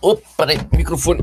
[0.00, 1.20] Opa, peraí, microfone.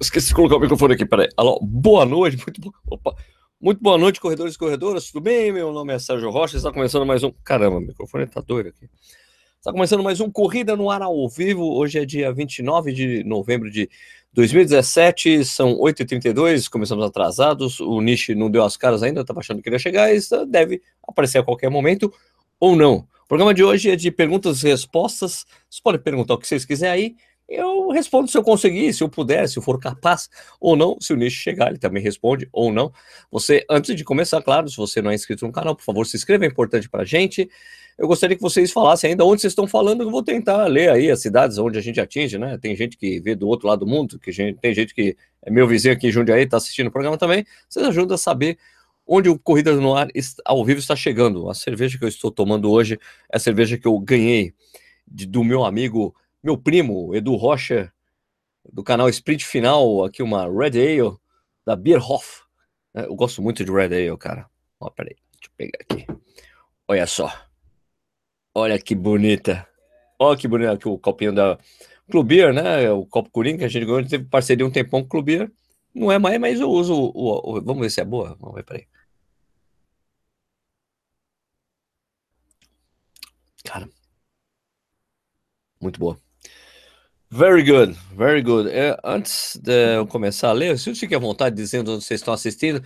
[0.00, 1.28] Esqueci de colocar o microfone aqui, peraí.
[1.36, 2.74] Alô, boa noite, muito boa.
[2.86, 3.14] Opa.
[3.60, 5.06] Muito boa noite, corredores e corredoras.
[5.06, 5.50] Tudo bem?
[5.50, 6.56] Meu nome é Sérgio Rocha.
[6.56, 7.32] Está começando mais um.
[7.42, 8.88] Caramba, o microfone tá doido aqui.
[9.58, 11.64] Está começando mais um Corrida no Ar ao vivo.
[11.64, 13.90] Hoje é dia 29 de novembro de
[14.32, 17.80] 2017, são 8h32, começamos atrasados.
[17.80, 20.80] O Nishi não deu as caras ainda, estava achando que ele ia chegar, e deve
[21.06, 22.12] aparecer a qualquer momento
[22.60, 22.98] ou não.
[23.24, 25.44] O programa de hoje é de perguntas e respostas.
[25.68, 27.16] Vocês podem perguntar o que vocês quiserem aí.
[27.48, 30.28] Eu respondo se eu conseguir, se eu puder, se eu for capaz
[30.60, 30.98] ou não.
[31.00, 32.92] Se o nicho chegar, ele também responde ou não.
[33.30, 36.16] Você, antes de começar, claro, se você não é inscrito no canal, por favor, se
[36.16, 37.48] inscreva, é importante para a gente.
[37.96, 41.10] Eu gostaria que vocês falassem ainda onde vocês estão falando, eu vou tentar ler aí
[41.10, 42.56] as cidades onde a gente atinge, né?
[42.58, 45.50] Tem gente que vê do outro lado do mundo, que gente, tem gente que é
[45.50, 47.44] meu vizinho aqui em Jundiaí, está assistindo o programa também.
[47.68, 48.58] Vocês ajudam a saber
[49.04, 50.06] onde o Corrida no Ar
[50.44, 51.48] ao vivo está chegando.
[51.50, 53.00] A cerveja que eu estou tomando hoje
[53.32, 54.52] é a cerveja que eu ganhei
[55.10, 57.92] de, do meu amigo meu primo, Edu Rocha,
[58.72, 61.16] do canal Sprint Final, aqui uma Red Ale
[61.66, 62.42] da Bierhoff.
[62.94, 64.48] É, eu gosto muito de Red Ale, cara.
[64.80, 66.06] Ó, peraí, deixa eu pegar aqui.
[66.88, 67.32] Olha só.
[68.54, 69.66] Olha que bonita.
[70.18, 71.58] Olha que bonita aqui o copinho da
[72.10, 72.90] Clubier, né?
[72.90, 75.50] O copo Coringa que a gente ganhou, teve parceria um tempão com Clubier.
[75.94, 78.36] Não é mais, mas eu uso o, o, o, Vamos ver se é boa.
[78.40, 78.86] Vamos ver, peraí.
[83.64, 83.88] Cara.
[85.80, 86.27] Muito boa.
[87.30, 88.70] Very good, very good.
[88.70, 92.32] É, antes de eu começar a ler, se fique à vontade dizendo onde vocês estão
[92.32, 92.82] assistindo,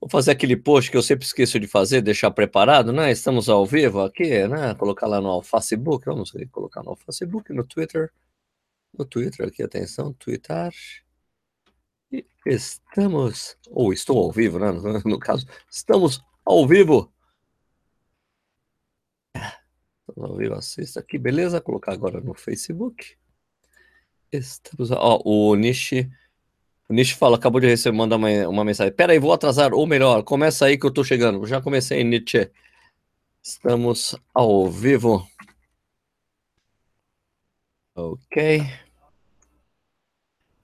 [0.00, 3.12] vou fazer aquele post que eu sempre esqueço de fazer, deixar preparado, né?
[3.12, 4.74] Estamos ao vivo aqui, né?
[4.76, 8.10] Colocar lá no Facebook, vamos colocar no Facebook, no Twitter,
[8.98, 10.72] no Twitter aqui, atenção, Twitter.
[12.10, 14.72] E estamos, ou estou ao vivo, né?
[14.72, 17.12] No, no caso, estamos ao vivo.
[20.08, 21.60] Estamos ao vivo, assista aqui, beleza?
[21.60, 23.20] Colocar agora no Facebook.
[24.32, 24.90] Estamos.
[24.90, 26.10] Ó, o Nishi.
[26.88, 28.92] O Nishi fala, acabou de receber, mandar uma, uma mensagem.
[28.92, 31.46] Pera aí, vou atrasar, ou melhor, começa aí que eu tô chegando.
[31.46, 32.50] Já comecei, Nietzsche.
[33.42, 35.26] Estamos ao vivo.
[37.94, 38.62] Ok.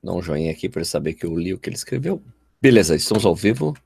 [0.03, 2.23] Dá um joinha aqui para saber que eu li o que ele escreveu.
[2.61, 3.77] Beleza, estamos ao vivo.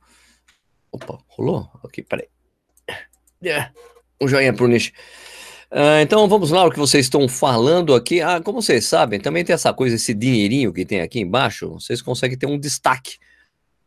[0.91, 1.71] Opa, rolou?
[1.83, 2.29] Ok, peraí.
[4.21, 4.93] Um joinha pro Nishi.
[5.73, 8.21] Uh, então vamos lá, o que vocês estão falando aqui.
[8.21, 11.71] Ah, como vocês sabem, também tem essa coisa, esse dinheirinho que tem aqui embaixo.
[11.71, 13.17] Vocês conseguem ter um destaque.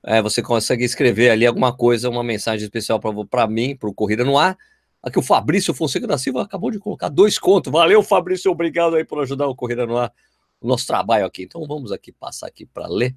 [0.03, 4.25] É, você consegue escrever ali alguma coisa, uma mensagem especial para mim, para o Corrida
[4.25, 4.57] no Ar.
[5.01, 7.71] Aqui o Fabrício Fonseca da Silva acabou de colocar dois contos.
[7.71, 10.11] Valeu, Fabrício, obrigado aí por ajudar o Corrida no Ar,
[10.59, 11.43] o nosso trabalho aqui.
[11.43, 13.15] Então vamos aqui passar aqui para ler.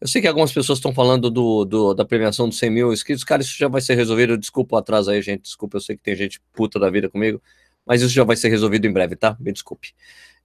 [0.00, 3.24] Eu sei que algumas pessoas estão falando do, do, da premiação dos 100 mil inscritos.
[3.24, 4.38] Cara, isso já vai ser resolvido.
[4.38, 5.42] Desculpa o atraso aí, gente.
[5.42, 7.42] Desculpa, eu sei que tem gente puta da vida comigo
[7.88, 9.34] mas isso já vai ser resolvido em breve, tá?
[9.40, 9.94] Me desculpe.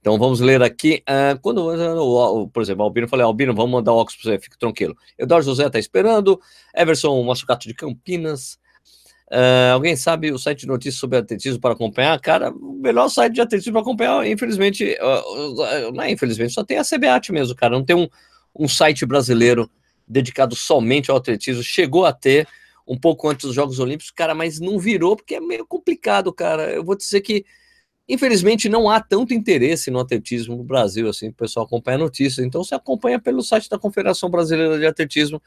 [0.00, 1.02] Então vamos ler aqui.
[1.08, 4.58] Uh, quando, uh, por exemplo, Albino, falei, Albino, vamos mandar o óculos para você, fique
[4.58, 4.96] tranquilo.
[5.18, 6.40] Eduardo José está esperando.
[6.74, 8.58] Everson Massucato de Campinas.
[9.30, 12.18] Uh, alguém sabe o site de notícias sobre atletismo para acompanhar?
[12.20, 16.78] Cara, o melhor site de atletismo para acompanhar, infelizmente, uh, não é infelizmente, só tem
[16.78, 17.74] a CBAT mesmo, cara.
[17.74, 18.08] Não tem um,
[18.54, 19.70] um site brasileiro
[20.06, 21.62] dedicado somente ao atletismo.
[21.62, 22.46] Chegou a ter,
[22.86, 26.70] um pouco antes dos Jogos Olímpicos, cara, mas não virou porque é meio complicado, cara.
[26.70, 27.44] Eu vou dizer que,
[28.08, 32.44] infelizmente, não há tanto interesse no atletismo no Brasil, assim, o pessoal acompanha notícias.
[32.44, 35.40] Então, você acompanha pelo site da Confederação Brasileira de Atletismo,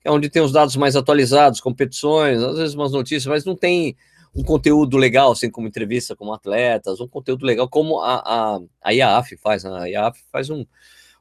[0.00, 3.54] que é onde tem os dados mais atualizados, competições, às vezes umas notícias, mas não
[3.54, 3.96] tem
[4.34, 8.94] um conteúdo legal, assim, como entrevista com atletas, um conteúdo legal como a, a, a
[8.94, 9.70] IAAF faz, né?
[9.72, 10.64] A IAAF faz um,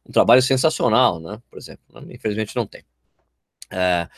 [0.05, 1.41] um trabalho sensacional, né?
[1.49, 2.13] Por exemplo, né?
[2.13, 2.83] infelizmente não tem.
[3.71, 4.09] É,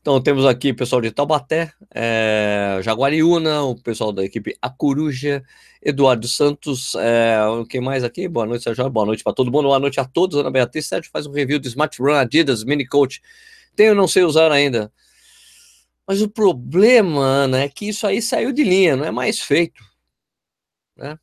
[0.00, 5.42] então temos aqui o pessoal de Taubaté, é, Jaguariúna, o pessoal da equipe A Coruja,
[5.82, 8.28] Eduardo Santos, é, quem mais aqui?
[8.28, 8.88] Boa noite, Sérgio.
[8.90, 10.38] Boa noite para todo mundo, boa noite a todos.
[10.38, 13.20] Ana Beatriz Sérgio faz um review do Smart Run Adidas Mini Coach.
[13.76, 14.92] Tenho, não sei usar ainda.
[16.06, 19.84] Mas o problema, Ana, é que isso aí saiu de linha, não é mais feito.
[20.96, 21.18] Né?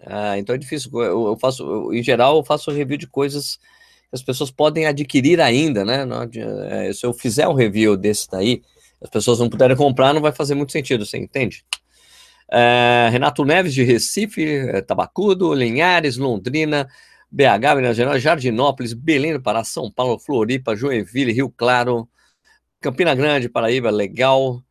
[0.00, 0.90] Ah, então é difícil.
[0.94, 3.58] Eu, eu faço, eu, em geral, eu faço review de coisas
[4.14, 6.06] as pessoas podem adquirir ainda, né?
[6.70, 8.62] É, se eu fizer um review desse daí,
[9.02, 11.64] as pessoas não puderem comprar, não vai fazer muito sentido, você entende?
[12.50, 16.88] É, Renato Neves de Recife, é, Tabacudo, Linhares, Londrina,
[17.28, 22.08] BH, Minas Gerais, Jardinópolis, Belém Pará, São Paulo, Floripa, Joinville, Rio Claro,
[22.80, 24.62] Campina Grande, Paraíba, Legal,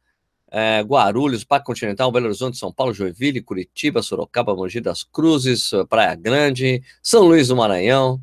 [0.50, 6.16] é, Guarulhos, Parque Continental, Belo Horizonte, São Paulo, Joinville, Curitiba, Sorocaba, Mogi das Cruzes, Praia
[6.16, 8.22] Grande, São Luís do Maranhão,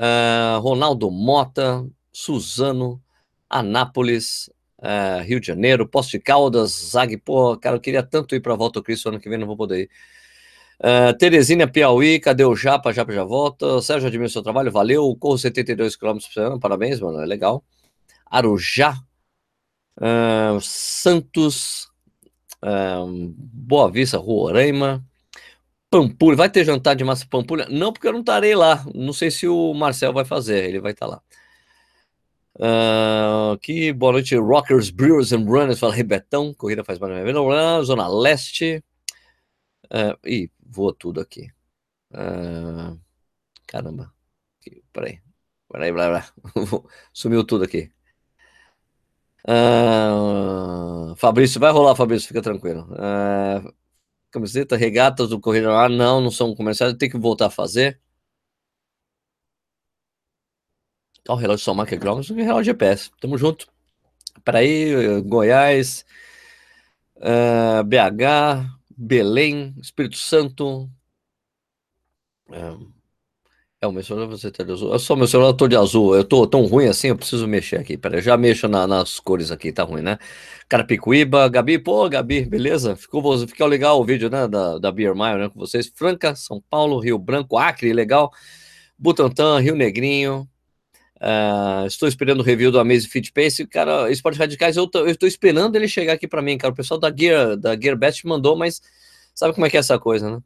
[0.00, 3.00] uh, Ronaldo Mota, Suzano,
[3.48, 8.40] Anápolis, uh, Rio de Janeiro, Posto de Caldas, Zag, pô, cara, eu queria tanto ir
[8.40, 9.90] para Volta Cristo ano que vem, não vou poder ir.
[10.80, 12.90] Uh, Teresina, Piauí, cadê o Japa?
[12.90, 13.82] Japa já volta.
[13.82, 15.14] Sérgio, admiro seu trabalho, valeu.
[15.16, 17.62] Corro 72 km por ano, parabéns, mano, é legal.
[18.24, 18.94] Arujá,
[19.98, 21.90] uh, Santos,
[22.64, 23.06] uh,
[23.36, 25.04] Boa Vista, Roraima,
[25.90, 26.36] Pampulha.
[26.36, 27.66] Vai ter jantar de massa Pampulha?
[27.68, 28.84] Não, porque eu não estarei lá.
[28.94, 31.20] Não sei se o Marcel vai fazer, ele vai estar lá.
[32.54, 33.58] Uh,
[33.94, 38.84] boa noite, Rockers, Brewers and Runners, fala Rebetão, corrida faz mais ou Zona Leste.
[39.86, 41.50] Uh, ih, voa tudo aqui.
[42.12, 42.98] Uh,
[43.66, 44.12] caramba.
[44.60, 45.20] Aqui, peraí.
[45.70, 46.26] Peraí, blá.
[47.12, 47.90] Sumiu tudo aqui.
[49.48, 52.86] Uh, Fabrício, vai rolar, Fabrício, fica tranquilo.
[52.92, 53.72] Uh,
[54.30, 58.00] camiseta, regatas do Correio Ah, não, não são comerciais, tem que voltar a fazer.
[61.28, 63.10] Ó, o relógio só marca quilômetros, relógio GPS.
[63.20, 63.66] Tamo junto.
[64.44, 66.04] Paraí, Goiás,
[67.16, 70.90] uh, BH, Belém, Espírito Santo.
[72.50, 72.99] É,
[73.82, 74.92] é o meu celular você tá de azul.
[74.92, 76.14] Eu sou meu celular, eu tô de azul.
[76.14, 77.96] Eu tô tão ruim assim, eu preciso mexer aqui.
[77.96, 80.18] Pera, eu já mexo na, nas cores aqui, tá ruim, né?
[80.68, 82.94] Carapicuíba, Gabi, pô, Gabi, beleza?
[82.94, 84.46] Ficou, ficou legal o vídeo, né?
[84.46, 85.48] Da, da Beer Mile, né?
[85.48, 85.90] Com vocês.
[85.94, 88.30] Franca, São Paulo, Rio Branco, Acre, legal.
[88.98, 90.46] Butantã, Rio Negrinho.
[91.16, 93.66] Uh, estou esperando o review do Amazing Fit Pace.
[93.66, 96.72] Cara, esportes radicais, eu, tô, eu estou esperando ele chegar aqui para mim, cara.
[96.72, 98.80] O pessoal da Gear, da Gear Best mandou, mas
[99.34, 100.42] sabe como é que é essa coisa, né?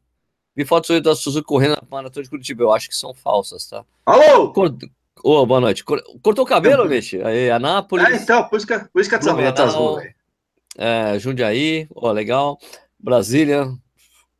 [0.57, 2.63] Vi fotos da Suzuki correndo na maratona de Curitiba.
[2.63, 3.85] Eu acho que são falsas, tá?
[4.07, 4.53] Alô!
[4.53, 4.75] Cort...
[5.23, 5.83] Oh, boa noite.
[5.85, 7.21] Cortou o cabelo, Vixe?
[7.23, 8.07] Aí, Anápolis.
[8.07, 9.67] É, então, por isso que, por isso que a Blumenau, tá
[10.77, 12.59] é, Jundiaí, ó, oh, legal.
[12.99, 13.67] Brasília,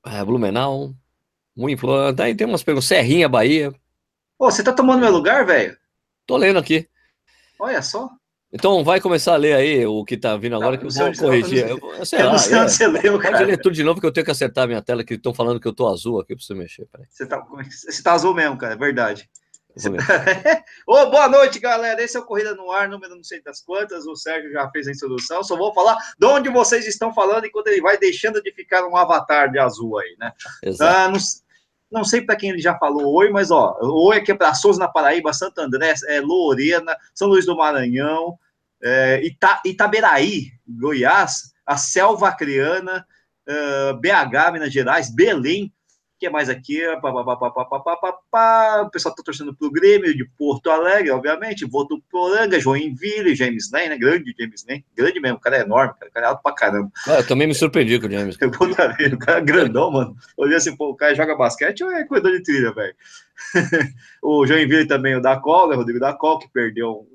[0.05, 0.93] é, Blumenau,
[1.57, 2.89] muito Daí tem umas perguntas.
[2.89, 3.73] Serrinha, Bahia.
[4.37, 5.77] Pô, você tá tomando meu lugar, velho?
[6.27, 6.89] Tô lendo aqui.
[7.59, 8.11] Olha só.
[8.55, 11.13] Então vai começar a ler aí o que tá vindo agora, não, que eu vou
[11.13, 11.69] corrigir.
[11.69, 12.61] Eu, eu, sei eu lá, não sei é.
[12.61, 13.39] onde você leu, cara.
[13.39, 15.35] Pode ler tudo de novo que eu tenho que acertar a minha tela, que estão
[15.35, 16.87] falando que eu tô azul aqui pra você mexer.
[16.87, 17.05] Peraí.
[17.11, 19.29] Você tá, você tá azul mesmo, cara, é verdade.
[19.83, 20.65] Tá...
[20.87, 22.01] oh, boa noite, galera.
[22.01, 24.07] Esse é o Corrida no Ar, número não sei das quantas.
[24.07, 25.43] O Sérgio já fez a introdução.
[25.43, 28.97] Só vou falar de onde vocês estão falando enquanto ele vai deixando de ficar um
[28.97, 30.33] avatar de azul aí, né?
[30.63, 30.97] Exato.
[30.97, 31.19] Ah, não,
[31.91, 34.79] não sei para quem ele já falou oi, mas ó, oi aqui é para Souza
[34.79, 38.39] na Paraíba, Santo André, é, Lorena, São Luís do Maranhão,
[38.85, 43.07] é, Ita, Itaberaí, Goiás, a Selva Acreana,
[43.49, 45.73] uh, BH, Minas Gerais, Belém,
[46.19, 46.81] que é mais aqui?
[47.03, 51.67] Pá, pá, pá, o pessoal está torcendo para o Grêmio de Porto Alegre, obviamente.
[51.67, 53.99] Voto Poranga, Joinville, James Lane, né?
[53.99, 54.87] Grande James Lane.
[54.97, 56.91] Grande mesmo, o cara é enorme, cara, o cara é alto pra caramba.
[57.07, 58.39] Ah, eu também me surpreendi com o James.
[58.41, 58.75] Eu o
[59.19, 60.17] cara é grandão, mano.
[60.37, 62.95] Olhei assim, pô, o cara joga basquete ou é corredor de trilha, velho?
[64.23, 65.77] o Joinville também, o da Col, né?
[65.77, 67.07] Rodrigo da Col, que perdeu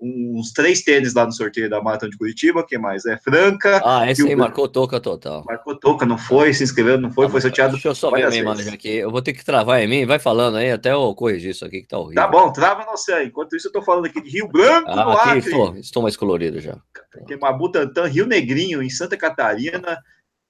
[0.00, 3.04] uns três tênis lá no sorteio da Maratona de Curitiba, que mais?
[3.06, 3.80] É Franca.
[3.84, 4.38] Ah, esse aí o...
[4.38, 5.44] marcou toca total.
[5.46, 7.72] Marcou toca, não foi, se inscreveu, não foi, ah, foi sorteado.
[7.72, 8.96] Deixa eu só ver minha imagem aqui.
[8.96, 11.82] Eu vou ter que travar em mim, vai falando aí até eu corrigir isso aqui
[11.82, 12.22] que tá horrível.
[12.22, 13.26] Tá bom, trava não sei.
[13.26, 15.50] Enquanto isso, eu tô falando aqui de Rio Branco, ah, no aqui, Acre.
[15.50, 16.76] Estou, estou mais colorido já.
[17.26, 19.98] Tem uma Butantã, Rio Negrinho, em Santa Catarina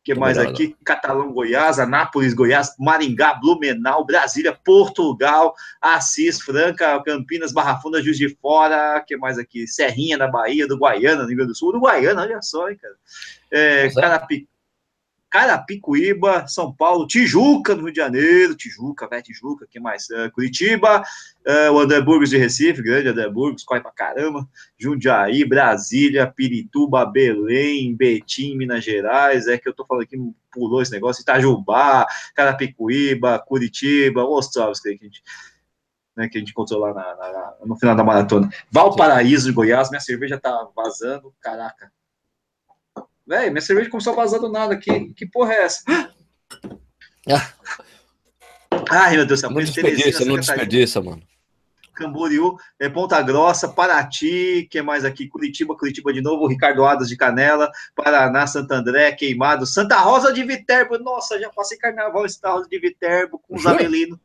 [0.07, 0.77] que mais aqui?
[0.85, 8.29] Catalão, Goiás, Anápolis, Goiás, Maringá, Blumenau, Brasília, Portugal, Assis, Franca, Campinas, Barra Funda, Juiz de
[8.41, 9.67] Fora, que mais aqui?
[9.67, 12.79] Serrinha, na Bahia, do Guaiana, no Rio Grande do Sul, do Guaiana, olha só, hein,
[12.81, 12.95] cara.
[13.51, 14.49] É, Carapicuíba,
[15.37, 20.09] Carapicuíba, São Paulo, Tijuca, no Rio de Janeiro, Tijuca, velho, Tijuca, que mais?
[20.09, 21.03] Uh, Curitiba,
[21.47, 23.31] uh, o André de Recife, grande André
[23.67, 30.05] corre pra caramba, Jundiaí, Brasília, Pirituba, Belém, Betim, Minas Gerais, é que eu tô falando
[30.05, 30.17] aqui,
[30.51, 35.23] pulou esse negócio, Itajubá, Carapicuíba, Curitiba, Ostrovsk, que a gente...
[36.17, 38.49] Né, que a gente encontrou lá na, na, no final da maratona.
[38.71, 41.93] Valparaíso de Goiás, minha cerveja tá vazando, caraca,
[43.27, 45.13] Velho, minha cerveja começou a vazar do nada aqui.
[45.15, 45.83] Que porra é essa?
[47.29, 47.53] Ah.
[48.91, 49.51] Ai, meu Deus do céu.
[49.51, 51.23] Não desperdiça, não desperdiça, mano.
[51.97, 55.27] Camboriú, é, Ponta Grossa, Paraty, que mais aqui?
[55.27, 60.45] Curitiba, Curitiba de novo, Ricardo Adas de Canela, Paraná, Santo André, Queimado, Santa Rosa de
[60.45, 60.99] Viterbo.
[60.99, 64.19] Nossa, já passei carnaval em Santa Rosa de Viterbo com os avelinos.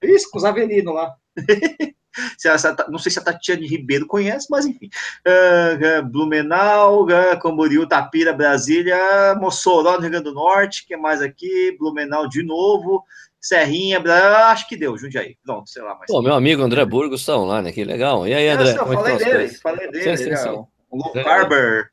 [0.00, 1.14] Isso, com os avelinos lá.
[2.36, 2.48] Se
[2.88, 4.88] não sei se a Tatiane Ribeiro conhece, mas enfim.
[5.26, 10.96] Uh, uh, Blumenau, uh, Camboriú, Tapira, Brasília, Mossoró, no Rio Grande do Norte, que é
[10.96, 11.76] mais aqui?
[11.78, 13.04] Blumenau de novo.
[13.40, 14.02] Serrinha,
[14.48, 15.36] acho que deu, Jundiaí.
[15.44, 15.96] Pronto, sei lá.
[15.98, 16.06] Mas...
[16.08, 18.26] Pô, meu amigo André Burgos está online, que legal.
[18.26, 18.72] E aí, André?
[18.72, 20.64] Eu, falei dele, falei dele, sim, sim, sim.
[20.90, 21.90] O Low Carber,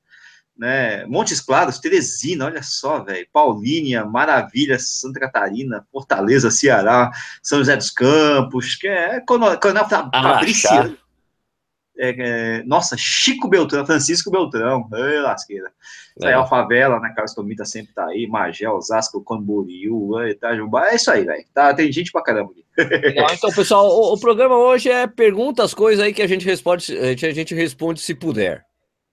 [0.58, 1.06] né?
[1.06, 3.28] Montes Claros, Teresina, olha só, velho.
[3.32, 7.12] Paulínia, Maravilha, Santa Catarina, Fortaleza, Ceará,
[7.44, 10.98] São José dos Campos, que é Coronel Fabriciano.
[11.98, 15.72] é, é, nossa, Chico Beltrão, Francisco Beltrão, ei, lasqueira.
[16.18, 17.12] Isso aí é a favela, né?
[17.16, 21.46] Carlos Tomita sempre tá aí, Magé, Osasco, Camboriú, Itajubá, é isso aí, velho.
[21.54, 22.66] Tá, tem gente pra caramba aqui.
[22.78, 26.46] Legal, então, pessoal, o, o, programa hoje é pergunta as coisas aí que a gente
[26.46, 28.66] responde, a gente responde se puder.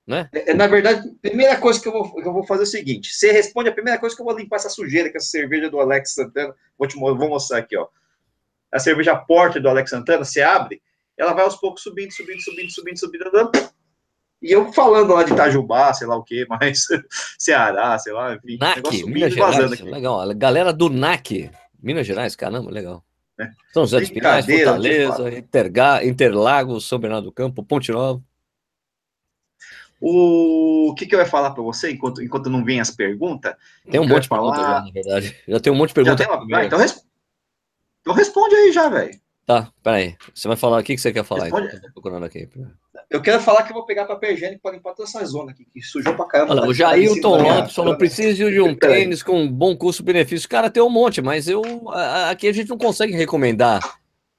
[0.06, 0.28] Né?
[0.32, 2.64] É, é, na verdade, a primeira coisa que eu, vou, que eu vou fazer é
[2.64, 5.28] o seguinte: você responde a primeira coisa que eu vou limpar essa sujeira, que essa
[5.28, 6.54] cerveja do Alex Santana.
[6.78, 7.86] Vou te vou mostrar aqui, ó.
[8.72, 10.82] A cerveja Porter do Alex Santana, você abre,
[11.16, 13.50] ela vai aos poucos subindo, subindo, subindo, subindo, subindo, andando.
[14.40, 16.84] E eu falando lá de Itajubá, sei lá o que, mas
[17.38, 18.58] Ceará, sei lá, enfim.
[18.58, 20.34] NAC, Minas Gerais, legal.
[20.34, 23.04] Galera do NAC, Minas Gerais, caramba, legal.
[23.38, 23.50] É.
[23.72, 28.20] São José dos Pinhais, Fortaleza, Interga, Interlagos, São Bernardo do Campo, Ponte Nova.
[30.04, 33.54] O que, que eu ia falar para você enquanto, enquanto não vem as perguntas?
[33.88, 35.36] Tem um monte de perguntas já, na verdade.
[35.46, 36.26] Já tem um monte de perguntas.
[36.26, 36.64] Uma...
[36.64, 37.06] então, res...
[38.00, 39.20] então responde aí já, velho.
[39.46, 40.16] Tá, peraí.
[40.34, 41.46] Você vai falar o que, que você quer falar?
[41.46, 42.48] Então, procurando aqui.
[43.08, 45.66] Eu quero falar que eu vou pegar papel higiênico para limpar toda essa zona aqui,
[45.72, 46.54] que sujou pra caramba.
[46.54, 50.48] Olha, o Jailton Lopes falou: preciso de um tênis com bom custo-benefício.
[50.48, 51.62] Cara, tem um monte, mas eu
[52.28, 53.80] aqui a gente não consegue recomendar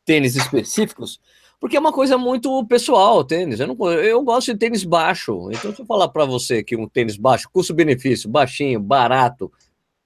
[0.03, 1.21] tênis específicos,
[1.63, 3.57] porque é uma coisa muito pessoal, tênis.
[3.57, 5.49] Eu, não, eu gosto de tênis baixo.
[5.49, 9.49] Então, se eu falar para você que um tênis baixo, custo-benefício, baixinho, barato,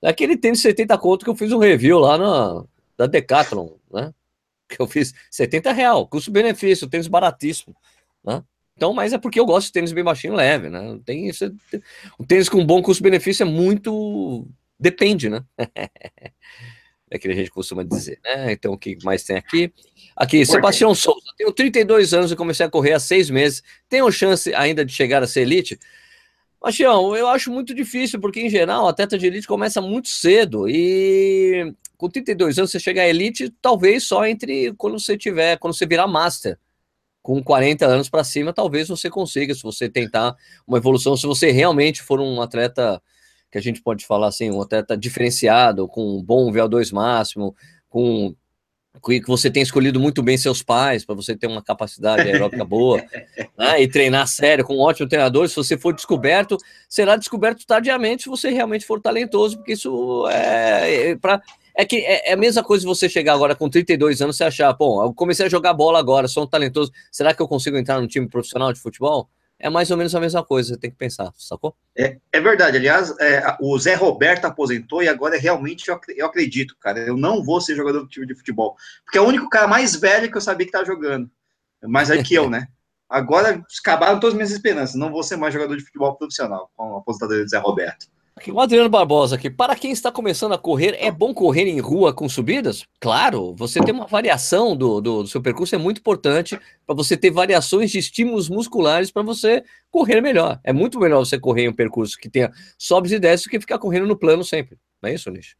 [0.04, 2.64] aquele tênis 70 conto que eu fiz um review lá na
[2.96, 4.14] da Decathlon, né?
[4.70, 7.76] que eu fiz 70 real, custo-benefício, tênis baratíssimo,
[8.24, 8.44] né?
[8.76, 11.00] Então, mas é porque eu gosto de tênis bem baixinho leve, né?
[11.04, 11.52] Tem isso,
[12.20, 14.48] o tênis com bom custo-benefício é muito
[14.80, 15.44] depende, né?
[17.10, 18.52] é que a gente costuma dizer, né?
[18.52, 19.74] Então, o que mais tem aqui?
[20.18, 21.22] Aqui, Sebastião Souza.
[21.38, 23.62] Tenho 32 anos e comecei a correr há seis meses.
[23.88, 25.78] Tenho chance ainda de chegar a ser elite?
[26.60, 30.68] Bastião, eu acho muito difícil, porque em geral o atleta de elite começa muito cedo
[30.68, 35.76] e com 32 anos você chegar à elite, talvez só entre quando você tiver, quando
[35.76, 36.58] você virar master.
[37.22, 41.52] Com 40 anos para cima, talvez você consiga, se você tentar uma evolução, se você
[41.52, 43.00] realmente for um atleta
[43.52, 47.56] que a gente pode falar assim, um atleta diferenciado, com um bom VO2 máximo,
[47.88, 48.36] com
[48.98, 53.02] que você tem escolhido muito bem seus pais, para você ter uma capacidade aeróbica boa,
[53.58, 55.48] né, e treinar sério com um ótimo treinador.
[55.48, 56.58] Se você for descoberto,
[56.90, 61.42] será descoberto tardiamente se você realmente for talentoso, porque isso é, é para
[61.80, 64.74] é que é, é, a mesma coisa você chegar agora com 32 anos e achar,
[64.74, 68.02] bom, eu comecei a jogar bola agora, sou um talentoso, será que eu consigo entrar
[68.02, 69.30] no time profissional de futebol?
[69.60, 71.76] É mais ou menos a mesma coisa, você tem que pensar, sacou?
[71.98, 76.76] É, é verdade, aliás, é, o Zé Roberto aposentou e agora realmente eu, eu acredito,
[76.80, 79.68] cara, eu não vou ser jogador do time de futebol, porque é o único cara
[79.68, 81.30] mais velho que eu sabia que tá jogando,
[81.84, 82.68] mais é que eu, né?
[83.10, 86.96] Agora acabaram todas as minhas esperanças, não vou ser mais jogador de futebol profissional com
[86.96, 88.08] a aposentadoria do Zé Roberto.
[88.52, 89.50] O Adriano Barbosa aqui.
[89.50, 92.86] Para quem está começando a correr, é bom correr em rua com subidas?
[93.00, 97.18] Claro, você ter uma variação do, do, do seu percurso é muito importante para você
[97.18, 100.60] ter variações de estímulos musculares para você correr melhor.
[100.64, 103.60] É muito melhor você correr em um percurso que tenha sobes e desces do que
[103.60, 104.78] ficar correndo no plano sempre.
[105.02, 105.56] Não é isso, Nish?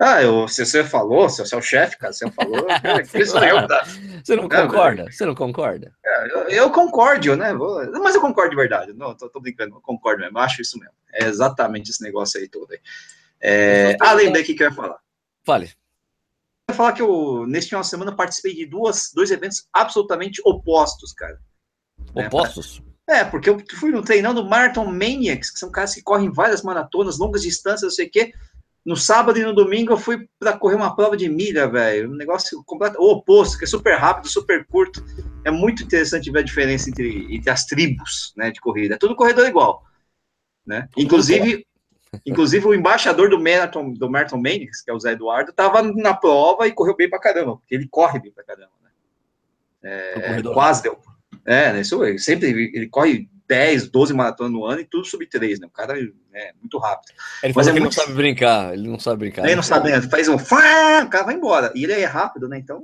[0.00, 2.66] Ah, eu, se você falou, se você é o chefe, cara, você falou.
[3.14, 3.84] Isso eu, tá?
[4.22, 5.10] Você não concorda?
[5.10, 5.92] Você não concorda?
[6.04, 7.52] É, eu, eu, concordo, né?
[8.00, 8.92] Mas eu concordo de verdade.
[8.92, 10.38] Não, tô, tô brincando, eu concordo mesmo.
[10.38, 10.94] Acho isso mesmo.
[11.12, 12.80] É exatamente esse negócio aí todo aí.
[13.40, 13.96] É...
[14.00, 14.98] Ah, lembrei que eu ia falar.
[15.44, 15.66] Fale.
[16.68, 20.40] Eu ia falar que eu, neste final de semana, participei de duas, dois eventos absolutamente
[20.44, 21.40] opostos, cara.
[22.14, 22.82] Opostos?
[23.08, 27.18] É, porque eu fui no treinando Marathon Maniacs, que são caras que correm várias maratonas,
[27.18, 28.34] longas distâncias, não sei o quê.
[28.88, 32.10] No sábado e no domingo eu fui para correr uma prova de milha, velho.
[32.10, 35.04] Um negócio completo, o oposto, que é super rápido, super curto.
[35.44, 38.94] É muito interessante ver a diferença entre, entre as tribos, né, de corrida.
[38.94, 39.84] É tudo corredor igual,
[40.66, 40.88] né?
[40.96, 41.66] Inclusive,
[42.24, 46.14] inclusive o embaixador do Marathon, do Marathon Mendes, que é o Zé Eduardo, tava na
[46.14, 48.90] prova e correu bem para caramba, porque ele corre bem para caramba, né?
[49.82, 50.98] É, quase deu.
[51.44, 55.66] É, isso sempre ele corre 10, 12 maratonas no ano e tudo sub 3, né?
[55.66, 55.98] O cara
[56.34, 57.12] é muito rápido.
[57.42, 57.84] Ele Mas é muito...
[57.84, 59.44] não sabe brincar, ele não sabe brincar.
[59.44, 60.02] Ele não sabe, né?
[60.02, 60.38] faz um o
[61.08, 61.72] cara vai embora.
[61.74, 62.58] E ele é rápido, né?
[62.58, 62.82] Então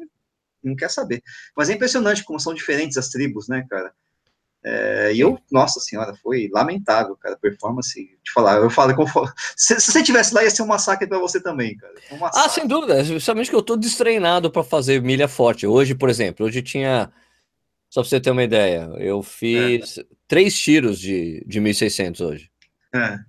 [0.63, 1.23] não quer saber.
[1.55, 3.93] Mas é impressionante como são diferentes as tribos, né, cara?
[4.67, 7.95] É, e eu, nossa senhora, foi lamentável, cara, a performance.
[8.25, 8.95] Te falar, eu falo,
[9.55, 11.93] se, se você tivesse lá, ia ser um massacre para você também, cara.
[12.11, 15.67] Um ah, sem dúvida, justamente que eu tô destreinado para fazer milha forte.
[15.67, 17.13] Hoje, por exemplo, hoje tinha
[17.95, 20.05] só para você ter uma ideia, eu fiz é.
[20.27, 22.51] três tiros de, de 1.600 hoje.
[22.93, 23.21] É.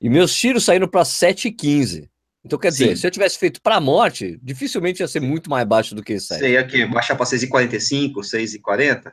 [0.00, 2.08] E meus tiros saíram para 7,15.
[2.42, 2.96] Então, quer dizer, Sim.
[2.96, 6.14] se eu tivesse feito para a morte, dificilmente ia ser muito mais baixo do que
[6.14, 6.40] isso aí.
[6.40, 9.12] Você ia aqui, baixar para 6,45, 6,40?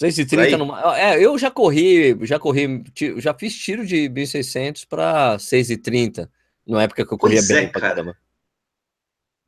[0.00, 0.96] 6,30 numa...
[0.96, 2.84] É, eu já corri, já corri,
[3.16, 6.28] já fiz tiro de 1.600 para 6,30,
[6.64, 8.16] na época que eu corria pois bem é, pra caramba.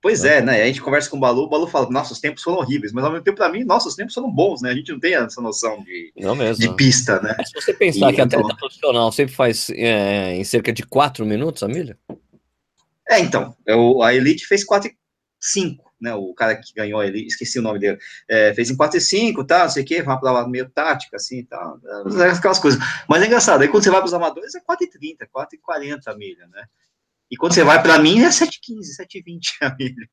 [0.00, 0.36] Pois né?
[0.36, 0.62] é, né?
[0.62, 3.10] A gente conversa com o Balu, o Balu fala, nossos tempos foram horríveis, mas ao
[3.10, 4.70] mesmo tempo, para mim, nossos tempos foram bons, né?
[4.70, 6.12] A gente não tem essa noção de,
[6.56, 7.34] de pista, né?
[7.36, 8.56] Mas se você pensar e, que a atleta então...
[8.56, 11.98] profissional sempre faz é, em cerca de 4 minutos a milha?
[13.08, 14.96] É, então, eu, a Elite fez 4 e
[15.40, 16.14] 5, né?
[16.14, 19.44] O cara que ganhou ele, esqueci o nome dele, é, fez em 4 e 5,
[19.44, 21.74] tá, não sei o quê, uma prova meio tática, assim, tá,
[22.36, 22.80] aquelas coisas.
[23.08, 25.56] Mas é engraçado, aí quando você vai para os amadores é 4 e 30, 4
[25.56, 26.64] e 40 a milha, né?
[27.30, 30.08] E quando você vai para mim é 7,15, 7,20 a milha.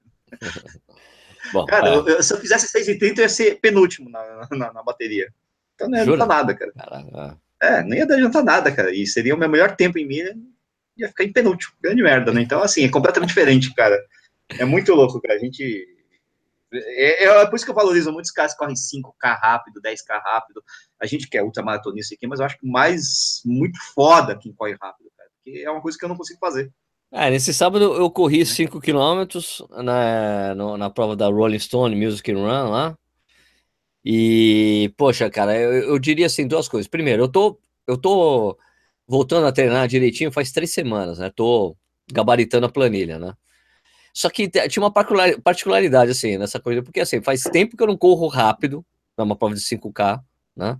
[1.53, 1.95] Bom, cara, é.
[1.95, 5.31] eu, se eu fizesse 6,30 eu ia ser penúltimo na, na, na bateria.
[5.75, 6.71] Então não ia adiantar nada, cara.
[6.73, 7.39] Caraca.
[7.61, 8.93] É, não ia adiantar nada, cara.
[8.93, 10.35] E seria o meu melhor tempo em milha,
[10.97, 11.73] ia ficar em penúltimo.
[11.81, 12.41] Grande merda, né?
[12.41, 13.97] Então, assim, é completamente diferente, cara.
[14.49, 15.35] É muito louco, cara.
[15.35, 15.87] A gente.
[16.73, 20.21] É, é, é por isso que eu valorizo muitos caras que correm 5K rápido, 10K
[20.21, 20.63] rápido.
[20.99, 25.09] A gente quer ultramaratonista aqui, mas eu acho que mais muito foda quem corre rápido,
[25.15, 25.29] cara.
[25.35, 26.71] Porque é uma coisa que eu não consigo fazer.
[27.17, 29.23] É, nesse sábado eu corri 5 km
[29.81, 32.97] na, na prova da Rolling Stone Music Run lá.
[34.03, 36.89] E, poxa, cara, eu, eu, diria assim duas coisas.
[36.89, 37.57] Primeiro, eu tô,
[37.87, 38.57] eu tô
[39.07, 41.31] voltando a treinar direitinho faz três semanas, né?
[41.33, 41.77] Tô
[42.11, 43.33] gabaritando a planilha, né?
[44.13, 47.97] Só que tinha uma particularidade, assim, nessa coisa, porque, assim, faz tempo que eu não
[47.97, 48.85] corro rápido,
[49.17, 50.21] numa prova de 5K,
[50.53, 50.77] né?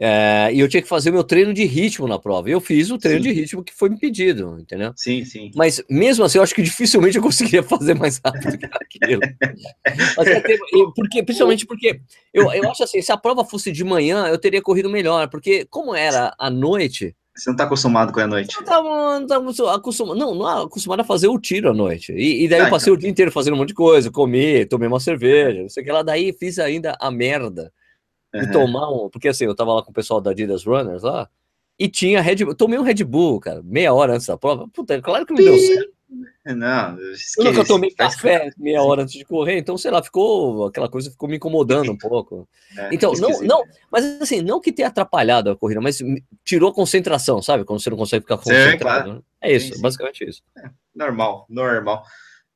[0.00, 2.48] É, e eu tinha que fazer o meu treino de ritmo na prova.
[2.48, 3.28] E eu fiz o treino sim.
[3.28, 4.92] de ritmo que foi me pedido, entendeu?
[4.96, 5.52] Sim, sim.
[5.54, 9.22] Mas mesmo assim, eu acho que dificilmente eu conseguiria fazer mais rápido que aquilo.
[10.16, 10.28] Mas,
[10.94, 12.00] porque, principalmente porque
[12.32, 15.28] eu, eu acho assim, se a prova fosse de manhã, eu teria corrido melhor.
[15.28, 17.14] Porque como era à noite.
[17.36, 18.54] Você não está acostumado com a noite?
[18.56, 22.12] Não, tava, não, tava acostumado, não, não acostumado a fazer o tiro à noite.
[22.12, 22.96] E, e daí ah, eu passei então.
[22.96, 25.86] o dia inteiro fazendo um monte de coisa, comi, tomei uma cerveja, não sei o
[25.86, 26.02] que lá.
[26.02, 27.72] Daí fiz ainda a merda
[28.40, 29.08] de tomar um.
[29.08, 31.28] Porque assim, eu tava lá com o pessoal da Adidas Runners lá,
[31.78, 32.54] e tinha Red Bull.
[32.54, 34.68] Tomei um Red Bull, cara, meia hora antes da prova.
[34.68, 35.94] Puta, claro que não deu certo.
[36.46, 37.40] Não, esqueci.
[37.40, 41.10] Eu nunca tomei café meia hora antes de correr, então, sei lá, ficou aquela coisa
[41.10, 42.46] ficou me incomodando um pouco.
[42.76, 45.98] É, então, não, não, mas assim, não que tenha atrapalhado a corrida, mas
[46.44, 47.64] tirou concentração, sabe?
[47.64, 48.78] Quando você não consegue ficar concentrado.
[48.78, 49.12] Claro.
[49.14, 49.20] Né?
[49.40, 49.80] É isso, sim, sim.
[49.80, 50.42] basicamente isso.
[50.56, 52.04] É, normal, normal.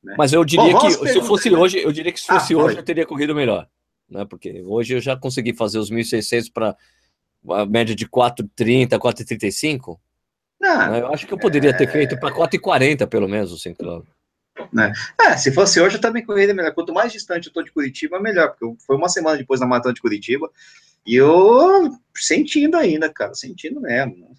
[0.03, 0.15] Né?
[0.17, 2.77] Mas eu diria Bom, que se fosse hoje, eu diria que se fosse ah, hoje
[2.77, 3.67] eu teria corrido melhor
[4.09, 4.25] né?
[4.25, 6.75] Porque hoje eu já consegui fazer os 1.600 para
[7.49, 9.99] a média de 4,30, 4,35.
[10.59, 11.01] Né?
[11.01, 11.73] Eu acho que eu poderia é...
[11.73, 14.01] ter feito para 4,40 pelo menos os 5 km.
[14.73, 14.91] Né?
[15.19, 16.73] É, se fosse hoje, eu também correria melhor.
[16.73, 19.93] Quanto mais distante eu tô de Curitiba, melhor, porque foi uma semana depois da maratona
[19.93, 20.49] de Curitiba
[21.05, 24.35] e eu sentindo ainda, cara, sentindo mesmo.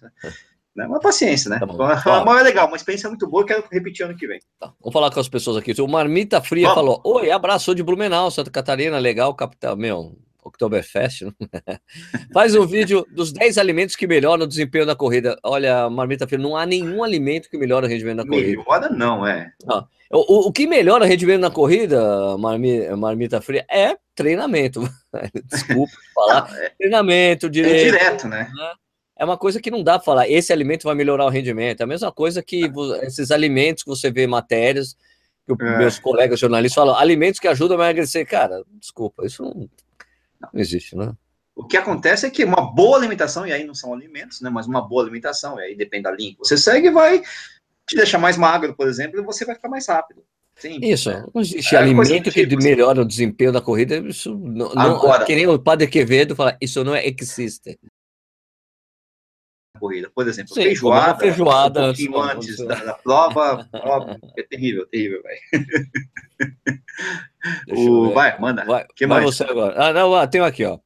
[0.75, 0.85] Né?
[0.85, 1.59] Uma paciência, né?
[1.59, 1.75] Tá bom.
[1.75, 4.39] Uma, é legal, uma experiência muito boa, quero repetir ano que vem.
[4.59, 4.73] Tá.
[4.79, 5.79] Vamos falar com as pessoas aqui.
[5.81, 6.75] O Marmita Fria Vamos.
[6.75, 9.75] falou: Oi, abraço de Blumenau, Santa Catarina, legal, capital.
[9.75, 11.25] Meu, Oktoberfest.
[11.25, 11.31] Né?
[12.33, 15.37] Faz um vídeo dos 10 alimentos que melhoram o desempenho da corrida.
[15.43, 18.57] Olha, Marmita Fria, não há nenhum alimento que melhora o rendimento da corrida.
[18.57, 19.51] Melhora, não, é.
[19.69, 24.81] Ah, o, o que melhora o rendimento na corrida, Marmita, Marmita Fria, é treinamento.
[25.45, 26.49] Desculpa falar.
[26.49, 27.95] Não, é, treinamento, direito.
[27.95, 28.51] É direto, né?
[28.53, 28.73] né?
[29.21, 31.81] É uma coisa que não dá para falar, esse alimento vai melhorar o rendimento.
[31.81, 32.71] É a mesma coisa que
[33.03, 34.97] esses alimentos que você vê matérias,
[35.45, 35.77] que é.
[35.77, 38.25] meus colegas jornalistas falam, alimentos que ajudam a emagrecer.
[38.25, 39.69] Cara, desculpa, isso não,
[40.51, 41.13] não existe, né?
[41.55, 44.49] O que acontece é que uma boa alimentação, e aí não são alimentos, né?
[44.49, 47.21] Mas uma boa alimentação, e aí depende da linha que você segue, vai
[47.87, 50.23] te deixar mais magro, por exemplo, e você vai ficar mais rápido.
[50.55, 51.23] Sim, isso, é.
[51.31, 53.97] não existe é, alimento que tipo, melhora o desempenho da corrida.
[53.97, 57.77] Isso não, Agora, não, que nem o Padre Quevedo fala, isso não é existe
[59.81, 60.09] corrida.
[60.13, 64.85] Por exemplo, Sim, feijoada, feijoada um pouquinho antes, antes da, da, prova, ó, é terrível,
[64.85, 65.73] terrível, velho.
[68.13, 68.63] vai, manda.
[68.63, 69.35] Vai, que vai mais?
[69.35, 69.73] você agora.
[69.75, 70.77] Ah, não, ah, tem aqui, ó.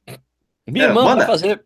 [0.66, 1.16] Minha é, irmã manda.
[1.18, 1.62] vai fazer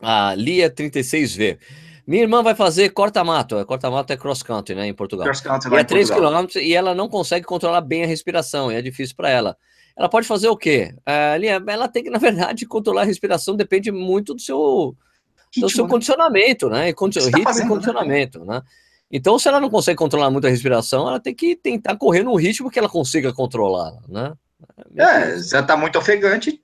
[0.00, 1.58] a Lia 36V.
[2.06, 3.64] Minha irmã vai fazer corta-mato.
[3.66, 5.26] Corta-mato é cross-country, né, em Portugal.
[5.26, 9.14] Cross-country é 3 km e ela não consegue controlar bem a respiração, e é difícil
[9.14, 9.56] para ela.
[9.96, 10.94] Ela pode fazer o quê?
[11.00, 14.96] Uh, ela tem que, na verdade, controlar a respiração, depende muito do seu
[15.56, 15.90] do seu né?
[15.90, 16.92] condicionamento, né?
[16.92, 17.74] Condi ritmo tá fazendo, e né?
[17.74, 18.54] condicionamento, né?
[18.54, 18.62] né?
[19.10, 22.34] Então, se ela não consegue controlar muito a respiração, ela tem que tentar correr num
[22.34, 24.34] ritmo que ela consiga controlar, né?
[24.96, 26.60] É, é já tá muito ofegante,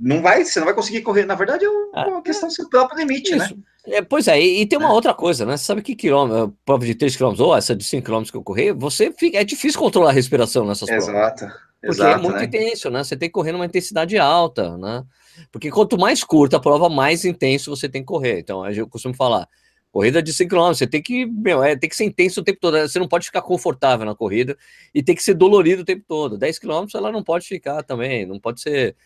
[0.00, 1.26] não vai, você não vai conseguir correr.
[1.26, 3.44] Na verdade, é uma é, questão do seu próprio limite, né?
[3.44, 3.56] isso.
[3.56, 3.96] né?
[3.96, 4.92] É, pois é, e, e tem uma é.
[4.92, 5.56] outra coisa, né?
[5.56, 8.42] Você sabe que quilômetro, prova de 3 km ou essa de 5 km que eu
[8.42, 11.08] corri, você fica, é difícil controlar a respiração nessas provas.
[11.08, 11.46] Exato.
[11.84, 12.44] Porque é muito né?
[12.44, 13.02] intenso, né?
[13.02, 15.02] Você tem que correr numa intensidade alta, né?
[15.50, 18.40] Porque quanto mais curta a prova, mais intenso você tem que correr.
[18.40, 19.48] Então, eu costumo falar,
[19.90, 22.58] corrida de 5 km, você tem que, meu, é, tem que ser intenso o tempo
[22.60, 22.78] todo.
[22.78, 24.56] Você não pode ficar confortável na corrida
[24.94, 26.38] e tem que ser dolorido o tempo todo.
[26.38, 28.96] 10 km ela não pode ficar também, não pode ser,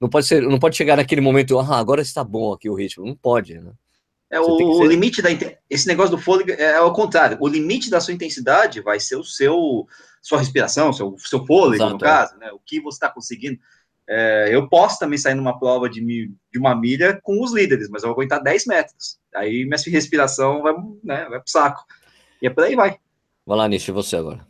[0.00, 3.04] não pode ser, não pode chegar naquele momento, ah, agora está bom aqui o ritmo.
[3.04, 3.72] Não pode, né?
[4.28, 5.28] É o, o limite da
[5.70, 7.38] esse negócio do fôlego é, é o contrário.
[7.40, 9.86] O limite da sua intensidade vai ser o seu
[10.20, 12.00] sua respiração, seu, seu fôlego, Exato, no é.
[12.00, 12.50] caso, né?
[12.52, 13.58] O que você está conseguindo.
[14.08, 18.02] É, eu posso também sair numa prova de, de uma milha com os líderes, mas
[18.02, 19.18] eu vou aguentar 10 metros.
[19.34, 21.84] Aí minha respiração vai, né, vai pro saco.
[22.40, 22.98] E é por aí vai.
[23.44, 24.46] Vai lá, Nish, você agora.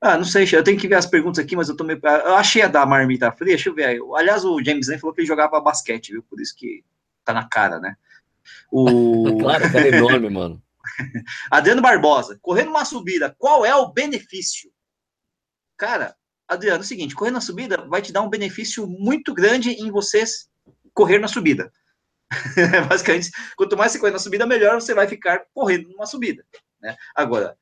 [0.00, 2.00] Ah, não sei, eu tenho que ver as perguntas aqui, mas eu tô meio.
[2.02, 4.00] Eu achei a da marmita fria, deixa eu ver.
[4.14, 6.22] Aliás, o James Lane falou que ele jogava basquete, viu?
[6.22, 6.84] Por isso que
[7.24, 7.96] tá na cara, né?
[8.70, 9.38] O...
[9.40, 10.62] claro, cara é enorme, mano.
[11.50, 14.70] Adriano Barbosa, correndo uma subida, qual é o benefício?
[15.76, 16.14] Cara,
[16.48, 19.90] Adriano, é o seguinte, correr na subida vai te dar um benefício muito grande em
[19.90, 20.48] vocês
[20.94, 21.70] correr na subida.
[22.88, 26.44] Basicamente, quanto mais você correr na subida, melhor você vai ficar correndo numa subida.
[26.80, 26.96] Né?
[27.14, 27.56] Agora,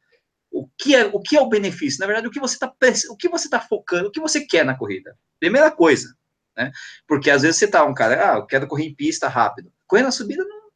[0.51, 2.01] o que, é, o que é o benefício?
[2.01, 2.73] Na verdade, o que você está
[3.11, 5.17] o que você tá focando, o que você quer na corrida?
[5.39, 6.15] Primeira coisa,
[6.57, 6.71] né?
[7.07, 9.71] Porque às vezes você tá um cara, ah, eu quero correr em pista rápido.
[9.87, 10.67] Correr na subida não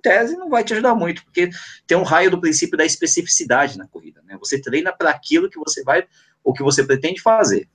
[0.00, 1.50] tese não vai te ajudar muito, porque
[1.86, 4.36] tem um raio do princípio da especificidade na corrida, né?
[4.38, 6.06] Você treina para aquilo que você vai,
[6.44, 7.68] o que você pretende fazer,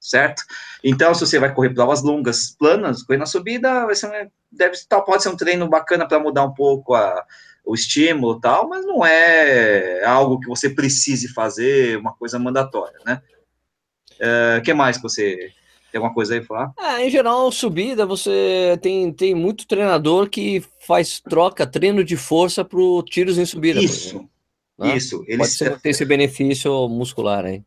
[0.00, 0.42] certo?
[0.82, 5.04] Então, se você vai correr provas longas, planas, correr na subida, vai ser, deve, tal,
[5.04, 7.24] pode ser um treino bacana para mudar um pouco a,
[7.64, 13.20] o estímulo tal, mas não é algo que você precise fazer, uma coisa mandatória, né?
[14.18, 15.52] O uh, eh, que mais que você
[15.90, 16.72] tem alguma coisa aí pra falar?
[16.78, 22.64] Ah, em geral, subida, você tem, tem muito treinador que faz troca, treino de força
[22.64, 22.78] para
[23.10, 23.80] tiros em subida.
[23.80, 24.28] Isso,
[24.78, 24.96] né?
[24.96, 25.24] isso.
[25.26, 27.62] Eles Pode ser, ter esse benefício muscular aí.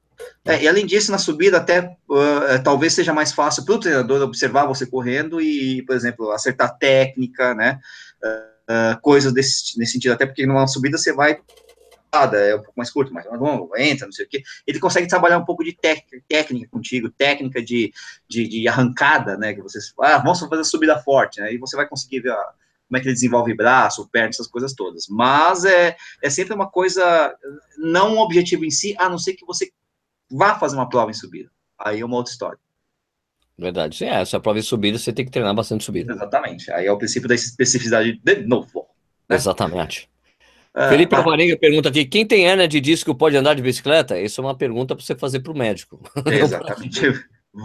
[0.45, 4.21] É, e além disso, na subida, até uh, talvez seja mais fácil para o treinador
[4.21, 7.79] observar você correndo e, por exemplo, acertar técnica, né?
[8.23, 11.39] Uh, uh, coisas desse, nesse sentido, até porque numa subida você vai
[12.11, 14.41] é um pouco mais curto, mais longo, entra, não sei o quê.
[14.65, 15.77] Ele consegue trabalhar um pouco de
[16.27, 17.93] técnica contigo, técnica de,
[18.27, 19.53] de, de, arrancada, né?
[19.53, 21.53] Que vocês, ah, vamos fazer subida forte, né?
[21.53, 22.53] E você vai conseguir ver a,
[22.87, 25.05] como é que ele desenvolve braço, perna, essas coisas todas.
[25.07, 27.31] Mas é, é sempre uma coisa,
[27.77, 29.71] não um objetivo em si, a não ser que você
[30.31, 31.49] vá fazer uma prova em subida.
[31.77, 32.59] Aí é uma outra história.
[33.57, 34.05] Verdade.
[34.05, 36.13] É, essa prova em subida, você tem que treinar bastante subida.
[36.13, 36.71] Exatamente.
[36.71, 38.87] Aí é o princípio da especificidade de novo.
[39.27, 39.35] Né?
[39.35, 40.09] Exatamente.
[40.73, 41.17] É, Felipe tá.
[41.17, 44.19] Alvarenga pergunta aqui: quem tem hernia de disco pode andar de bicicleta?
[44.19, 45.99] Isso é uma pergunta para você fazer para o médico.
[46.25, 47.01] Exatamente.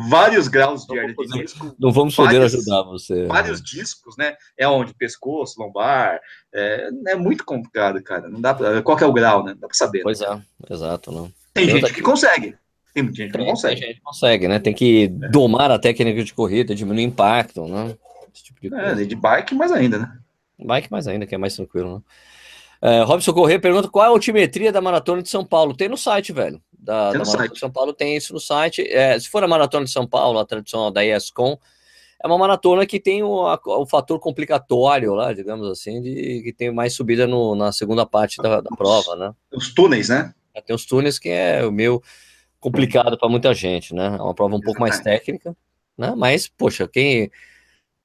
[0.09, 1.77] vários graus de hernia de disco.
[1.79, 3.27] Não vamos poder vários, ajudar você.
[3.27, 4.35] Vários discos, né?
[4.59, 4.95] É onde?
[4.95, 6.19] Pescoço, lombar.
[6.53, 8.29] É, é muito complicado, cara.
[8.29, 9.53] Não dá pra, qual é o grau, né?
[9.53, 10.03] Não dá para saber.
[10.03, 10.43] Pois né?
[10.69, 11.13] é, exato.
[11.13, 11.31] Não.
[11.55, 12.57] Tem gente que consegue.
[12.93, 13.81] Tem muita gente que consegue.
[13.81, 14.59] Tem gente que consegue, né?
[14.59, 15.29] Tem que é.
[15.29, 17.97] domar a técnica de corrida, diminuir o impacto, né?
[18.35, 20.19] Esse tipo de, é, de bike mais ainda, né?
[20.59, 22.03] Bike mais ainda, que é mais tranquilo, né?
[22.83, 25.75] É, Robson Corrêa pergunta qual é a altimetria da Maratona de São Paulo.
[25.75, 26.61] Tem no site, velho.
[26.73, 27.53] Da, da Maratona site.
[27.55, 28.83] de São Paulo tem isso no site.
[28.83, 31.57] É, se for a Maratona de São Paulo, a tradicional da ESCOM,
[32.23, 36.53] é uma maratona que tem o, a, o fator complicatório lá, digamos assim, de que
[36.53, 39.35] tem mais subida no, na segunda parte da, da prova, né?
[39.53, 40.33] Os túneis, né?
[40.55, 42.03] É, tem os túneis que é o meu
[42.61, 44.07] complicado para muita gente, né?
[44.07, 45.57] É uma prova um pouco mais técnica,
[45.99, 46.15] né?
[46.17, 47.31] Mas, poxa, quem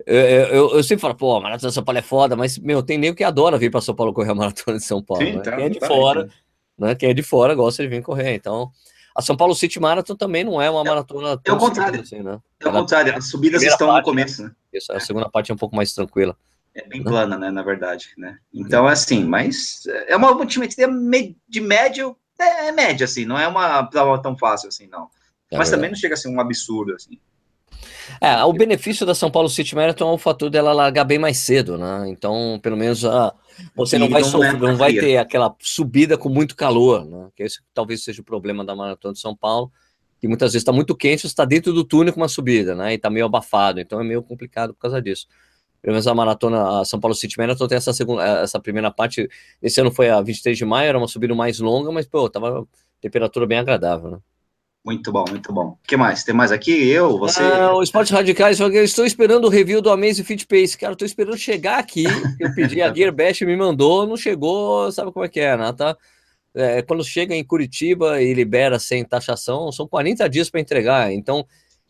[0.06, 2.82] eu, eu, eu, sempre falo, pô, a Maratona de São Paulo é foda, mas, meu,
[2.82, 5.24] tem nem o que adora vir para São Paulo correr a Maratona de São Paulo.
[5.24, 5.42] Sim, né?
[5.42, 6.30] tá, Quem é de tá fora, aí,
[6.78, 6.96] né?
[6.96, 8.34] Quem é de fora gosta de vir correr.
[8.36, 8.72] Então,
[9.16, 12.02] a São Paulo City Marathon também não é uma maratona tão É o contrário.
[12.02, 12.40] Assim, né?
[12.60, 14.52] É o contrário, as subidas estão parte, no começo, né?
[14.72, 16.36] Isso, a segunda parte é um pouco mais tranquila.
[16.74, 17.10] É bem né?
[17.10, 18.38] plana, né, na verdade, né?
[18.54, 20.88] Então, é assim, mas é uma multimetria
[21.48, 25.04] de médio, é, é média, assim, não é uma prova tão fácil assim, não.
[25.52, 25.72] É mas verdade.
[25.72, 27.20] também não chega a ser um absurdo, assim.
[28.22, 31.38] É, o benefício da São Paulo City Marathon é o fator dela largar bem mais
[31.38, 32.06] cedo, né?
[32.08, 33.34] Então, pelo menos a,
[33.76, 37.30] você não vai sofrer, não vai ter aquela subida com muito calor, né?
[37.36, 39.72] Que esse talvez seja o problema da Maratona de São Paulo,
[40.20, 42.92] que muitas vezes está muito quente, você está dentro do túnel com uma subida, né?
[42.94, 45.28] E está meio abafado, então é meio complicado por causa disso.
[45.82, 49.30] Pelo menos a maratona, a São Paulo City Marathon tem essa segunda, essa primeira parte.
[49.62, 52.68] Esse ano foi a 23 de maio, era uma subida mais longa, mas pô, tava
[53.02, 54.18] temperatura bem agradável, né?
[54.86, 55.68] Muito bom, muito bom.
[55.72, 56.24] O que mais?
[56.24, 56.72] Tem mais aqui?
[56.88, 57.44] Eu, você?
[57.44, 60.78] Ah, o Esportes Radicais, eu estou esperando o review do Amazing Fit Pace.
[60.78, 62.06] Cara, estou esperando chegar aqui.
[62.40, 65.74] Eu pedi, a Gearbest me mandou, não chegou, sabe como é que é, né?
[65.74, 65.98] Tá?
[66.56, 71.12] É, quando chega em Curitiba e libera sem taxação, são 40 dias para entregar.
[71.12, 71.46] Então,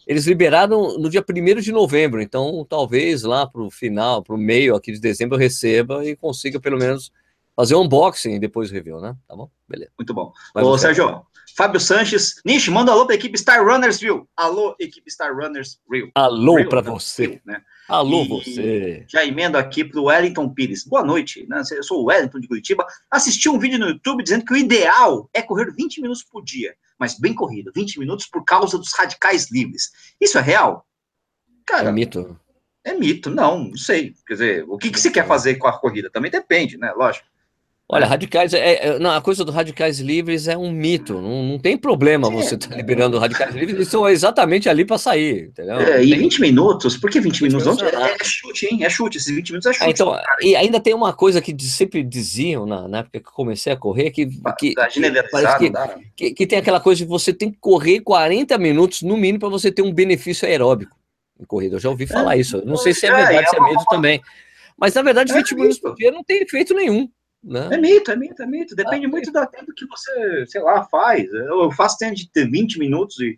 [0.09, 2.19] eles liberaram no dia 1 de novembro.
[2.19, 6.15] Então, talvez lá para o final, para o meio aqui de dezembro, eu receba e
[6.15, 7.11] consiga pelo menos
[7.55, 9.15] fazer um unboxing e depois review, né?
[9.27, 9.51] Tá bom?
[9.67, 9.91] Beleza.
[9.99, 10.33] Muito bom.
[10.51, 11.21] Vai Ô, Sérgio,
[11.55, 12.41] Fábio Sanches.
[12.43, 14.27] Nish, manda alô para a equipe Star Runners Rio.
[14.35, 16.09] Alô, equipe Star Runners Rio.
[16.15, 17.27] Alô para você.
[17.27, 17.61] Rio, né?
[17.89, 19.05] Alô, e você.
[19.07, 20.85] Já emendo aqui para o Wellington Pires.
[20.85, 21.43] Boa noite.
[21.49, 21.63] Né?
[21.71, 22.85] Eu sou o Wellington de Curitiba.
[23.09, 26.75] Assisti um vídeo no YouTube dizendo que o ideal é correr 20 minutos por dia.
[26.99, 29.89] Mas bem corrido, 20 minutos por causa dos radicais livres.
[30.21, 30.85] Isso é real?
[31.65, 32.39] Cara, é mito.
[32.83, 34.13] É mito, não, não sei.
[34.27, 36.11] Quer dizer, o que, que se quer fazer com a corrida?
[36.11, 36.93] Também depende, né?
[36.95, 37.27] Lógico.
[37.91, 41.57] Olha, radicais, é, é, não, a coisa do radicais livres é um mito, não, não
[41.57, 45.47] tem problema é, você estar tá liberando radicais livres, eles estão exatamente ali para sair,
[45.47, 45.79] entendeu?
[45.79, 47.65] É, e 20 minutos, por que 20 minutos?
[47.65, 48.83] Onde, é, é, chute, hein?
[48.83, 49.89] É chute, esses 20 minutos é chute.
[49.89, 53.75] então, e ainda tem uma coisa que sempre diziam na, na época que comecei a
[53.75, 54.27] correr, que,
[54.59, 55.71] que, que,
[56.15, 59.49] que, que tem aquela coisa de você tem que correr 40 minutos no mínimo para
[59.49, 60.95] você ter um benefício aeróbico
[61.41, 61.77] em corrida.
[61.77, 62.63] Eu já ouvi falar é, isso.
[62.63, 64.21] Não sei se é verdade, se é medo também.
[64.77, 67.09] Mas na verdade, 20 minutos por dia não tem efeito nenhum.
[67.43, 67.69] Né?
[67.71, 68.75] É mito, é mito, é mito.
[68.75, 69.33] Depende ah, muito é.
[69.33, 71.31] do tempo que você, sei lá, faz.
[71.31, 73.37] Eu faço tempo de 20 minutos e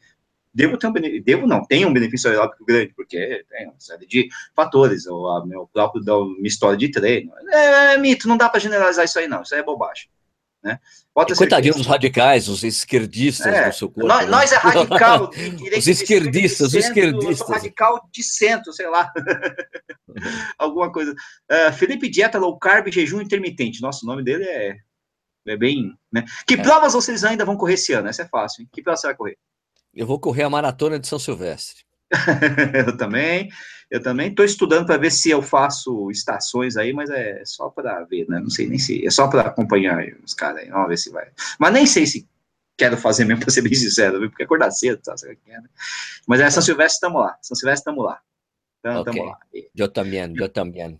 [0.53, 4.05] devo ter um benefício, devo não, tem um benefício aeróbico grande, porque tem uma série
[4.05, 7.31] de fatores, ou a meu próprio da minha história de treino.
[7.49, 9.43] É, é mito, não dá para generalizar isso aí, não.
[9.43, 10.09] Isso aí é bobagem.
[10.63, 10.79] Né?
[11.13, 14.07] Coitadinho dos radicais, os esquerdistas é, do seu corpo.
[14.07, 14.31] Nós, né?
[14.31, 15.29] nós é radical.
[15.77, 17.49] os esquerdistas, os esquerdistas.
[17.49, 19.11] radical de centro, sei lá.
[20.57, 21.11] Alguma coisa.
[21.11, 23.81] Uh, Felipe Dieta Low Carb Jejum Intermitente.
[23.81, 24.77] Nossa, o nome dele é,
[25.47, 25.93] é bem.
[26.11, 26.23] Né?
[26.47, 26.63] Que é.
[26.63, 28.07] provas vocês ainda vão correr esse ano?
[28.07, 28.61] Essa é fácil.
[28.61, 28.69] Hein?
[28.71, 29.37] Que provas você vai correr?
[29.93, 31.83] Eu vou correr a maratona de São Silvestre.
[32.85, 33.49] eu também.
[33.89, 38.03] Eu também estou estudando para ver se eu faço estações aí, mas é só para
[38.05, 38.39] ver, né?
[38.39, 39.05] Não sei nem se.
[39.05, 40.69] É só para acompanhar os caras aí.
[40.69, 41.27] Vamos ver se vai.
[41.59, 42.25] Mas nem sei se
[42.77, 44.29] quero fazer mesmo, para ser bem sincero, viu?
[44.29, 45.13] porque acordar cedo, tá?
[45.25, 45.63] É, né?
[46.25, 47.37] Mas é São Silvestre, estamos lá.
[47.41, 48.19] São Silvestre, estamos lá.
[48.79, 49.21] Então, okay.
[49.21, 49.37] lá.
[49.75, 50.99] Eu também, eu também.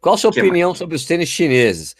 [0.00, 0.78] Qual a sua que opinião mais?
[0.78, 1.96] sobre os tênis chineses?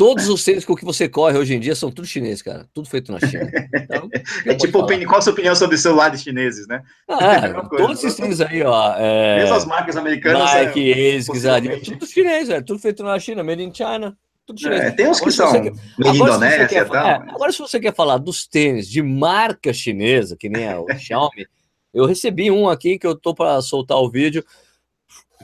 [0.00, 2.66] Todos os tênis com que você corre hoje em dia são tudo chineses, cara.
[2.72, 3.50] Tudo feito na China.
[3.74, 4.08] Então,
[4.46, 6.82] é tipo, qual a sua opinião sobre celulares chineses, né?
[7.06, 8.94] Ah, é, todos esses tênis aí, ó.
[8.96, 9.40] É...
[9.40, 10.54] Mesmo as marcas americanas.
[10.54, 14.16] Nike, é, ASICS, Adidas, tudo chinês, é tudo feito na China, made in China.
[14.46, 14.80] Tudo chinês.
[14.80, 15.70] É, tem uns que são quer...
[15.98, 16.88] Indonésia quer...
[16.88, 20.86] tal, é, Agora, se você quer falar dos tênis de marca chinesa, que nem o
[20.96, 21.46] Xiaomi,
[21.92, 24.42] eu recebi um aqui que eu tô para soltar o vídeo,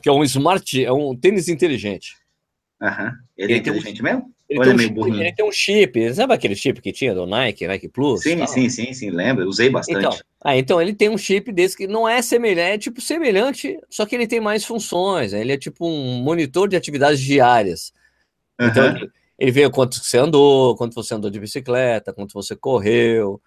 [0.03, 2.17] que é um smart, é um tênis inteligente.
[2.81, 3.13] Aham.
[3.37, 4.05] Ele, ele é inteligente um...
[4.05, 4.36] mesmo?
[4.49, 7.67] Ele, tem um, chip, ele tem um chip, sabe aquele chip que tinha do Nike,
[7.67, 8.23] Nike Plus?
[8.23, 8.47] Sim, tal?
[8.47, 9.99] sim, sim, sim, lembro, usei bastante.
[9.99, 13.77] Então, ah, então ele tem um chip desse que não é semelhante, é tipo semelhante,
[13.91, 15.41] só que ele tem mais funções, né?
[15.41, 17.93] ele é tipo um monitor de atividades diárias.
[18.61, 18.97] Então uhum.
[18.97, 23.41] ele, ele vê quanto você andou, quanto você andou de bicicleta, quanto você correu.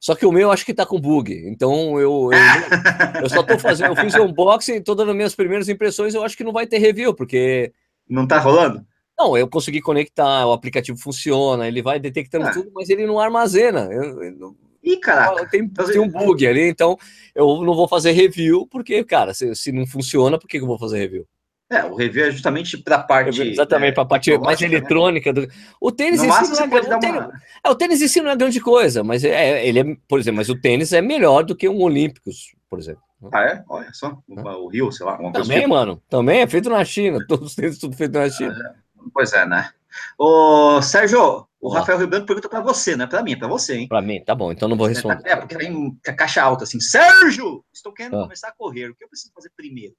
[0.00, 1.32] Só que o meu acho que tá com bug.
[1.46, 5.68] Então eu, eu, eu só tô fazendo, eu fiz um unboxing, tô dando minhas primeiras
[5.68, 7.72] impressões, eu acho que não vai ter review, porque.
[8.08, 8.84] Não tá rolando?
[9.20, 12.52] Não, eu consegui conectar, o aplicativo funciona, ele vai detectando ah.
[12.52, 13.86] tudo, mas ele não armazena.
[13.92, 15.46] Eu, eu, Ih, caraca.
[15.46, 16.96] Tem, tem, um bug ali, então
[17.34, 20.68] eu não vou fazer review, porque, cara, se, se não funciona, por que, que eu
[20.68, 21.26] vou fazer review?
[21.70, 23.42] É, o review é justamente para a parte.
[23.42, 24.66] Exatamente, é, para a parte mais né?
[24.66, 25.32] eletrônica.
[25.34, 25.46] Do...
[25.78, 27.32] O tênis em si não é, grande, tênis, uma...
[27.62, 30.38] é, o tênis em si não é grande coisa, mas é, ele é, por exemplo,
[30.38, 33.02] mas o tênis é melhor do que um Olímpicos, por exemplo.
[33.32, 33.62] Ah, é?
[33.68, 34.18] Olha só.
[34.26, 35.18] O, Rio, sei lá.
[35.30, 35.66] Também, assim.
[35.66, 36.02] mano.
[36.08, 37.18] Também é feito na China.
[37.28, 38.56] Todos os tênis tudo feito na China.
[38.56, 38.80] Ah, é.
[39.12, 39.72] Pois é, né?
[40.18, 43.76] Ô, Sérgio, o Rafael Ribeiro pergunta para você, não é para mim, é para você,
[43.76, 43.88] hein?
[43.88, 45.28] Para mim, tá bom, então não vou responder.
[45.28, 48.22] É, porque vem a caixa alta assim, Sérgio, estou querendo ah.
[48.22, 49.94] começar a correr, o que eu preciso fazer primeiro?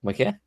[0.00, 0.38] Como é que é?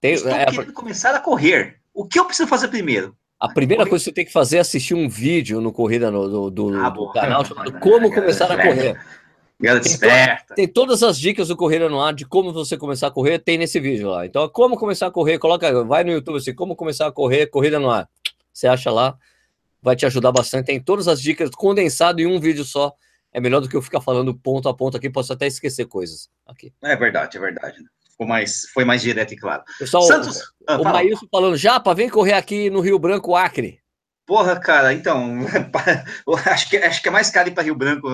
[0.00, 3.16] Tem, estou é, querendo começar a correr, o que eu preciso fazer primeiro?
[3.40, 6.28] A primeira coisa que você tem que fazer é assistir um vídeo no Corrida no,
[6.28, 9.00] do, do, ah, do canal chamado Como Começar a Correr.
[9.60, 13.08] Galera tem, to, tem todas as dicas do Corrida no Ar de como você começar
[13.08, 14.24] a correr, tem nesse vídeo lá.
[14.24, 17.80] Então, como começar a correr, coloca, vai no YouTube assim, como começar a correr, Corrida
[17.80, 18.08] no Ar.
[18.52, 19.18] Você acha lá,
[19.82, 20.66] vai te ajudar bastante.
[20.66, 22.94] Tem todas as dicas condensado em um vídeo só.
[23.32, 26.30] É melhor do que eu ficar falando ponto a ponto aqui, posso até esquecer coisas
[26.46, 26.72] aqui.
[26.82, 27.78] É verdade, é verdade.
[28.10, 29.62] Ficou mais, foi mais direto e claro.
[29.78, 33.80] Pessoal, Santos, o, ah, o Maílson falando, Japa, vem correr aqui no Rio Branco, Acre.
[34.28, 35.38] Porra, cara, então,
[36.44, 38.10] acho que, acho que é mais caro ir para Rio Branco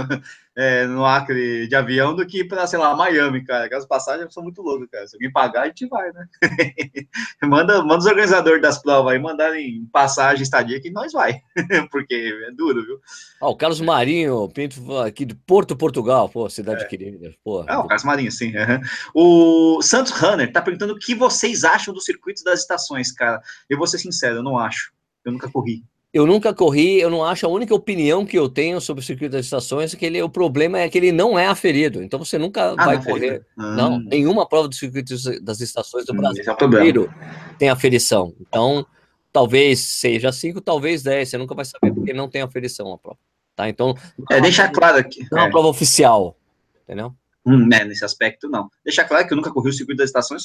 [0.56, 3.64] é, no Acre de avião do que para, sei lá, Miami, cara.
[3.64, 5.08] Aquelas passagens são muito loucas, cara.
[5.08, 6.28] Se alguém pagar, a gente vai, né?
[7.42, 11.40] manda, manda os organizadores das provas aí mandarem passagem, estadia, que nós vai,
[11.90, 13.00] porque é duro, viu?
[13.40, 16.86] Ah, o Carlos Marinho, Pinto, aqui de Porto, Portugal, pô, cidade é.
[16.86, 17.34] querida.
[17.42, 18.52] Pô, ah, o Carlos Marinho, sim.
[18.56, 18.80] Uhum.
[19.12, 23.42] O Santos Runner tá perguntando o que vocês acham dos circuitos das estações, cara.
[23.68, 24.92] Eu vou ser sincero, eu não acho.
[25.24, 25.82] Eu nunca corri.
[26.14, 27.44] Eu nunca corri, eu não acho.
[27.44, 30.28] A única opinião que eu tenho sobre o circuito das estações é que ele, o
[30.28, 32.00] problema é que ele não é aferido.
[32.00, 33.44] Então você nunca ah, vai correr.
[33.58, 33.74] Ah.
[33.74, 38.32] Não, nenhuma prova do circuito das estações do hum, Brasil é tem aferição.
[38.40, 38.86] Então,
[39.32, 41.30] talvez seja 5, talvez 10.
[41.30, 43.18] Você nunca vai saber porque não tem aferição a prova.
[43.56, 43.68] Tá?
[43.68, 43.92] Então,
[44.30, 45.26] é, deixar claro aqui.
[45.32, 46.38] Não é uma prova oficial.
[46.84, 47.12] Entendeu?
[47.44, 48.70] Hum, né, nesse aspecto, não.
[48.84, 50.44] Deixar claro que eu nunca corri o circuito das estações,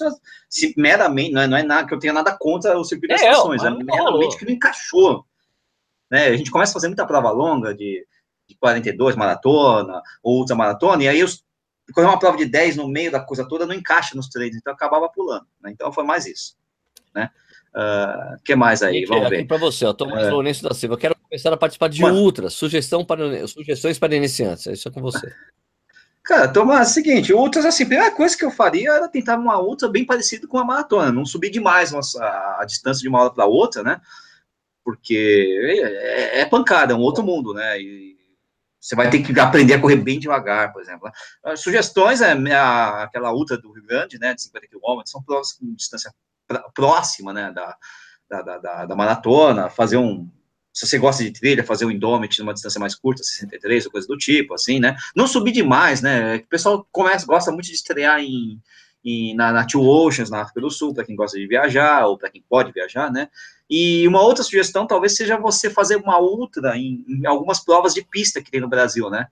[0.50, 3.22] se meramente, não é, não é nada que eu tenha nada contra o circuito das
[3.22, 5.29] é, estações, é meramente que não encaixou
[6.10, 6.28] né?
[6.28, 8.06] A gente começa a fazer muita prova longa de,
[8.48, 11.44] de 42, maratona, ou outra maratona, e aí os,
[11.94, 14.74] correr uma prova de 10 no meio da coisa toda não encaixa nos treinos, então
[14.74, 15.48] acabava pulando.
[15.62, 15.72] Né?
[15.72, 16.56] Então foi mais isso.
[17.14, 17.30] Né?
[17.70, 19.06] Uh, que mais aí?
[19.06, 19.48] Vamos aqui ver.
[19.48, 20.96] Para você, ó, Tomás uh, Lourenço da Silva.
[20.96, 22.20] Eu quero começar a participar de Mano.
[22.20, 22.54] ultras.
[22.54, 24.68] Sugestão para, sugestões para iniciantes.
[24.68, 25.34] É isso é com você.
[26.24, 29.36] Cara, Tomás, é o seguinte, ultras, assim, a primeira coisa que eu faria era tentar
[29.36, 33.08] uma ultra bem parecida com a maratona, não subir demais a, a, a distância de
[33.08, 34.00] uma hora para outra, né?
[34.90, 35.60] Porque
[36.02, 37.80] é, é, pancada, é um outro mundo, né?
[37.80, 38.18] E
[38.80, 41.12] você vai ter que aprender a correr bem devagar, por exemplo.
[41.44, 45.54] As sugestões é a, aquela ultra do Rio Grande, né, de 50 km, são provas
[45.54, 46.14] com distância
[46.74, 47.78] próxima, né, da,
[48.30, 50.28] da, da, da maratona, fazer um,
[50.74, 54.08] se você gosta de trilha, fazer o Indomit numa distância mais curta, 63 ou coisa
[54.08, 54.96] do tipo, assim, né?
[55.16, 56.38] Não subir demais, né?
[56.38, 58.62] O pessoal começa, gosta muito de estrear em,
[59.04, 62.18] em na, na Two Oceans, na África do Sul, para quem gosta de viajar, ou
[62.18, 63.30] para quem pode viajar, né?
[63.70, 68.04] E uma outra sugestão talvez seja você fazer uma ultra em, em algumas provas de
[68.04, 69.28] pista que tem no Brasil, né?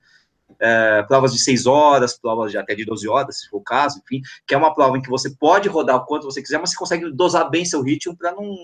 [0.60, 4.02] é, provas de 6 horas, provas de até de 12 horas, se for o caso,
[4.04, 6.72] enfim, que é uma prova em que você pode rodar o quanto você quiser, mas
[6.72, 8.56] você consegue dosar bem seu ritmo para não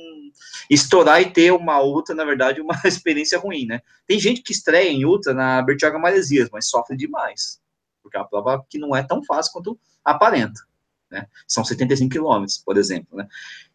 [0.69, 3.81] estourar e ter uma ultra, na verdade, uma experiência ruim, né?
[4.07, 7.59] Tem gente que estreia em ultra na Bertioga Maresias, mas sofre demais,
[8.01, 10.61] porque é uma prova que não é tão fácil quanto aparenta
[11.13, 11.27] né?
[11.47, 13.27] São 75 quilômetros, por exemplo, né?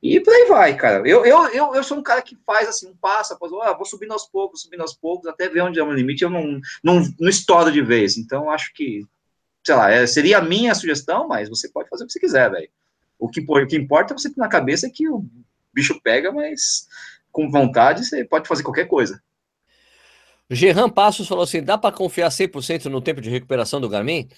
[0.02, 1.08] E por aí vai, cara.
[1.08, 3.86] Eu, eu, eu, eu sou um cara que faz assim, um passo após ah, vou
[3.86, 7.00] subindo aos poucos, subindo aos poucos, até ver onde é o limite, eu não, não,
[7.18, 8.18] não estouro de vez.
[8.18, 9.06] Então, acho que,
[9.64, 12.50] sei lá, é, seria a minha sugestão, mas você pode fazer o que você quiser,
[12.50, 12.68] velho.
[13.18, 15.24] O que, o que importa é você ter na cabeça que o
[15.72, 16.88] bicho pega, mas
[17.30, 19.22] com vontade você pode fazer qualquer coisa.
[20.50, 24.28] Gerran Passos falou assim: dá para confiar 100% no tempo de recuperação do Garmin?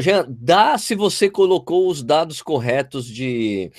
[0.00, 3.70] Já dá se você colocou os dados corretos de,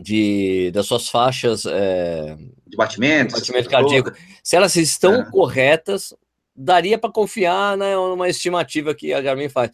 [0.00, 4.12] de das suas faixas é, de batimento, de batimento cardíaco.
[4.42, 5.30] Se elas estão é.
[5.30, 6.14] corretas,
[6.54, 9.70] daria para confiar né, numa estimativa que a Garmin faz.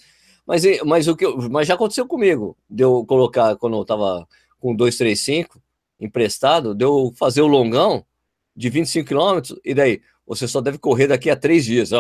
[0.47, 4.27] Mas, mas, o que eu, mas já aconteceu comigo, de eu colocar, quando eu estava
[4.61, 5.61] com 235
[5.99, 8.05] emprestado, de eu fazer o longão
[8.55, 11.93] de 25 quilômetros, e daí, você só deve correr daqui a três dias.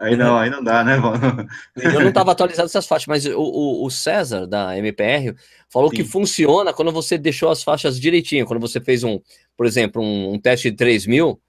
[0.00, 1.46] aí não, aí não dá, né, mano?
[1.76, 5.36] Eu não estava atualizado essas faixas, mas o, o, o, César, da MPR,
[5.68, 5.96] falou Sim.
[5.96, 9.20] que funciona quando você deixou as faixas direitinho, quando você fez um,
[9.56, 11.40] por exemplo, um, um teste de 3 mil,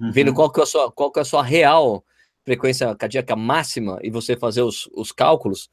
[0.00, 0.10] uhum.
[0.10, 2.04] vendo qual que, é a sua, qual que é a sua real
[2.44, 5.70] frequência cardíaca máxima e você fazer os, os cálculos,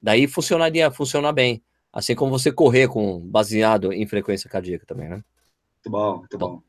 [0.00, 1.62] daí funcionaria, funciona bem.
[1.92, 5.16] Assim como você correr com baseado em frequência cardíaca também, né?
[5.16, 6.62] Muito bom, muito bom.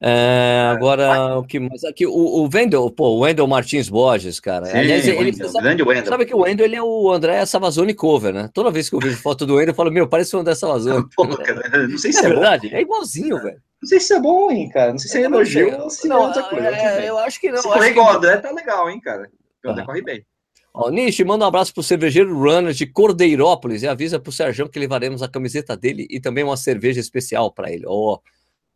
[0.00, 1.82] É, agora, o que mais?
[1.82, 4.66] Aqui, o, o Wendel, pô, o Wendel Martins Borges, cara.
[4.66, 6.06] Sim, Aliás, ele, Wendell, sabe, grande Wendel.
[6.06, 8.50] Sabe que o Wendel ele é o André Savazone cover, né?
[8.52, 11.06] Toda vez que eu vejo foto do Wendel, eu falo, meu, parece o André Savazone.
[11.16, 12.76] Pô, cara, não sei se é, é verdade, bom.
[12.76, 13.60] é igualzinho, velho.
[13.82, 14.92] Não sei se é bom, hein, cara.
[14.92, 16.68] Não sei se é elogio ou se não, é outra coisa.
[16.68, 17.58] É, eu acho que não.
[17.58, 19.30] Se correr igual o André, tá legal, hein, cara.
[19.64, 19.86] O André ah.
[19.86, 20.26] corre bem.
[20.74, 24.78] Ó, Nish, manda um abraço pro cervejeiro Runner de Cordeirópolis e avisa pro Sérgio que
[24.78, 27.84] levaremos a camiseta dele e também uma cerveja especial para ele.
[27.86, 28.20] Ó, oh,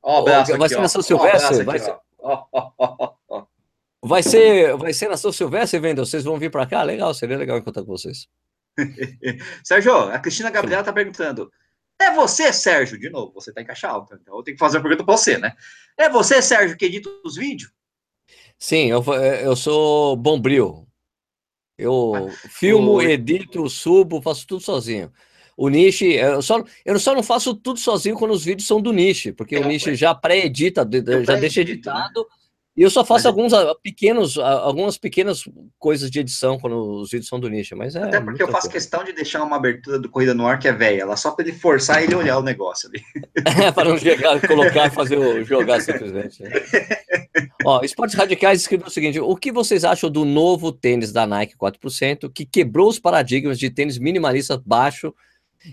[0.02, 1.64] Ó, abraço vai aqui, ser na São Silvestre?
[1.64, 1.96] vai, ser...
[4.02, 4.76] vai, ser...
[4.76, 6.06] vai ser na São Silvestre, Vendel?
[6.06, 6.82] Vocês vão vir para cá?
[6.82, 8.28] Legal, seria legal encontrar com vocês.
[9.64, 11.50] Sérgio, a Cristina Gabriela está perguntando.
[12.00, 12.98] É você, Sérgio?
[12.98, 15.16] De novo, você está em caixa alta, então eu tenho que fazer uma pergunta para
[15.16, 15.54] você, né?
[15.98, 17.70] É você, Sérgio, que edita os vídeos?
[18.58, 19.02] Sim, eu,
[19.42, 20.86] eu sou bombril.
[21.76, 25.10] Eu filmo, edito, subo, faço tudo sozinho.
[25.60, 28.94] O Niche, eu só, eu só não faço tudo sozinho quando os vídeos são do
[28.94, 30.88] Niche, porque é, o Niche já pré-edita,
[31.22, 31.70] já deixa né?
[31.70, 32.26] editado, né?
[32.78, 35.44] e eu só faço alguns pequenos, algumas pequenas
[35.78, 38.04] coisas de edição quando os vídeos são do Niche, mas é.
[38.04, 40.72] Até porque eu faço questão de deixar uma abertura do Corrida no Ar que é
[40.72, 43.02] velha, lá só para ele forçar ele olhar o negócio ali.
[43.62, 46.42] é, para não chegar, colocar e fazer o jogar simplesmente.
[46.42, 46.52] Né?
[47.66, 51.54] Ó, Esportes Radicais escreveu o seguinte: o que vocês acham do novo tênis da Nike
[51.54, 55.14] 4% que quebrou os paradigmas de tênis minimalista baixo?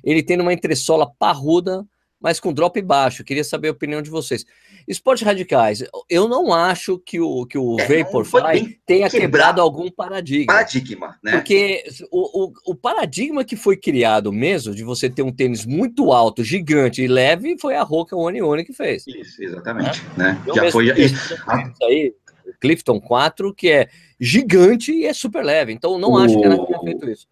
[0.03, 1.85] Ele tem uma entressola parruda,
[2.19, 3.23] mas com drop baixo.
[3.23, 4.45] Queria saber a opinião de vocês.
[4.87, 10.53] Esportes radicais, eu não acho que o, que o é, Vaporfly tenha quebrado algum paradigma.
[10.53, 11.33] Paradigma, né?
[11.33, 16.13] Porque o, o, o, paradigma que foi criado mesmo, de você ter um tênis muito
[16.13, 19.05] alto, gigante e leve, foi a Roca One One que fez.
[19.07, 20.01] Isso, exatamente.
[20.15, 20.19] É?
[20.19, 20.43] Né?
[20.55, 20.89] Já foi.
[20.97, 21.35] Isso
[21.83, 22.13] aí,
[22.61, 25.73] Clifton 4, que é gigante e é super leve.
[25.73, 26.17] Então, não o...
[26.17, 27.27] acho que ela tenha feito isso.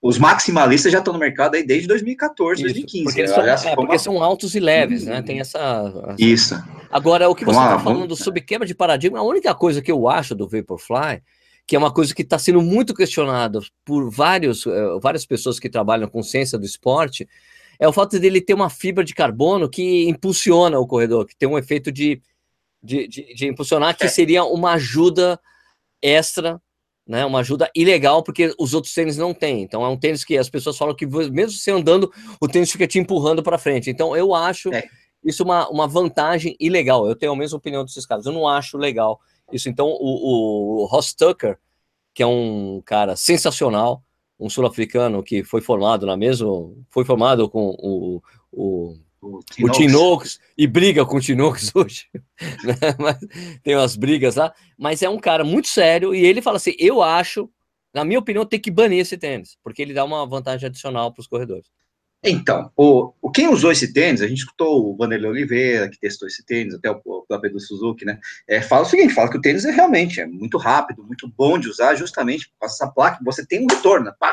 [0.00, 3.04] Os maximalistas já estão no mercado aí desde 2014, Isso, 2015.
[3.04, 3.98] Porque, são, é, porque uma...
[3.98, 5.22] são altos e leves, né?
[5.22, 6.14] Tem essa.
[6.16, 6.54] Isso.
[6.90, 8.20] Agora, o que você está falando vamos...
[8.20, 11.20] sobre quebra de paradigma, a única coisa que eu acho do Vaporfly,
[11.66, 15.68] que é uma coisa que está sendo muito questionada por vários, uh, várias pessoas que
[15.68, 17.28] trabalham com ciência do esporte,
[17.78, 21.48] é o fato dele ter uma fibra de carbono que impulsiona o corredor, que tem
[21.48, 22.22] um efeito de,
[22.82, 24.08] de, de, de impulsionar, que é.
[24.08, 25.40] seria uma ajuda
[26.00, 26.60] extra
[27.08, 27.24] né?
[27.24, 29.62] Uma ajuda ilegal, porque os outros tênis não têm.
[29.62, 32.86] Então é um tênis que as pessoas falam que mesmo você andando, o tênis fica
[32.86, 33.88] te empurrando para frente.
[33.88, 34.84] Então eu acho é.
[35.24, 37.08] isso uma, uma vantagem ilegal.
[37.08, 38.26] Eu tenho a mesma opinião desses caras.
[38.26, 39.18] Eu não acho legal
[39.50, 39.70] isso.
[39.70, 41.58] Então o, o Ross Tucker,
[42.12, 44.02] que é um cara sensacional,
[44.38, 46.46] um sul-africano que foi formado na mesma,
[46.90, 52.06] foi formado com o, o o Tinox e briga com o Tinox hoje.
[52.64, 52.74] Né?
[53.62, 57.02] tem umas brigas lá, mas é um cara muito sério e ele fala assim: eu
[57.02, 57.50] acho,
[57.92, 61.20] na minha opinião, tem que banir esse tênis, porque ele dá uma vantagem adicional para
[61.20, 61.68] os corredores.
[62.22, 66.26] Então, o, o, quem usou esse tênis, a gente escutou o Vanderlei Oliveira, que testou
[66.26, 68.18] esse tênis, até o, o próprio Edu Suzuki, né?
[68.48, 71.58] É, fala o seguinte: fala que o tênis é realmente é muito rápido, muito bom
[71.58, 74.12] de usar, justamente com essa placa, você tem um retorno.
[74.18, 74.32] Pá.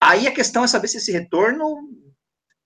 [0.00, 1.88] Aí a questão é saber se esse retorno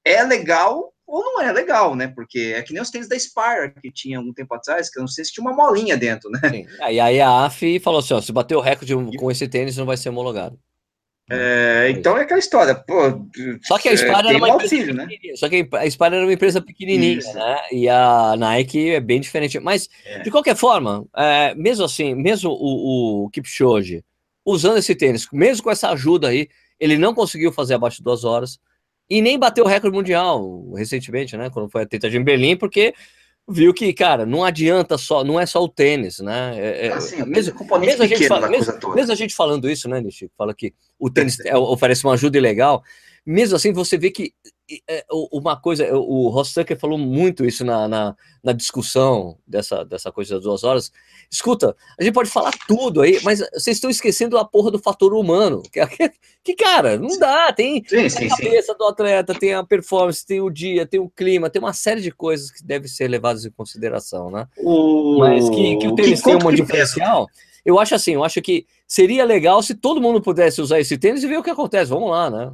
[0.04, 2.08] é legal ou não é legal, né?
[2.08, 5.02] Porque é que nem os tênis da Spire que tinha um tempo atrás, que eu
[5.02, 6.40] não sei se tinha uma molinha dentro, né?
[6.48, 6.66] Sim.
[6.80, 9.84] Aí, aí a AF falou assim: ó, se bater o recorde com esse tênis, não
[9.84, 10.58] vai ser homologado.
[11.30, 13.26] É, então é aquela história, pô.
[13.62, 15.06] Só que a Spire é, era uma empresa né?
[15.36, 17.34] Só que a Spire era uma empresa pequenininha, Isso.
[17.34, 17.58] né?
[17.70, 19.60] E a Nike é bem diferente.
[19.60, 20.20] Mas, é.
[20.20, 24.02] de qualquer forma, é, mesmo assim, mesmo o, o Kipchoge
[24.46, 26.48] usando esse tênis, mesmo com essa ajuda aí,
[26.80, 28.58] ele não conseguiu fazer abaixo de duas horas
[29.12, 31.50] e nem bateu o recorde mundial recentemente, né?
[31.50, 32.94] Quando foi a tentativa em Berlim, porque
[33.46, 36.54] viu que, cara, não adianta só, não é só o tênis, né?
[36.56, 40.00] É, é assim, mesmo, mesmo, a gente fala, mesmo, mesmo, a gente falando isso, né,
[40.00, 40.30] Nishi?
[40.34, 42.82] Fala que o tênis é, oferece uma ajuda ilegal.
[43.26, 44.32] Mesmo assim, você vê que
[45.10, 50.34] uma coisa, o Ross Tucker falou muito isso na, na, na, discussão dessa, dessa coisa
[50.34, 50.90] das duas horas.
[51.30, 55.14] Escuta, a gente pode falar tudo aí, mas vocês estão esquecendo a porra do fator
[55.14, 55.62] humano.
[55.70, 55.80] Que,
[56.42, 57.52] que cara, não dá.
[57.52, 58.78] Tem, sim, sim, a cabeça sim.
[58.78, 62.10] do atleta, tem a performance, tem o dia, tem o clima, tem uma série de
[62.10, 64.46] coisas que devem ser levadas em consideração, né?
[64.58, 65.18] O...
[65.18, 67.26] Mas que, que o tênis que, tem um diferencial.
[67.64, 71.22] Eu acho assim, eu acho que seria legal se todo mundo pudesse usar esse tênis
[71.22, 71.90] e ver o que acontece.
[71.90, 72.52] Vamos lá, né?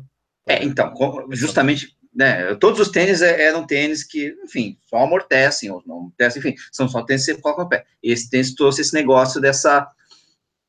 [0.48, 0.94] É, então,
[1.30, 6.40] justamente né, todos os tênis é, eram tênis que, enfim, só amortecem, ou não amortecem,
[6.40, 7.86] enfim, são só tênis que você coloca no pé.
[8.02, 9.88] Esse tênis trouxe esse negócio dessa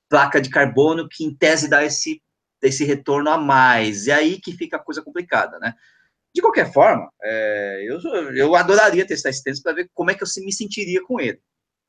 [0.07, 2.21] placa de carbono que, em tese, dá esse,
[2.61, 4.05] esse retorno a mais.
[4.05, 5.73] E aí que fica a coisa complicada, né?
[6.35, 7.99] De qualquer forma, é, eu,
[8.35, 11.41] eu adoraria testar esse tênis para ver como é que eu me sentiria com ele.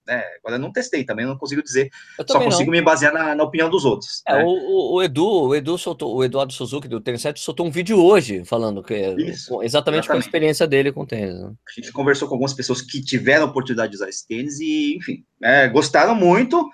[0.06, 0.24] Né?
[0.38, 1.90] Agora eu não testei também, não consigo dizer.
[2.26, 2.78] Só consigo não.
[2.78, 4.22] me basear na, na, opinião dos outros.
[4.26, 4.44] É, né?
[4.44, 8.02] o, o, Edu, o Edu soltou, o Eduardo Suzuki do Tênis 7 soltou um vídeo
[8.02, 11.38] hoje falando que Isso, exatamente, exatamente, com a experiência dele com o tênis.
[11.38, 11.52] Né?
[11.68, 14.96] A gente conversou com algumas pessoas que tiveram a oportunidade de usar esse tênis e,
[14.96, 16.68] enfim, é, gostaram muito.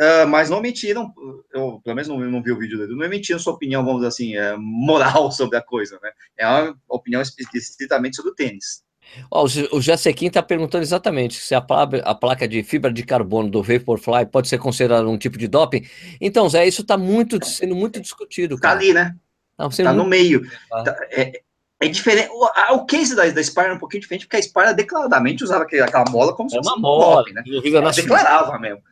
[0.00, 1.12] Uh, mas não mentiram,
[1.52, 4.08] eu pelo menos não, não vi o vídeo dele, não mentiram sua opinião, vamos dizer
[4.08, 6.10] assim, é, moral sobre a coisa, né?
[6.38, 8.82] É uma opinião estritamente sobre o tênis.
[9.30, 13.50] Oh, o Jacequim está perguntando exatamente se a, placa, a placa de fibra de carbono
[13.50, 15.86] do Vaporfly pode ser considerada um tipo de doping.
[16.20, 18.54] Então, Zé, isso está muito, sendo muito discutido.
[18.54, 19.14] Está ali, né?
[19.58, 20.42] Está tá no meio.
[20.68, 21.42] Tá, é,
[21.80, 22.30] é, diferente.
[22.32, 25.44] O, a, o case da, da Spire é um pouquinho diferente, porque a Spire declaradamente
[25.44, 27.42] usava aquele, aquela mola como se fosse uma mola, doping, né?
[27.64, 28.82] Ela declarava mesmo.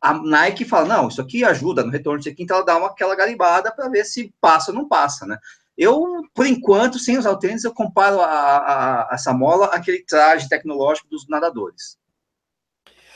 [0.00, 2.88] A Nike fala, não, isso aqui ajuda no retorno disso aqui, então ela dá uma,
[2.88, 5.38] aquela garibada para ver se passa ou não passa, né?
[5.82, 10.04] Eu, por enquanto, sem usar o tênis, eu comparo a, a, a essa mola àquele
[10.04, 11.96] traje tecnológico dos nadadores.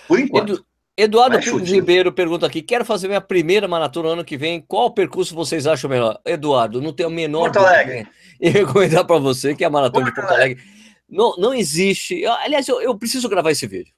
[0.09, 0.55] Por enquanto.
[0.55, 0.67] Edu,
[0.99, 4.61] Eduardo Pires Ribeiro pergunta aqui: quero fazer minha primeira maratona ano que vem.
[4.61, 6.21] Qual percurso vocês acham melhor?
[6.25, 8.09] Eduardo, não tenho a menor Porto Alegre.
[8.41, 10.61] E recomendar para você que é a maratona Porto de Porto Alegre.
[10.61, 10.77] Alegre.
[11.09, 12.27] Não, não existe.
[12.27, 13.95] Aliás, eu, eu preciso gravar esse vídeo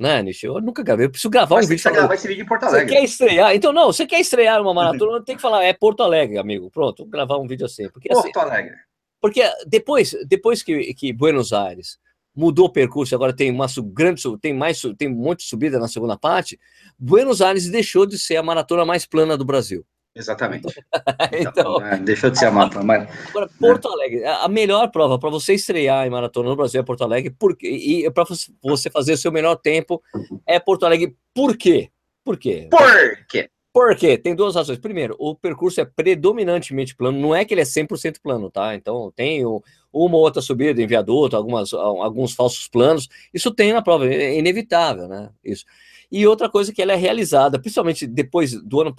[0.00, 0.42] né, Nish?
[0.42, 1.82] Eu nunca gravei, eu preciso gravar Mas um vídeo.
[1.82, 2.88] Você gravar esse vídeo em Porto Alegre.
[2.88, 3.54] Você quer estrear?
[3.54, 6.70] Então, não, você quer estrear uma maratona, tem que falar, é Porto Alegre, amigo.
[6.70, 7.88] Pronto, vou gravar um vídeo assim.
[7.90, 8.74] Porque, Porto assim, Alegre.
[9.20, 11.98] Porque depois, depois que, que Buenos Aires
[12.34, 15.88] mudou o percurso, agora tem uma grande, tem mais, tem um monte de subida na
[15.88, 16.58] segunda parte,
[16.98, 19.84] Buenos Aires deixou de ser a maratona mais plana do Brasil.
[20.14, 20.66] Exatamente.
[21.32, 22.84] então, então é, deixou de ser a maratona.
[22.84, 23.94] Mas, agora, Porto né?
[23.94, 27.68] Alegre, a melhor prova para você estrear em maratona no Brasil é Porto Alegre, porque,
[27.68, 28.24] e para
[28.62, 30.02] você fazer o seu melhor tempo
[30.46, 31.16] é Porto Alegre.
[31.34, 31.90] Por quê?
[32.24, 32.68] Por quê?
[32.70, 33.50] Por quê?
[33.72, 34.18] Por quê?
[34.18, 34.80] Tem duas razões.
[34.80, 38.74] Primeiro, o percurso é predominantemente plano, não é que ele é 100% plano, tá?
[38.74, 43.08] Então, tem uma ou outra subida em viaduto, algumas, alguns falsos planos.
[43.32, 45.30] Isso tem na prova, é inevitável, né?
[45.44, 45.64] Isso.
[46.10, 48.94] E outra coisa que ela é realizada, principalmente depois do ano,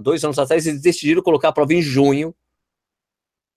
[0.00, 2.34] dois anos atrás, eles decidiram colocar a prova em junho.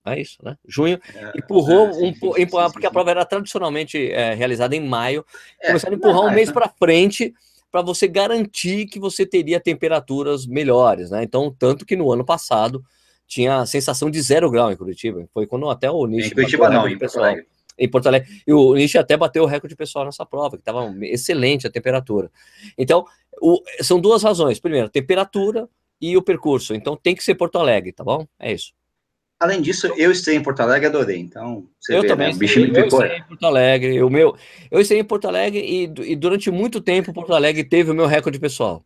[0.06, 0.58] É isso, né?
[0.68, 1.00] Junho.
[1.16, 4.86] É, empurrou, é, sim, um, sim, sim, porque a prova era tradicionalmente é, realizada em
[4.86, 5.24] maio.
[5.62, 6.54] É, começaram a empurrar um mês é.
[6.54, 7.34] para frente
[7.72, 11.24] para você garantir que você teria temperaturas melhores, né?
[11.24, 12.84] Então, tanto que no ano passado
[13.26, 15.26] tinha a sensação de zero grau em Curitiba.
[15.34, 16.32] Foi quando até o Nishi.
[16.32, 17.34] Em Curitiba não, em pessoal
[17.82, 18.30] em Porto Alegre.
[18.46, 22.32] E o Nishi até bateu o recorde pessoal nessa prova, que estava excelente a temperatura.
[22.78, 23.04] Então,
[23.42, 24.60] o, são duas razões.
[24.60, 25.68] Primeiro, temperatura
[26.00, 26.76] e o percurso.
[26.76, 28.28] Então tem que ser Porto Alegre, tá bom?
[28.40, 28.72] É isso.
[29.40, 31.18] Além disso, eu estei em Porto Alegre e adorei.
[31.18, 32.28] Então, eu vê, também.
[32.28, 32.36] Né?
[32.36, 32.68] O bicho me.
[32.68, 34.04] Eu estei em Porto Alegre.
[34.04, 34.36] O meu,
[34.70, 38.06] eu estei em Porto Alegre e, e, durante muito tempo Porto Alegre teve o meu
[38.06, 38.86] recorde pessoal.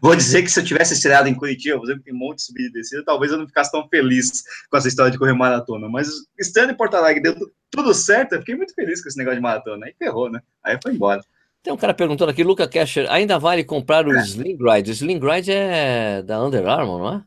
[0.00, 2.44] Vou dizer que se eu tivesse estreado em Curitiba, por exemplo, tem um monte de
[2.44, 5.88] subida e descida, talvez eu não ficasse tão feliz com essa história de correr maratona.
[5.88, 6.08] Mas
[6.38, 7.36] estando em Porto Alegre, deu
[7.70, 9.86] tudo certo, eu fiquei muito feliz com esse negócio de maratona.
[9.86, 10.40] Aí ferrou, né?
[10.62, 11.20] Aí foi embora.
[11.62, 14.20] Tem um cara perguntando aqui, Luca Casher, ainda vale comprar o é.
[14.22, 14.90] Sling Ride?
[14.90, 17.22] O Sling Ride é da Under Armour, não é?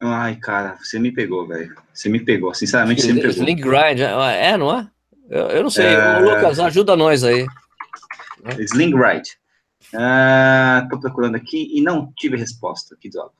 [0.00, 1.74] Ai, cara, você me pegou, velho.
[1.92, 3.30] Você me pegou, sinceramente, você me pegou.
[3.30, 4.88] Sling Grind, é, é, não é?
[5.30, 5.86] Eu, eu não sei.
[5.86, 6.18] É...
[6.18, 7.46] Lucas, ajuda nós aí.
[8.58, 9.30] Sling Ride.
[9.94, 12.96] Uh, tô procurando aqui e não tive resposta.
[13.00, 13.32] Que droga.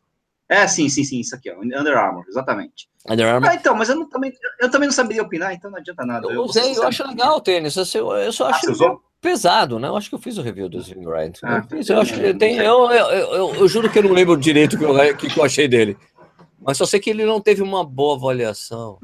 [0.49, 1.59] É, sim, sim, sim, isso aqui, ó.
[1.59, 2.89] Under Armour, exatamente.
[3.09, 3.51] Under Armour.
[3.51, 6.27] Ah, então, mas eu, não, também, eu também não saberia opinar, então não adianta nada.
[6.27, 7.75] Eu, eu usei, eu acho legal o tênis.
[7.95, 9.89] Eu, eu só ah, acho ah, pesado, né?
[9.89, 11.39] Eu acho que eu fiz o review do Sling Grind.
[11.43, 12.57] Ah, eu, fiz, eu acho que tem.
[12.59, 15.97] Eu, eu, eu, juro que eu não lembro direito o que, que eu achei dele.
[16.61, 18.99] Mas só sei que ele não teve uma boa avaliação.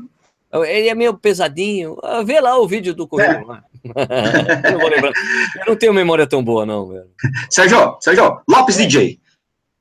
[0.52, 1.96] Ele é meio pesadinho.
[2.02, 3.46] Ah, vê lá o vídeo do Correio.
[3.52, 3.60] É.
[4.72, 5.08] eu não.
[5.08, 7.10] Eu não tenho memória tão boa, não, velho.
[7.48, 8.86] Sérgio, Sérgio, Lopes é.
[8.86, 9.20] DJ.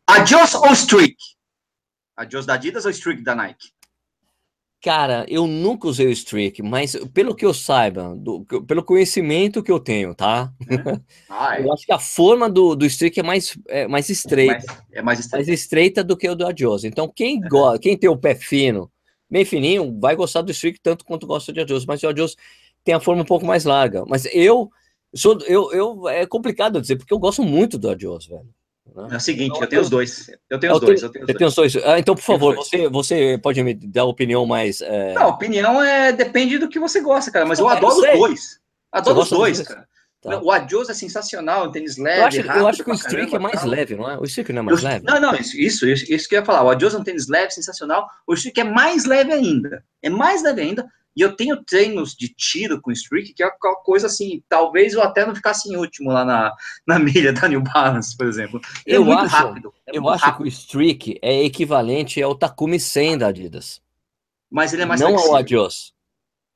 [0.07, 1.15] Adios ou Streak?
[2.15, 3.69] Adios da Adidas ou Streak da Nike?
[4.81, 9.71] Cara, eu nunca usei o streak, mas pelo que eu saiba, do, pelo conhecimento que
[9.71, 10.53] eu tenho, tá?
[11.29, 11.61] É.
[11.61, 14.53] eu acho que a forma do, do streak é mais, é mais estreita.
[14.53, 15.47] É mais, é mais, estreita.
[15.47, 16.85] mais estreita do que o do Adios.
[16.85, 18.89] Então, quem, gosta, quem tem o pé fino,
[19.29, 21.85] bem fininho, vai gostar do streak tanto quanto gosta de Adios.
[21.85, 22.35] Mas o Adios
[22.83, 24.03] tem a forma um pouco mais larga.
[24.07, 24.69] Mas eu,
[25.13, 28.47] sou, eu, eu é complicado dizer, porque eu gosto muito do Adios, velho.
[28.95, 29.07] Né?
[29.11, 30.31] É o seguinte, então, eu tenho os dois.
[30.49, 31.03] Eu tenho os dois.
[31.03, 31.73] Eu tenho os dois.
[31.73, 31.85] dois.
[31.85, 34.81] Ah, então, por favor, você, você pode me dar opinião mais.
[34.81, 35.13] É...
[35.13, 37.45] Não, opinião é depende do que você gosta, cara.
[37.45, 38.59] Mas eu adoro os dois.
[38.91, 39.87] Adoro os dois, cara.
[40.21, 40.37] Tá.
[40.41, 42.19] O Adios é sensacional, um tênis leve.
[42.19, 44.17] Eu acho, eu acho que o Streak é mais leve, não é?
[44.17, 45.05] O Streak não é mais leve?
[45.05, 46.63] Não, não, isso, isso, isso, que eu ia falar.
[46.63, 48.05] O Adios é um tênis leve, sensacional.
[48.27, 49.81] O Streak é mais leve ainda.
[50.01, 50.85] É mais leve ainda.
[51.15, 55.01] E eu tenho treinos de tiro com streak, que é uma coisa assim, talvez eu
[55.01, 56.53] até não ficasse em último lá na,
[56.87, 58.61] na milha da New Balance, por exemplo.
[58.85, 59.73] É eu muito acho, rápido.
[59.87, 60.43] É eu acho rápido.
[60.43, 63.81] que o streak é equivalente ao Takumi 100 da Adidas.
[64.49, 65.29] Mas ele é mais não flexível.
[65.29, 65.93] Não ao Adios.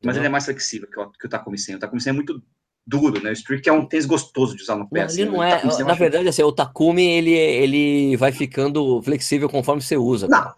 [0.03, 1.75] Mas ele é mais flexível que o, que o Takumi 100.
[1.75, 2.43] O Takumi 100 é muito
[2.85, 3.29] duro, né?
[3.29, 4.99] O streak é um tênis gostoso de usar no pé.
[4.99, 9.81] Não, assim, não é, na verdade, assim, o Takumi, ele, ele vai ficando flexível conforme
[9.81, 10.27] você usa.
[10.27, 10.53] Não,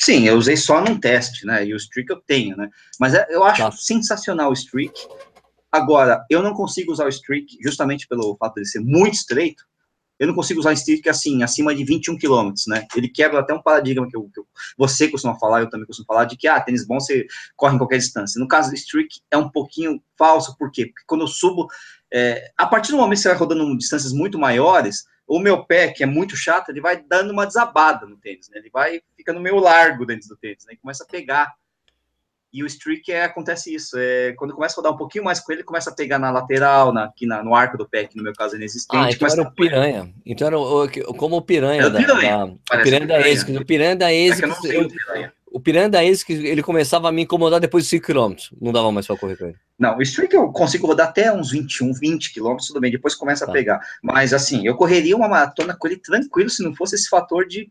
[0.00, 1.66] Sim, eu usei só num teste, né?
[1.66, 2.70] E o streak eu tenho, né?
[2.98, 3.70] Mas é, eu acho tá.
[3.70, 4.94] sensacional o streak.
[5.70, 9.62] Agora, eu não consigo usar o streak justamente pelo fato de ser muito estreito.
[10.20, 12.86] Eu não consigo usar o streak assim, acima de 21 km, né?
[12.94, 14.42] Ele quebra até um paradigma que, eu, que
[14.76, 17.78] você costuma falar, eu também costumo falar, de que, ah, tênis bom você corre em
[17.78, 18.38] qualquer distância.
[18.38, 20.86] No caso do streak, é um pouquinho falso, por quê?
[20.86, 21.68] Porque quando eu subo,
[22.12, 25.90] é, a partir do momento que você vai rodando distâncias muito maiores, o meu pé,
[25.90, 28.58] que é muito chato, ele vai dando uma desabada no tênis, né?
[28.58, 30.74] Ele vai ficando meio largo dentro do tênis, né?
[30.74, 31.54] E começa a pegar.
[32.52, 33.96] E o streak é, acontece isso.
[33.96, 36.92] É, quando começa a rodar um pouquinho mais com ele, começa a pegar na lateral,
[36.92, 39.00] na, aqui na, no arco do pé, que no meu caso é inexistente.
[39.00, 40.12] Ah, então era o piranha.
[40.26, 41.82] Então era o, como o piranha.
[41.82, 42.36] Era o piranha.
[42.38, 43.56] Da, da, o piranha da ASICS.
[43.56, 44.64] O piranha da ASICS.
[44.64, 45.32] É eu o piranha.
[45.52, 48.34] O Piranha da ele começava a me incomodar depois de 5 km.
[48.60, 49.56] Não dava mais para correr com ele.
[49.76, 53.44] Não, o streak eu consigo rodar até uns 21, 20 km, tudo bem, depois começa
[53.44, 53.50] tá.
[53.50, 53.80] a pegar.
[54.00, 57.68] Mas assim, eu correria uma maratona com ele tranquilo se não fosse esse fator de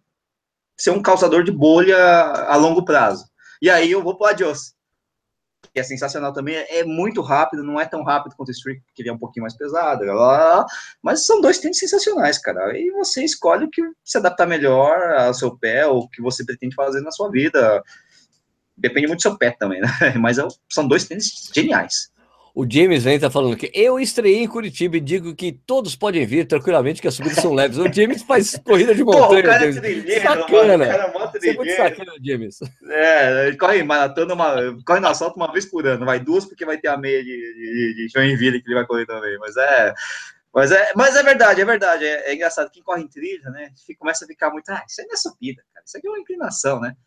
[0.75, 3.28] ser um causador de bolha a longo prazo.
[3.61, 4.73] E aí eu vou pro adios
[5.73, 9.01] que é sensacional também, é muito rápido, não é tão rápido quanto o Streak, que
[9.01, 10.65] ele é um pouquinho mais pesado, blá, blá,
[11.01, 15.33] mas são dois tênis sensacionais, cara, e você escolhe o que se adaptar melhor ao
[15.33, 17.83] seu pé, ou o que você pretende fazer na sua vida,
[18.75, 19.87] depende muito do seu pé também, né,
[20.19, 22.11] mas é são dois tênis geniais.
[22.53, 26.25] O James vem tá falando que eu estreiei em Curitiba e digo que todos podem
[26.25, 27.77] vir tranquilamente, que as subidas são leves.
[27.77, 29.27] O James faz corrida de montanha.
[29.27, 30.77] Pô, o cara é trilheiro, sacana.
[30.77, 32.59] Mano, cara é Você é muito sacana, James.
[32.89, 36.05] É, ele corre maratona, uma, corre na assalto uma vez por ano.
[36.05, 39.05] Vai duas porque vai ter a meia de, de, de Joinville que ele vai correr
[39.05, 39.37] também.
[39.39, 39.93] Mas é...
[40.51, 42.03] Mas é, mas é verdade, é verdade.
[42.03, 42.71] É, é engraçado.
[42.71, 43.71] Quem corre em trilha, né?
[43.99, 44.67] Começa a ficar muito.
[44.69, 45.83] Ah, isso aí não é subida, cara.
[45.85, 46.97] Isso aqui é uma inclinação, né?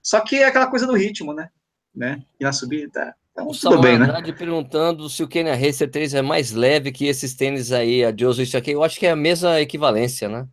[0.00, 1.50] Só que é aquela coisa do ritmo, né?
[1.94, 2.22] né?
[2.40, 4.22] E na subida então, o tudo bem, né?
[4.36, 8.42] perguntando se o Kenya Racer 3 é mais leve que esses tênis aí, a Jozo,
[8.42, 8.72] isso aqui.
[8.72, 10.46] Eu acho que é a mesma equivalência, né?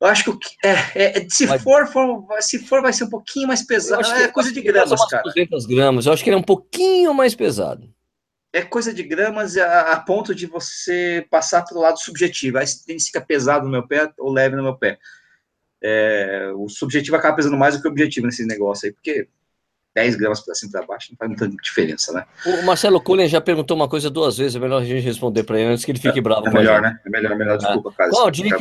[0.00, 3.48] Eu acho que é, é, é se, for, for, se for, vai ser um pouquinho
[3.48, 4.06] mais pesado.
[4.14, 5.22] É coisa de gramas, cara.
[5.24, 6.06] 200 gramas.
[6.06, 7.92] Eu acho que ele é um pouquinho mais pesado.
[8.52, 12.58] É coisa de gramas a, a ponto de você passar pelo lado subjetivo.
[12.58, 14.98] Aí tem fica pesado no meu pé ou leve no meu pé.
[15.82, 19.28] É, o subjetivo acaba pesando mais do que o objetivo nesse negócio aí, porque
[19.98, 22.24] 10 gramas para cima para baixo, não faz muita diferença, né?
[22.46, 25.58] O Marcelo Cullen já perguntou uma coisa duas vezes, é melhor a gente responder para
[25.58, 26.46] ele antes que ele fique bravo.
[26.46, 27.00] É, melhor, né?
[27.04, 28.10] É melhor, melhor, desculpa, cara.
[28.10, 28.56] Qual dica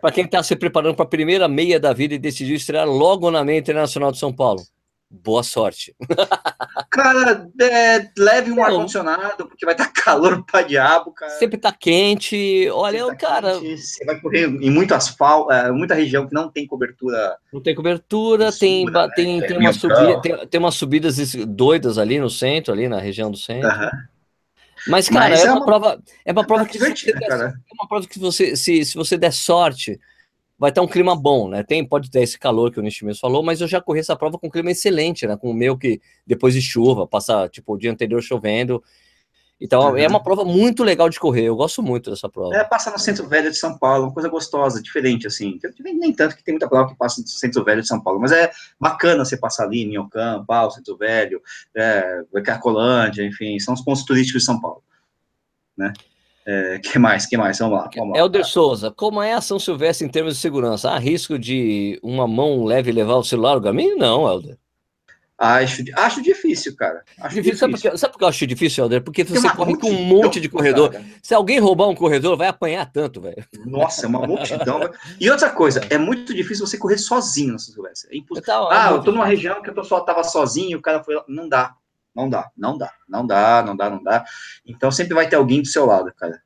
[0.00, 3.30] para quem está se preparando para a primeira meia da vida e decidiu estrear logo
[3.30, 4.60] na meia internacional de São Paulo?
[5.10, 5.94] Boa sorte.
[6.88, 11.32] Cara, é, leve um ar-condicionado, porque vai estar tá calor pra diabo, cara.
[11.32, 12.68] Sempre tá quente.
[12.70, 13.58] Olha, tá cara.
[13.58, 17.36] Quente, você vai correr em muito asfalto, é, muita região que não tem cobertura.
[17.52, 19.08] Não tem cobertura, tem, né?
[19.14, 23.30] tem, tem, uma subida, tem, tem umas subidas doidas ali no centro, ali na região
[23.30, 23.68] do centro.
[23.68, 23.90] Uhum.
[24.86, 26.02] Mas, cara, Mas é, é, uma, prova.
[26.24, 26.78] É uma prova que.
[26.78, 30.00] Você, é uma prova que você, se, se você der sorte
[30.60, 31.62] vai estar um clima bom, né?
[31.62, 34.14] Tem, pode ter esse calor que o Nish mesmo falou, mas eu já corri essa
[34.14, 35.34] prova com um clima excelente, né?
[35.34, 38.84] Com o meu que depois de chuva, passa tipo o dia anterior chovendo.
[39.58, 39.96] Então uhum.
[39.96, 42.54] é uma prova muito legal de correr, eu gosto muito dessa prova.
[42.54, 45.58] É, passa no Centro Velho de São Paulo, uma coisa gostosa, diferente, assim.
[45.82, 48.30] Nem tanto que tem muita prova que passa no Centro Velho de São Paulo, mas
[48.30, 51.40] é bacana você passar ali em Ocampo, Pau, Centro Velho,
[51.74, 54.82] é, Carcolândia, enfim, são os pontos turísticos de São Paulo,
[55.76, 55.90] né?
[56.52, 57.26] É, que mais?
[57.26, 57.60] Que mais?
[57.60, 57.90] Vamos lá.
[57.94, 58.18] Vamos lá.
[58.18, 60.90] Helder Souza, como é a São Silvestre em termos de segurança?
[60.90, 63.96] Há risco de uma mão leve levar o celular o caminho?
[63.96, 64.58] Não, Helder.
[65.38, 67.04] Acho, acho difícil, cara.
[67.20, 67.36] Acho difícil.
[67.36, 67.58] difícil.
[67.58, 69.02] Sabe, por que, sabe por que eu acho difícil, Helder?
[69.02, 70.90] Porque você corre com um monte de corredor.
[70.90, 71.04] Cara.
[71.22, 73.46] Se alguém roubar um corredor, vai apanhar tanto, velho.
[73.64, 74.90] Nossa, é uma multidão.
[75.20, 78.10] e outra coisa, é muito difícil você correr sozinho na São Silvestre.
[78.12, 78.68] É impossível.
[78.70, 81.24] ah, eu tô numa região que eu só tava sozinho, o cara foi lá.
[81.28, 81.74] Não dá.
[82.14, 84.24] Não dá, não dá, não dá, não dá, não dá.
[84.66, 86.42] Então sempre vai ter alguém do seu lado, cara.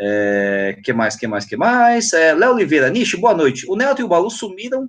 [0.00, 2.12] É, que mais, que mais, que mais?
[2.12, 3.66] É, Léo Oliveira, Nicho, boa noite.
[3.68, 4.88] O Nelton e o Balu sumiram.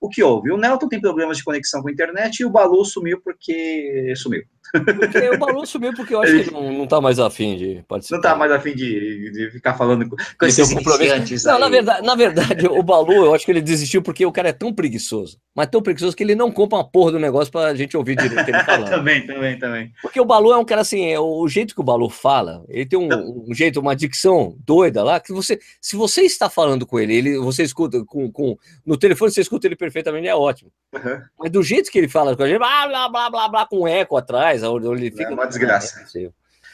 [0.00, 0.52] O que houve?
[0.52, 4.44] O Nelton tem problemas de conexão com a internet e o Balu sumiu porque sumiu.
[4.72, 7.84] Porque o Balu sumiu porque eu acho que ele não, não tá mais afim de
[7.88, 8.16] participar.
[8.16, 12.06] Não tá mais afim de, de ficar falando com, com esses iniciantes Não, na verdade,
[12.06, 15.38] na verdade, o Balu, eu acho que ele desistiu porque o cara é tão preguiçoso,
[15.54, 18.48] mas tão preguiçoso que ele não compra uma porra do negócio pra gente ouvir direito
[18.48, 18.88] ele falando.
[18.88, 19.92] também, também, também.
[20.02, 22.86] Porque o Balu é um cara assim, é o jeito que o Balu fala, ele
[22.86, 26.98] tem um, um jeito, uma dicção doida lá, que você, se você está falando com
[26.98, 30.70] ele, ele você escuta com, com no telefone, você escuta ele perfeitamente, é ótimo.
[30.94, 31.20] Uhum.
[31.38, 33.86] Mas do jeito que ele fala com a gente, blá, blá, blá, blá, blá, com
[33.86, 35.30] eco atrás, onde ele fica.
[35.30, 36.04] É uma desgraça.
[36.16, 36.30] É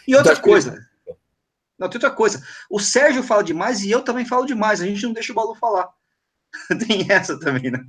[0.07, 0.87] e outra coisa.
[1.79, 2.43] Não, tem outra coisa.
[2.71, 4.81] O Sérgio fala demais e eu também falo demais.
[4.81, 5.89] A gente não deixa o Balu falar.
[6.87, 7.85] tem essa também, né?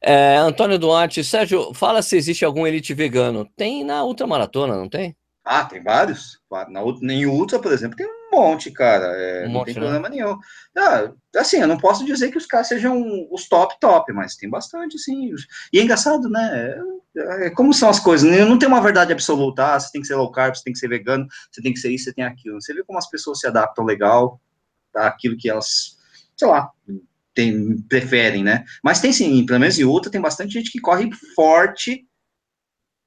[0.00, 3.48] É, Antônio Duarte, Sérgio, fala se existe algum elite vegano.
[3.56, 5.16] Tem na ultramaratona, não tem?
[5.44, 6.40] Ah, tem vários.
[6.68, 9.06] Na, em Ultra, por exemplo, tem um monte, cara.
[9.06, 9.80] É, um não monte, tem né?
[9.80, 10.38] problema nenhum.
[10.76, 14.48] Ah, assim, eu não posso dizer que os caras sejam os top, top, mas tem
[14.48, 15.32] bastante, sim.
[15.72, 16.50] E é engraçado, né?
[16.54, 16.80] É,
[17.16, 18.30] é, como são as coisas?
[18.46, 19.74] Não tem uma verdade absoluta.
[19.74, 21.80] Ah, você tem que ser low carb, você tem que ser vegano, você tem que
[21.80, 22.60] ser isso, você tem aquilo.
[22.60, 24.40] Você vê como as pessoas se adaptam legal
[24.94, 25.96] àquilo que elas,
[26.36, 26.70] sei lá,
[27.34, 28.64] tem, preferem, né?
[28.82, 32.06] Mas tem sim, pelo menos em Ultra, tem bastante gente que corre forte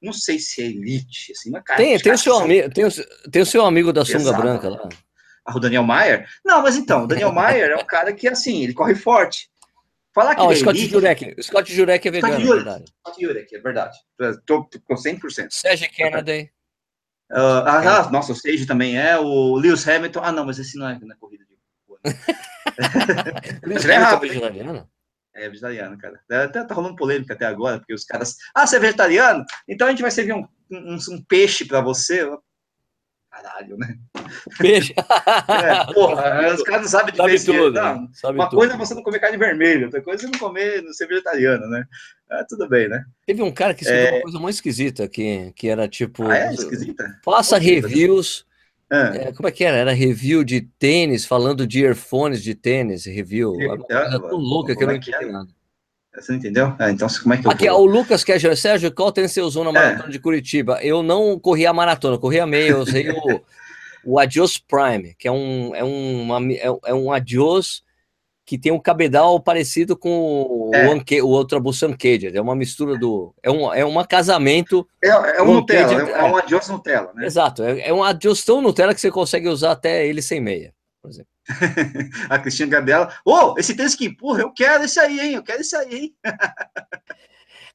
[0.02, 2.90] não sei se é elite, assim, mas cara, tem, tem, o seu amigo, tem, o,
[3.30, 4.88] tem o seu amigo da sunga branca lá.
[5.44, 6.28] Ah, o Daniel Maier?
[6.44, 9.48] Não, mas então, o Daniel Maier é um cara que, assim, ele corre forte.
[10.16, 11.34] Falar que ah, o é Scott elite, Jurek.
[11.38, 12.84] O Scott Jurek é vegano, Scott Jurek, é verdade.
[13.00, 13.98] Scott Jurek, é verdade.
[14.46, 15.48] Tô, tô 100%.
[15.50, 16.50] Sérgio Kennedy.
[17.30, 19.18] Uh, ah, ah, nossa, o Sage também é.
[19.18, 20.20] O Lewis Hamilton.
[20.22, 21.54] Ah, não, mas esse não é na é corrida de.
[23.68, 24.86] Lewis é Hamilton
[25.34, 26.18] é vegetariano, cara.
[26.30, 28.36] É, tá, tá, rolando polêmica até agora, porque os caras.
[28.54, 29.44] Ah, você é vegetariano?
[29.68, 32.26] Então a gente vai servir um, um, um peixe para você.
[33.42, 33.98] Caralho, né?
[34.58, 34.94] Peixe?
[34.96, 37.56] é, porra, os caras não sabem diferenciar.
[37.56, 38.58] Sabe tudo, não, sabe uma tudo.
[38.58, 41.66] coisa é você não comer carne vermelha, outra coisa é não comer, não ser vegetariano,
[41.68, 41.84] né?
[42.30, 43.04] É, tudo bem, né?
[43.26, 44.12] Teve um cara que escreveu é...
[44.12, 46.26] uma coisa muito esquisita que, que era tipo.
[46.26, 47.20] Ah, é esquisita?
[47.22, 48.46] Faça reviews
[48.90, 49.28] é.
[49.28, 49.76] É, como é que era?
[49.76, 53.52] Era review de tênis, falando de earphones de tênis, review.
[53.52, 55.48] Uma coisa tão louca que eu não é entendi nada.
[56.16, 56.74] Você não entendeu?
[56.78, 59.64] É, então, como é que eu Aqui, o Lucas quer Sérgio, qual tênis você usou
[59.64, 59.72] na é.
[59.72, 60.78] maratona de Curitiba?
[60.82, 63.42] Eu não corri a maratona, corri a meia, eu usei o,
[64.04, 67.84] o Adios Prime, que é um, é, uma, é, é um Adios
[68.46, 70.86] que tem um cabedal parecido com é.
[70.86, 72.36] o, o Ultraboost Uncaged.
[72.36, 73.34] É uma mistura do.
[73.42, 74.88] É um, é um casamento.
[75.02, 77.26] É, é um Nutella, é, é um adios Nutella, né?
[77.26, 80.72] Exato, é, é um adios tão Nutella que você consegue usar até ele sem meia,
[81.02, 81.35] por exemplo.
[82.28, 83.14] a Cristina Gabriela.
[83.24, 85.34] Ô, oh, esse tênis que empurra, eu quero esse aí, hein?
[85.34, 86.14] Eu quero esse aí, hein?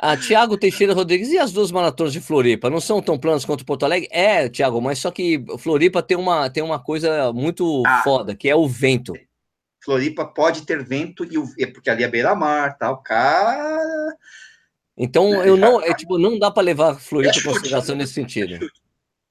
[0.03, 2.71] Ah, Tiago Teixeira Rodrigues, e as duas maratonas de Floripa?
[2.71, 4.09] Não são tão planas quanto Porto Alegre?
[4.11, 8.49] É, Tiago, mas só que Floripa tem uma, tem uma coisa muito ah, foda, que
[8.49, 9.13] é o vento.
[9.79, 14.17] Floripa pode ter vento, e o, é porque ali é beira-mar, tal, cara.
[14.97, 18.57] Então, eu não, é, tipo, não dá para levar Floripa em consideração nesse sentido.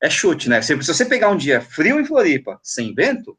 [0.00, 0.62] É chute, né?
[0.62, 3.36] Se, se você pegar um dia frio em Floripa, sem vento,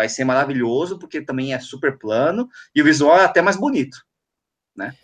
[0.00, 3.98] vai ser maravilhoso, porque também é super plano e o visual é até mais bonito,
[4.74, 4.94] né?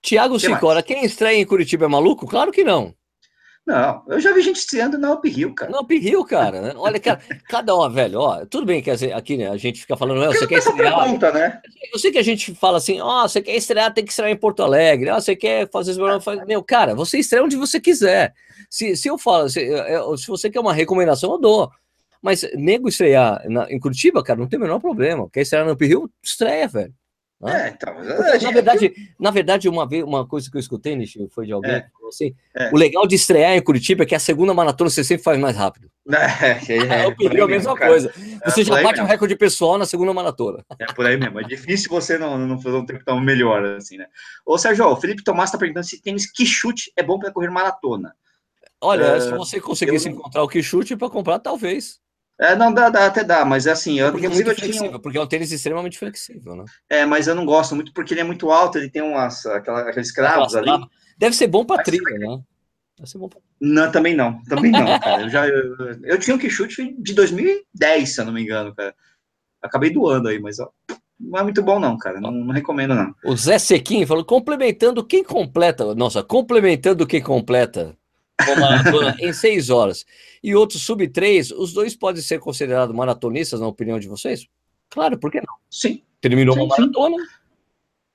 [0.00, 2.26] Tiago Sicora, quem estreia em Curitiba é maluco?
[2.26, 2.94] Claro que não.
[3.64, 5.70] Não, eu já vi gente estreando na Uphill, cara.
[5.70, 6.60] Na Uphill, cara.
[6.60, 6.74] Né?
[6.76, 10.20] Olha, cara, cada um, velho, ó, tudo bem que aqui né, a gente fica falando,
[10.20, 11.02] não, você quer estrear.
[11.02, 11.60] Pergunta, né?
[11.92, 14.30] Eu sei que a gente fala assim, ó, oh, você quer estrear, tem que estrear
[14.30, 17.80] em Porto Alegre, ó, oh, você quer fazer esse Meu, cara, você estreia onde você
[17.80, 18.34] quiser.
[18.68, 19.60] Se, se eu falo, se,
[20.16, 21.70] se você quer uma recomendação, eu dou.
[22.22, 25.28] Mas nego estrear na, em Curitiba, cara, não tem o menor problema.
[25.30, 26.94] Quer estrear no Uphill, estreia, velho.
[27.44, 27.92] É, então,
[28.40, 31.72] na verdade, na verdade, uma vez, uma coisa que eu escutei, Nishi, foi de alguém
[31.72, 32.70] é, que falou assim: é.
[32.72, 35.56] o legal de estrear em Curitiba é que a segunda maratona você sempre faz mais
[35.56, 35.90] rápido.
[36.12, 36.78] É, é,
[37.32, 37.90] é, é a mesma cara.
[37.90, 38.12] coisa.
[38.44, 40.64] Você já bate o um recorde pessoal na segunda maratona.
[40.78, 41.40] É por aí mesmo.
[41.40, 44.06] É difícil você não, não fazer um tempo tão melhor assim, né?
[44.44, 47.50] Ô, Sérgio, o Felipe Tomás está perguntando se tênis que chute é bom para correr
[47.50, 48.14] maratona.
[48.80, 50.14] Olha, se você conseguisse eu...
[50.14, 52.00] encontrar o que chute para comprar, talvez.
[52.42, 54.98] É, não, dá, dá, até dá, mas assim, eu, porque é muito flexível, tinha...
[54.98, 56.64] porque é um tênis extremamente flexível, né?
[56.90, 59.88] É, mas eu não gosto muito porque ele é muito alto, ele tem umas, aquela,
[59.88, 60.68] aqueles cravos ali.
[61.16, 62.40] Deve ser bom para trilha, né?
[62.98, 63.38] Deve ser bom pra...
[63.60, 65.22] Não, também não, também não, cara.
[65.22, 68.74] Eu, já, eu, eu tinha um que chute de 2010, se eu não me engano,
[68.74, 68.92] cara.
[69.62, 70.68] Acabei doando aí, mas ó,
[71.20, 73.14] não é muito bom não, cara, não, não recomendo não.
[73.24, 77.96] O Zé Sequim falou, complementando quem completa, nossa, complementando quem completa
[78.40, 80.04] uma maratona em seis horas
[80.42, 84.46] e outro sub três, os dois podem ser considerados maratonistas, na opinião de vocês?
[84.90, 85.54] Claro, por que não?
[85.70, 86.02] Sim.
[86.20, 87.16] Terminou sim, uma maratona.
[87.16, 87.28] Sim.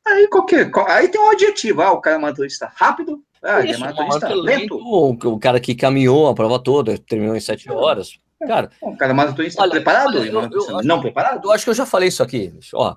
[0.07, 3.77] Aí, qualquer, aí tem um adjetivo, ah, o cara é maratonista rápido, ah, Isso, é
[3.77, 4.77] maratonista lento.
[4.77, 8.19] O, o cara que caminhou a prova toda, terminou em sete horas.
[8.39, 10.17] Cara, o cara é maratonista olha, preparado?
[10.17, 11.43] Olha, eu, eu, não preparado?
[11.43, 12.53] Eu acho que eu já falei isso aqui.
[12.73, 12.95] Ó,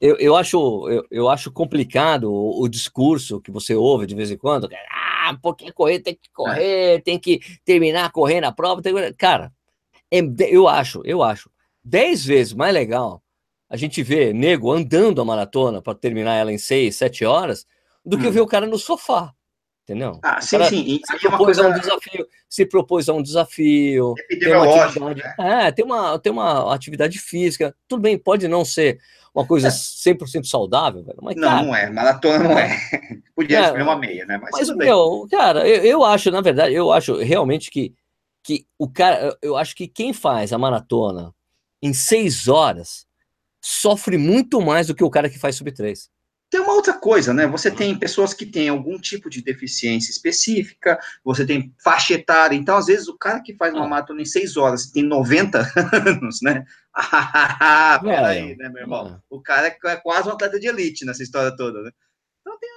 [0.00, 4.30] eu, eu, acho, eu, eu acho complicado o, o, discurso que você ouve de vez
[4.30, 4.68] em quando.
[4.90, 7.00] Ah, porque correr tem que correr, é.
[7.00, 8.80] tem que terminar correndo a prova.
[8.80, 8.94] Tem...
[9.14, 9.52] Cara,
[10.10, 11.50] é, eu acho, eu acho,
[11.84, 13.22] dez vezes mais legal
[13.68, 17.66] a gente ver nego andando a maratona para terminar ela em seis, sete horas,
[18.04, 18.32] do que hum.
[18.32, 19.32] ver o cara no sofá.
[19.84, 20.18] Entendeu?
[20.22, 21.00] Ah, sim, sim.
[21.04, 21.66] Se propôs, coisa...
[21.66, 24.14] a um desafio, se propôs a um desafio.
[24.28, 25.34] Tem uma, atividade, né?
[25.66, 27.74] é, tem, uma, tem uma atividade física.
[27.88, 29.00] Tudo bem, pode não ser
[29.34, 29.70] uma coisa é.
[29.70, 31.18] 100% saudável, velho.
[31.22, 31.90] Mas, não, cara, não é.
[31.90, 32.76] Maratona não é.
[33.34, 34.38] Podia é, escolher uma meia, né?
[34.38, 37.94] Mas, mas meu, cara, eu, eu acho, na verdade, eu acho realmente que,
[38.42, 41.32] que o cara, eu acho que quem faz a maratona
[41.82, 43.06] em seis horas
[43.60, 46.10] sofre muito mais do que o cara que faz sub 3.
[46.50, 47.46] Tem uma outra coisa, né?
[47.46, 52.76] Você tem pessoas que têm algum tipo de deficiência específica, você tem faixa etária, então
[52.76, 53.88] às vezes o cara que faz uma ah.
[53.88, 55.60] maratona em seis horas tem 90
[56.06, 56.64] anos, né?
[56.92, 59.06] Ah, peraí, né, meu irmão?
[59.06, 59.18] É.
[59.30, 61.90] O cara é quase um atleta de elite nessa história toda, né?
[62.40, 62.70] Então tem.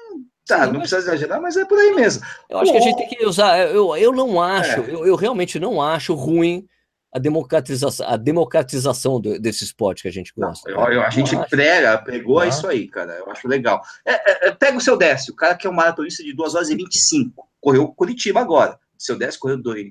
[0.46, 2.24] Tá, não precisa exagerar, mas é por aí mesmo.
[2.50, 3.58] Eu acho que a gente tem que usar.
[3.72, 4.94] Eu, eu não acho, é.
[4.94, 6.68] eu, eu realmente não acho ruim
[7.14, 10.72] a democratização, a democratização do, desse esporte que a gente gosta.
[10.72, 12.48] Não, eu, eu, a gente prega, pregou ah.
[12.48, 13.14] isso aí, cara.
[13.14, 13.82] Eu acho legal.
[14.04, 16.56] É, é, é, pega o seu Décio, o cara que é um maratonista de 2
[16.56, 17.48] horas e 25.
[17.62, 18.80] Correu Curitiba agora.
[18.98, 19.86] Seu Décio correu dois,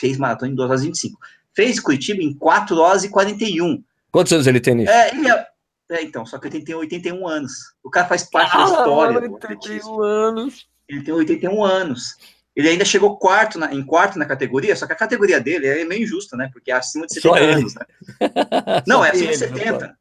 [0.00, 1.18] fez maratona em 2 horas e 25.
[1.54, 3.82] Fez Curitiba em 4 horas e 41.
[4.12, 4.92] Quantos anos ele tem nisso?
[4.92, 5.46] É, ele é,
[5.90, 7.52] é, então, só que ele tem 81 anos.
[7.82, 9.20] O cara faz parte ah, da história.
[9.20, 10.68] 81 anos.
[10.88, 12.16] Ele tem 81 anos.
[12.56, 15.84] Ele ainda chegou quarto na, em quarto na categoria, só que a categoria dele é
[15.84, 16.48] meio injusta, né?
[16.50, 17.84] Porque é acima de 70 anos, né?
[18.86, 19.98] Não, é acima de 70.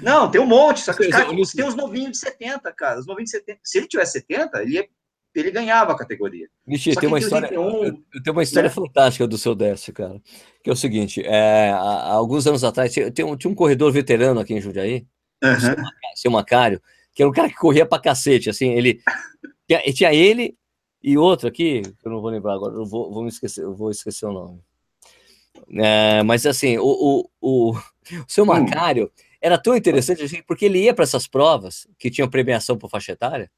[0.00, 3.00] Não, tem um monte, só que cara, tem uns novinhos de 70, cara.
[3.00, 3.58] Os novinhos de 70.
[3.64, 4.88] Se ele tivesse 70, ele, ia,
[5.34, 6.46] ele ganhava a categoria.
[6.64, 8.74] Michi, tem uma história, 81, eu tenho uma história né?
[8.74, 10.22] fantástica do seu Décio, cara.
[10.62, 14.38] Que é o seguinte: é, há, alguns anos atrás, tinha um, tinha um corredor veterano
[14.38, 15.04] aqui em Jundiaí,
[15.42, 15.84] uhum.
[16.14, 16.80] seu Macário,
[17.12, 19.00] que era um cara que corria pra cacete, assim, ele.
[19.66, 20.56] Tinha, tinha ele,
[21.02, 23.74] e outro aqui, que eu não vou lembrar agora, eu vou, vou me esquecer, eu
[23.74, 24.60] vou esquecer o nome.
[25.72, 27.80] É, mas assim, o, o, o, o
[28.28, 28.48] seu hum.
[28.48, 29.22] Macário hum.
[29.40, 33.12] era tão interessante assim, porque ele ia para essas provas que tinham premiação por faixa
[33.12, 33.50] etária,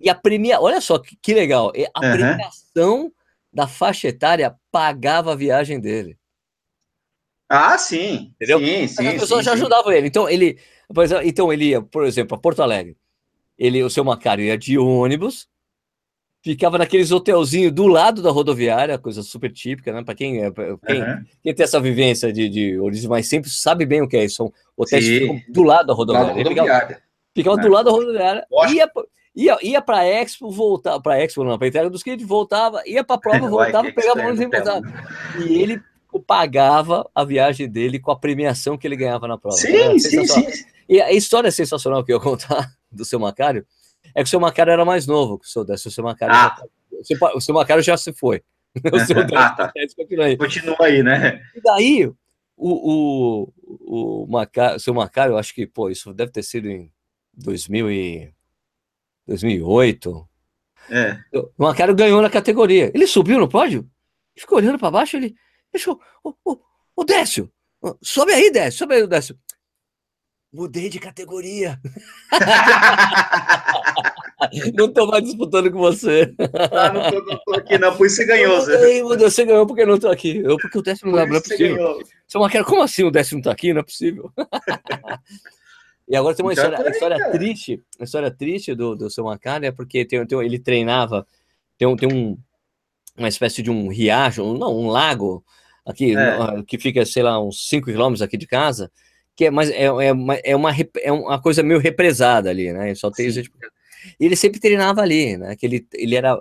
[0.00, 2.12] e a premia, olha só que, que legal, a uhum.
[2.12, 3.12] premiação
[3.52, 6.16] da faixa etária pagava a viagem dele.
[7.48, 8.32] Ah, sim.
[8.34, 8.60] Entendeu?
[8.60, 9.56] Sim, sim, as pessoas sim, já sim.
[9.56, 10.06] ajudavam ele.
[10.06, 10.58] Então ele,
[11.24, 12.96] então ele ia, por exemplo, a Porto Alegre.
[13.58, 15.48] Ele, o seu Macário ia de ônibus,
[16.52, 20.02] ficava naqueles hotelzinhos do lado da rodoviária, coisa super típica, né?
[20.02, 21.24] Para quem, é, quem, uhum.
[21.42, 24.36] quem, tem essa vivência de, de origem mais simples, sabe bem o que é isso.
[24.36, 26.28] São hotéis que ficam do lado da rodoviária.
[26.28, 26.86] Da rodoviária.
[26.86, 27.02] Ficava,
[27.34, 28.46] ficava do lado da rodoviária.
[28.70, 28.90] Ia,
[29.34, 33.16] ia, ia para Expo, voltava, para Expo não, para entrega dos clientes, voltava, ia para
[33.16, 34.82] a prova, voltava, pegava o ônibus e voltava.
[35.46, 35.82] E ele
[36.26, 39.56] pagava a viagem dele com a premiação que ele ganhava na prova.
[39.56, 40.46] Sim, sim, sim.
[40.88, 43.66] E a história sensacional que eu vou contar do seu Macário
[44.14, 45.88] é que o seu Macário era mais novo que o seu Décio.
[45.88, 46.56] O seu Macário, ah.
[47.08, 48.42] já, o seu Macário já se foi.
[48.92, 49.72] O seu Décio, ah, tá.
[49.96, 50.36] continua, aí.
[50.36, 51.42] continua aí, né?
[51.54, 52.14] E daí, o,
[52.56, 56.92] o, o, Macário, o seu Macário, eu acho que, pô, isso deve ter sido em
[57.34, 58.34] 2000 e...
[59.26, 60.28] 2008.
[60.90, 61.18] É.
[61.34, 62.90] O Macário ganhou na categoria.
[62.94, 63.88] Ele subiu no pódio,
[64.34, 65.36] ficou olhando para baixo, ele
[65.70, 66.58] deixou, ô, ô,
[66.96, 67.52] ô Décio,
[68.02, 69.38] sobe aí, Décio, sobe aí, Décio.
[70.50, 71.78] Mudei de categoria.
[74.74, 76.32] não tô mais disputando com você.
[76.72, 77.96] Ah, não tô, não tô aqui, não.
[77.96, 79.02] Por isso você ganhou, Zé.
[79.02, 80.38] Você ganhou porque eu não tô aqui.
[80.38, 82.02] Eu, porque o décimo não, não é possível.
[82.26, 83.72] Seu Maquera, como assim o décimo tá aqui?
[83.72, 84.32] Não é possível.
[86.08, 89.66] e agora tem uma então, história, história triste, uma história triste do, do seu Macara,
[89.66, 91.26] é porque tem, tem, ele treinava,
[91.76, 92.38] tem, tem um,
[93.16, 95.44] uma espécie de um riacho, não, um lago
[95.84, 96.62] aqui, é.
[96.66, 98.90] que fica, sei lá, uns 5 quilômetros aqui de casa,
[99.34, 100.70] que é, mas é, é, uma, é, uma,
[101.02, 102.94] é uma coisa meio represada ali, né?
[102.94, 103.28] Só tem.
[104.18, 105.56] E ele sempre treinava ali, né?
[105.56, 106.40] Que ele, ele era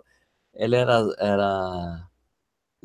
[0.57, 2.07] ele era, era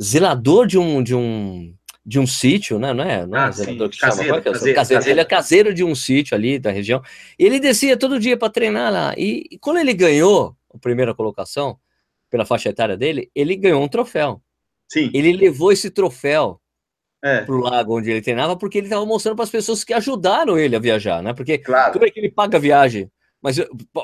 [0.01, 2.93] zelador de um de um de um sítio, né?
[2.93, 5.09] Não é, não é ah, zelador que caseiro, chama, é caseiro, caseiro, caseiro.
[5.09, 7.01] Ele é caseiro de um sítio ali da região.
[7.39, 9.15] E ele descia todo dia para treinar lá.
[9.17, 11.79] E, e, quando ele ganhou a primeira colocação
[12.29, 14.43] pela faixa etária dele, ele ganhou um troféu.
[14.89, 15.11] Sim.
[15.15, 16.61] Ele levou esse troféu
[17.23, 17.43] é.
[17.43, 20.75] pro lago onde ele treinava, porque ele estava mostrando para as pessoas que ajudaram ele
[20.75, 21.33] a viajar, né?
[21.33, 21.93] Porque claro.
[21.93, 23.09] tudo é que ele paga a viagem.
[23.43, 23.57] Mas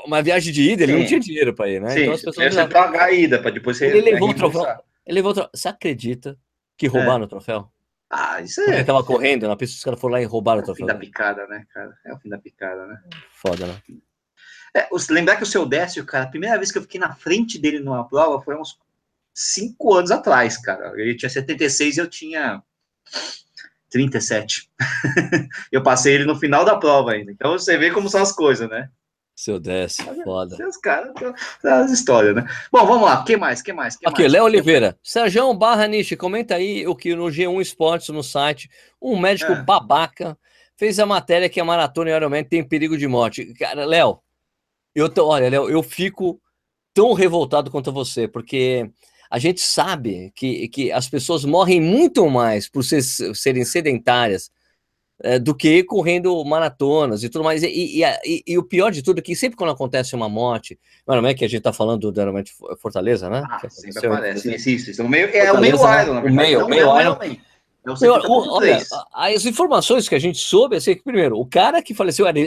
[0.05, 0.99] uma viagem de ida, ele Sim.
[0.99, 1.89] não tinha dinheiro para ir, né?
[1.91, 2.53] Sim, então as pessoas.
[2.53, 3.87] Você pagar a ida, para depois você.
[3.87, 4.63] Ele levou o troféu.
[5.05, 5.51] Ele levou o troféu.
[5.53, 6.37] Você acredita
[6.77, 6.89] que é.
[6.89, 7.25] roubaram é.
[7.25, 7.71] o troféu?
[8.09, 8.75] Ah, isso é.
[8.75, 10.83] Ele tava correndo, na pista, os caras foram lá e roubaram é o troféu.
[10.83, 11.97] É o fim da picada, né, cara?
[12.05, 13.01] É o fim da picada, né?
[13.31, 13.81] Foda, né?
[14.75, 17.57] É, lembrar que o seu Décio, cara, a primeira vez que eu fiquei na frente
[17.57, 18.77] dele numa prova foi uns
[19.33, 20.91] cinco anos atrás, cara.
[20.99, 22.61] Ele tinha 76 e eu tinha
[23.89, 24.69] 37.
[25.71, 27.31] eu passei ele no final da prova ainda.
[27.31, 28.89] Então você vê como são as coisas, né?
[29.39, 30.57] Seu desce, foda.
[30.67, 31.13] Os caras,
[31.63, 32.45] as histórias, né?
[32.69, 33.21] Bom, vamos lá.
[33.21, 33.61] O que mais?
[33.61, 33.95] que mais?
[33.95, 34.99] Que Aqui, Léo Oliveira.
[35.01, 38.69] Sérgio Barra Nishi, comenta aí o que no G1 Esportes, no site,
[39.01, 39.63] um médico é.
[39.63, 40.37] babaca
[40.75, 43.53] fez a matéria que a maratona e Ironman tem perigo de morte.
[43.53, 44.19] Cara, Léo,
[44.93, 46.37] eu tô, olha, Léo, eu fico
[46.93, 48.91] tão revoltado quanto você, porque
[49.31, 54.51] a gente sabe que, que as pessoas morrem muito mais por ser, serem sedentárias
[55.21, 57.63] é, do que correndo maratonas e tudo mais.
[57.63, 60.79] E, e, e, e, o pior de tudo é que sempre quando acontece uma morte,
[61.05, 62.43] não é que a gente está falando do
[62.77, 63.43] Fortaleza, né?
[63.45, 65.01] Ah, sempre aparece, isso, isso.
[65.01, 66.03] É o meio, é o meio né?
[66.03, 67.17] Iron,
[67.93, 68.45] O meio, o meio Iron.
[68.45, 72.27] Eu, olha, as informações que a gente soube, assim, que primeiro, o cara que faleceu
[72.27, 72.39] era,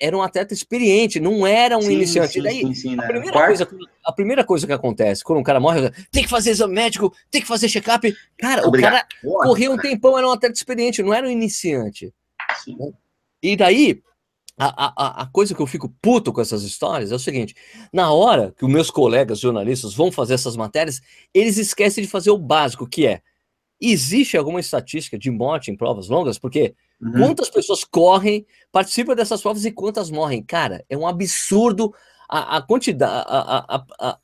[0.00, 2.34] era um atleta experiente, não era um sim, iniciante.
[2.34, 3.06] Sim, Daí, sim, sim, a, né?
[3.06, 3.68] primeira coisa,
[4.04, 7.40] a primeira coisa que acontece quando um cara morre, tem que fazer exame médico, tem
[7.40, 8.14] que fazer check-up.
[8.38, 8.92] Cara, Obrigado.
[8.92, 12.12] o cara Boa, correu um tempão, era um atleta experiente, não era um iniciante.
[12.64, 12.76] Sim.
[13.42, 14.02] E daí,
[14.58, 17.54] a, a, a, coisa que eu fico puto com essas histórias é o seguinte:
[17.92, 21.00] na hora que os meus colegas jornalistas vão fazer essas matérias,
[21.34, 23.20] eles esquecem de fazer o básico, que é
[23.80, 26.38] Existe alguma estatística de morte em provas longas?
[26.38, 27.12] Porque uhum.
[27.12, 30.42] quantas pessoas correm, participam dessas provas e quantas morrem?
[30.42, 31.94] Cara, é um absurdo.
[32.28, 34.18] A, a quantidade, a, a, a,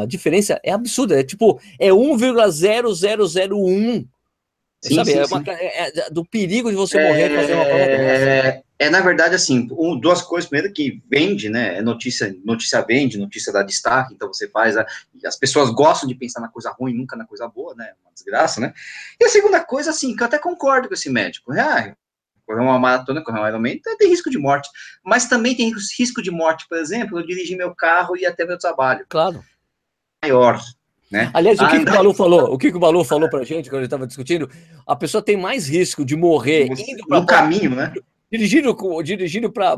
[0.00, 1.20] a, diferença é absurda.
[1.20, 4.08] É tipo, é 1,0001
[4.84, 7.64] Sim, sabe, sim, é, uma, é, é, do perigo de você morrer é, fazer uma
[7.64, 10.48] prova é, é, na verdade, assim, um, duas coisas.
[10.48, 11.78] Primeiro que vende, né?
[11.78, 14.76] É notícia, notícia vende, notícia dá destaque, então você faz.
[14.76, 14.86] A,
[15.24, 17.92] as pessoas gostam de pensar na coisa ruim, nunca na coisa boa, né?
[18.04, 18.72] Uma desgraça, né?
[19.20, 21.52] E a segunda coisa, assim, que eu até concordo com esse médico.
[21.52, 21.94] Ah,
[22.44, 24.68] correr uma maratona, correr um Ironman, tem risco de morte.
[25.04, 28.44] Mas também tem risco de morte, por exemplo, eu dirigir meu carro e ir até
[28.44, 29.06] meu trabalho.
[29.08, 29.42] Claro.
[30.24, 30.60] Maior,
[31.10, 31.30] né?
[31.34, 32.52] Aliás, o que, que o Balu falou?
[32.52, 34.50] O que, que o Balu falou pra gente quando ele estava discutindo?
[34.86, 37.92] A pessoa tem mais risco de morrer indo no caminho, né?
[38.32, 39.76] Dirigindo, dirigindo para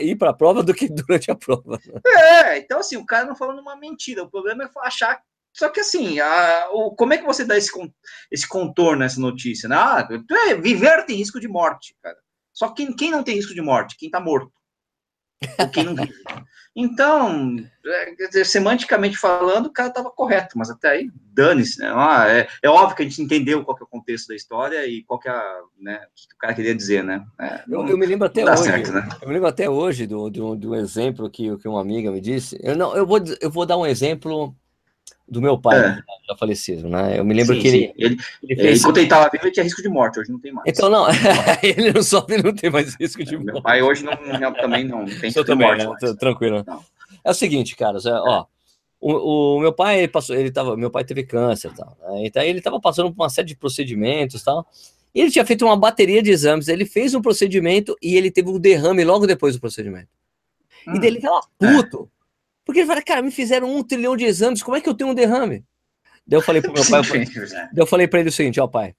[0.00, 1.80] ir para a prova do que durante a prova.
[2.06, 4.22] É, então assim, o cara não falando uma mentira.
[4.22, 5.20] O problema é achar.
[5.52, 7.72] Só que assim, a, o, como é que você dá esse,
[8.30, 9.68] esse contorno nessa notícia?
[9.68, 9.74] Né?
[9.74, 10.08] Ah,
[10.48, 12.16] é, viver tem risco de morte, cara.
[12.52, 13.96] Só que quem, quem não tem risco de morte?
[13.98, 14.52] Quem está morto.
[15.58, 16.12] Ou quem não vive.
[16.80, 21.90] Então, é, semanticamente falando, o cara estava correto, mas até aí, dane-se, né?
[21.92, 25.02] Ah, é, é, óbvio que a gente entendeu qual é o contexto da história e
[25.02, 27.24] qual que é, a, né, o que o cara queria dizer, né?
[27.40, 29.08] É, eu, eu, me lembro até hoje, certo, né?
[29.20, 32.56] eu me lembro até hoje do, do, do exemplo que, que uma amiga me disse.
[32.62, 34.54] Eu, não, eu, vou, eu vou dar um exemplo
[35.26, 36.02] do meu pai, é.
[36.28, 37.18] já falecido, né?
[37.18, 38.80] Eu me lembro sim, que ele, ele, ele fez...
[38.80, 40.66] Enquanto ele estava vivo, ele tinha risco de morte, hoje não tem mais.
[40.66, 41.06] Então, não,
[41.62, 43.52] ele não sofre, não tem mais risco de morte.
[43.52, 46.04] Meu pai hoje não, não também não tem risco também, de morte.
[46.04, 46.14] Né?
[46.18, 46.64] Tranquilo.
[46.66, 46.82] Não.
[47.24, 48.46] É o seguinte, caras, é, ó,
[49.00, 52.26] o, o, meu pai ele passou, ele tava, meu pai teve câncer, tal, né?
[52.26, 54.66] então ele estava passando por uma série de procedimentos, tal.
[55.14, 58.50] E ele tinha feito uma bateria de exames, ele fez um procedimento e ele teve
[58.50, 60.08] um derrame logo depois do procedimento.
[60.86, 60.96] Hum.
[60.96, 62.10] E dele tava puto.
[62.14, 62.17] É.
[62.68, 65.08] Porque ele fala, cara, me fizeram um trilhão de exames, como é que eu tenho
[65.08, 65.64] um derrame?
[66.26, 68.60] Daí eu falei pro meu pai, eu falei, daí eu falei para ele o seguinte,
[68.60, 68.94] ó pai,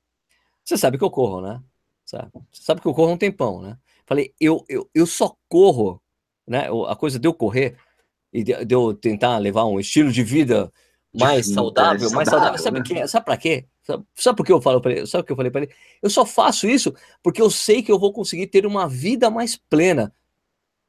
[0.65, 1.61] você sabe que eu corro, né?
[2.03, 2.31] Sabe?
[2.51, 3.77] Você sabe que eu corro um tempão, né?
[4.07, 6.01] Falei, eu, eu, eu só corro,
[6.47, 6.67] né?
[6.87, 7.77] A coisa de eu correr
[8.33, 10.73] e de, de eu tentar levar um estilo de vida
[11.13, 12.83] mais de saudável, mais saudável, sabe, né?
[12.83, 13.67] que, sabe para quê?
[13.83, 15.05] Sabe, sabe por que eu falo para ele?
[15.05, 15.73] Sabe o que eu falei para ele?
[16.01, 16.91] Eu só faço isso
[17.21, 20.11] porque eu sei que eu vou conseguir ter uma vida mais plena,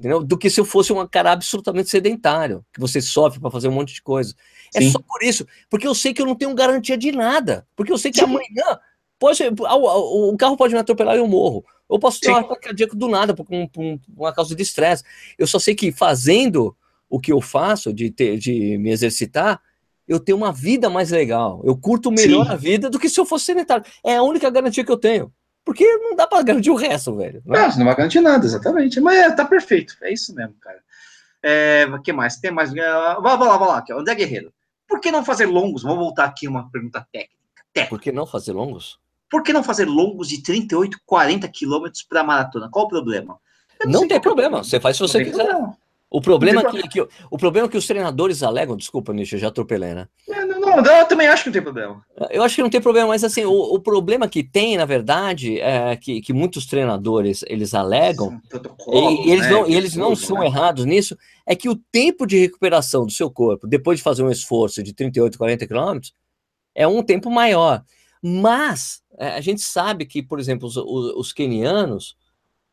[0.01, 0.25] entendeu?
[0.25, 3.73] Do que se eu fosse um cara absolutamente sedentário, que você sofre para fazer um
[3.73, 4.35] monte de coisa.
[4.75, 4.89] É Sim.
[4.89, 7.93] É só por isso, porque eu sei que eu não tenho garantia de nada, porque
[7.93, 8.25] eu sei que Sim.
[8.25, 8.81] amanhã
[9.19, 11.63] pode, o, carro pode me atropelar e eu morro.
[11.89, 12.33] Eu posso ter Sim.
[12.33, 15.05] um ataque cardíaco do nada por, por, por uma causa de estresse.
[15.37, 16.75] Eu só sei que fazendo
[17.09, 19.61] o que eu faço, de, ter, de me exercitar,
[20.09, 21.61] eu tenho uma vida mais legal.
[21.65, 22.53] Eu curto melhor Sim.
[22.53, 23.85] a vida do que se eu fosse sedentário.
[24.05, 25.31] É a única garantia que eu tenho.
[25.65, 27.43] Porque não dá para garantir o resto, velho.
[27.45, 27.77] Não, é?
[27.77, 29.01] não, vai garantir nada, exatamente.
[29.01, 29.97] Mas é, tá perfeito.
[30.03, 30.81] É isso mesmo, cara.
[31.43, 32.37] É, o que mais?
[32.37, 32.73] Tem mais.
[32.73, 33.79] Vamos lá, vamos lá.
[33.79, 34.53] Aqui, André Guerreiro.
[34.89, 35.83] Por que não fazer longos?
[35.83, 37.35] Vamos voltar aqui uma pergunta técnica.
[37.73, 37.89] técnica.
[37.89, 38.99] Por que não fazer longos?
[39.31, 42.69] Por que não fazer longos de 38, 40 quilômetros para maratona?
[42.69, 43.39] Qual o problema?
[43.87, 44.65] Não tem problema.
[44.65, 45.45] Você faz se você quiser.
[45.45, 45.77] Problema.
[46.11, 49.95] O problema, que, que, o problema que os treinadores alegam, desculpa, Nicho, eu já atropelei,
[49.95, 50.09] né?
[50.29, 50.40] É,
[50.77, 52.03] não, eu também acho que não tem problema.
[52.31, 55.61] Eu acho que não tem problema, mas assim, o, o problema que tem, na verdade,
[55.61, 58.41] é que, que muitos treinadores eles alegam,
[58.89, 59.51] e, e, eles né?
[59.51, 60.47] não, e eles não são né?
[60.47, 61.17] errados nisso,
[61.47, 64.93] é que o tempo de recuperação do seu corpo, depois de fazer um esforço de
[64.93, 66.15] 38, 40 quilômetros,
[66.75, 67.83] é um tempo maior.
[68.23, 72.17] Mas é, a gente sabe que, por exemplo, os, os, os kenianos,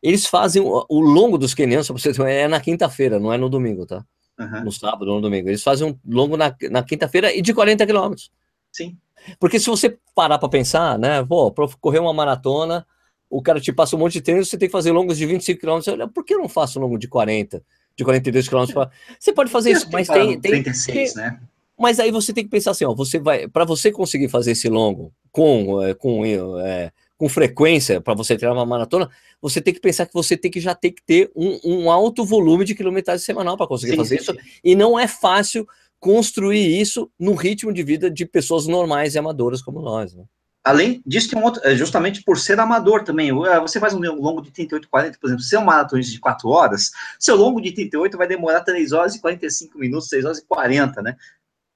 [0.02, 3.50] eles fazem o, o longo dos quenianos, pra vocês é na quinta-feira, não é no
[3.50, 4.06] domingo, tá?
[4.40, 4.66] Uhum.
[4.66, 5.50] No sábado, no domingo.
[5.50, 8.32] Eles fazem um longo na, na quinta-feira e de 40 quilômetros.
[8.72, 8.98] Sim.
[9.40, 12.86] Porque se você parar para pensar, né, pô, para correr uma maratona,
[13.30, 15.60] o cara te passa um monte de treino, você tem que fazer longos de 25
[15.60, 15.88] quilômetros.
[15.94, 17.62] Olha, por que eu não faço longo de 40,
[17.96, 18.88] de 42 quilômetros?
[19.20, 21.40] Você pode fazer isso, mas tem, tem 36, tem, né?
[21.80, 24.68] Mas aí você tem que pensar assim, ó, você vai, para você conseguir fazer esse
[24.68, 29.10] longo com, é, com é, com frequência para você treinar uma maratona,
[29.42, 32.24] você tem que pensar que você tem que já ter que ter um, um alto
[32.24, 34.38] volume de quilometragem semanal para conseguir sim, fazer sim, isso.
[34.64, 35.68] E não é fácil
[36.00, 40.14] construir isso no ritmo de vida de pessoas normais e amadoras como nós.
[40.14, 40.24] Né?
[40.64, 43.30] Além disso, tem um outro, é justamente por ser amador também.
[43.48, 46.20] É, você faz um longo de 38, 40, por exemplo, se é um maratonista de
[46.20, 50.38] 4 horas, seu longo de 38 vai demorar 3 horas e 45 minutos, 6 horas
[50.40, 51.16] e 40, né?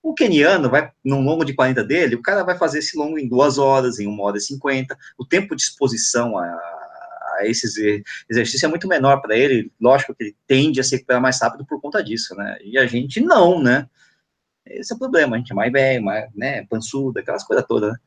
[0.04, 3.28] O keniano vai, num longo de 40 dele, o cara vai fazer esse longo em
[3.28, 4.98] duas horas, em uma hora e cinquenta.
[5.18, 7.76] O tempo de exposição a, a esses
[8.30, 9.72] exercícios é muito menor para ele.
[9.80, 12.58] Lógico que ele tende a se recuperar mais rápido por conta disso, né?
[12.64, 13.88] E a gente não, né?
[14.66, 17.92] Esse é o problema, a gente é mais velho, mais, né, pançudo, aquelas coisas todas,
[17.92, 17.98] né?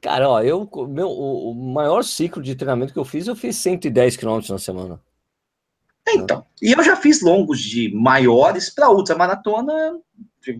[0.00, 4.16] Cara, ó, eu, meu, o, maior ciclo de treinamento que eu fiz, eu fiz 110
[4.16, 5.00] quilômetros na semana.
[6.08, 10.00] Então, e eu já fiz longos de maiores para ultramaratona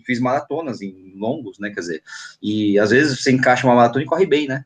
[0.04, 1.70] fiz maratonas em longos, né?
[1.70, 2.02] Quer dizer,
[2.42, 4.64] e às vezes você encaixa uma maratona e corre bem, né?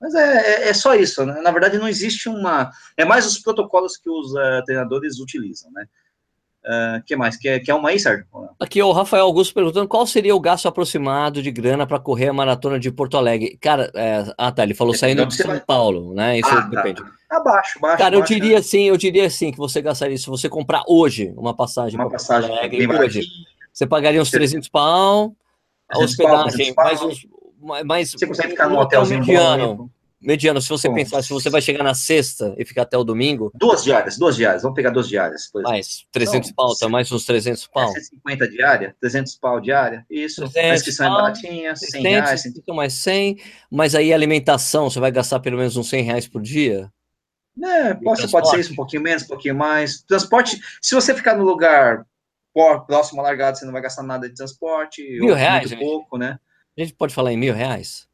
[0.00, 1.40] Mas é, é, é só isso, né?
[1.40, 2.70] Na verdade, não existe uma.
[2.96, 5.86] É mais os protocolos que os uh, treinadores utilizam, né?
[6.64, 7.36] O uh, que mais?
[7.36, 8.26] Quer, quer uma aí, Sérgio?
[8.58, 12.32] Aqui, o Rafael Augusto perguntando qual seria o gasto aproximado de grana para correr a
[12.32, 13.56] maratona de Porto Alegre.
[13.60, 14.24] Cara, é...
[14.36, 15.60] ah, tá, ele falou saindo de São vai...
[15.60, 16.40] Paulo, né?
[16.40, 16.68] Isso ah, tá.
[16.68, 17.02] depende.
[17.02, 17.10] Tá.
[17.30, 17.98] Abaixo, baixo.
[17.98, 18.62] Cara, eu diria né?
[18.62, 22.30] sim, eu diria sim que você gastaria se você comprar hoje uma passagem para Porto
[22.30, 23.26] Alegre, hoje.
[23.76, 25.36] Você pagaria uns 300 pau,
[25.90, 27.26] a hospedagem, mais uns.
[27.84, 29.74] Mais, você consegue ficar num hotelzinho mediano.
[29.74, 32.96] Bom, mediano, se você Bom, pensar, se você vai chegar na sexta e ficar até
[32.96, 33.52] o domingo.
[33.54, 35.50] Duas diárias, duas diárias, vamos pegar duas diárias.
[35.56, 37.92] Mais 300 então, pau, tá mais uns 300 pau.
[37.92, 40.40] 150 diária, 300 pau diária, isso.
[40.48, 42.42] 300 a inscrição pau, é baratinha, 100 reais.
[42.42, 42.62] 100.
[42.74, 43.38] mais 100,
[43.70, 46.90] mas aí alimentação, você vai gastar pelo menos uns 100 reais por dia?
[47.62, 50.00] É, pode, pode ser isso, um pouquinho menos, um pouquinho mais.
[50.00, 52.06] Transporte, se você ficar no lugar
[52.86, 55.02] próximo à largada, você não vai gastar nada de transporte.
[55.20, 55.70] Mil reais?
[55.70, 56.38] Muito pouco, né?
[56.76, 58.06] A gente pode falar em mil reais?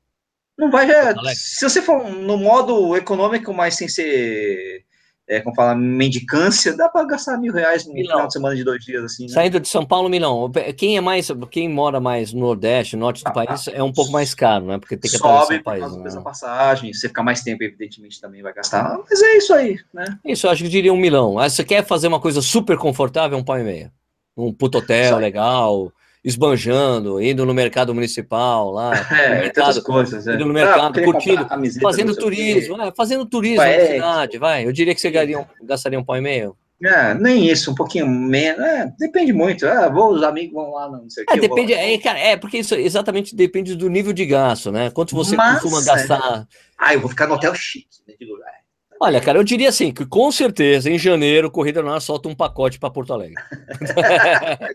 [0.59, 4.84] Não vai, é, se você for no modo econômico, mas sem ser,
[5.26, 8.11] é, como fala, mendicância, dá para gastar mil reais no Milão.
[8.11, 9.24] final de semana de dois dias, assim.
[9.24, 9.32] Né?
[9.32, 10.51] Saindo de São Paulo, Milão.
[10.76, 14.12] Quem é mais, quem mora mais no Nordeste, Norte do ah, país, é um pouco
[14.12, 14.78] mais caro, né?
[14.78, 16.20] Porque tem que Sobe por país, né?
[16.22, 18.99] passagem, você ficar mais tempo, evidentemente, também vai gastar.
[19.09, 20.18] Mas é isso aí, né?
[20.24, 21.38] Isso, eu acho que diria um milão.
[21.38, 23.90] Ah, você quer fazer uma coisa super confortável, um pau e meio
[24.36, 25.92] um puto hotel legal,
[26.24, 30.34] esbanjando, indo no mercado municipal lá, é, mercado, coisas, é.
[30.34, 31.46] indo no mercado, ah, curtindo,
[31.80, 34.66] fazendo turismo, é, fazendo turismo vai, na cidade, vai.
[34.66, 36.56] Eu diria que você gastaria, gastaria um pau e meio.
[36.84, 38.60] É, nem isso, um pouquinho menos.
[38.60, 39.64] É, depende muito.
[39.66, 41.40] Ah, vou, os amigos vão lá, não sei o é, que.
[41.40, 44.90] Depende, é, cara, é, porque isso exatamente depende do nível de gasto, né?
[44.90, 46.46] Quanto você Mas, costuma gastar.
[46.76, 48.61] Ah, eu vou ficar no hotel chique, né, de lugar.
[49.05, 52.78] Olha, cara, eu diria assim, que com certeza em janeiro Corrida Nacional solta um pacote
[52.78, 53.34] para Porto Alegre.
[53.96, 54.72] tá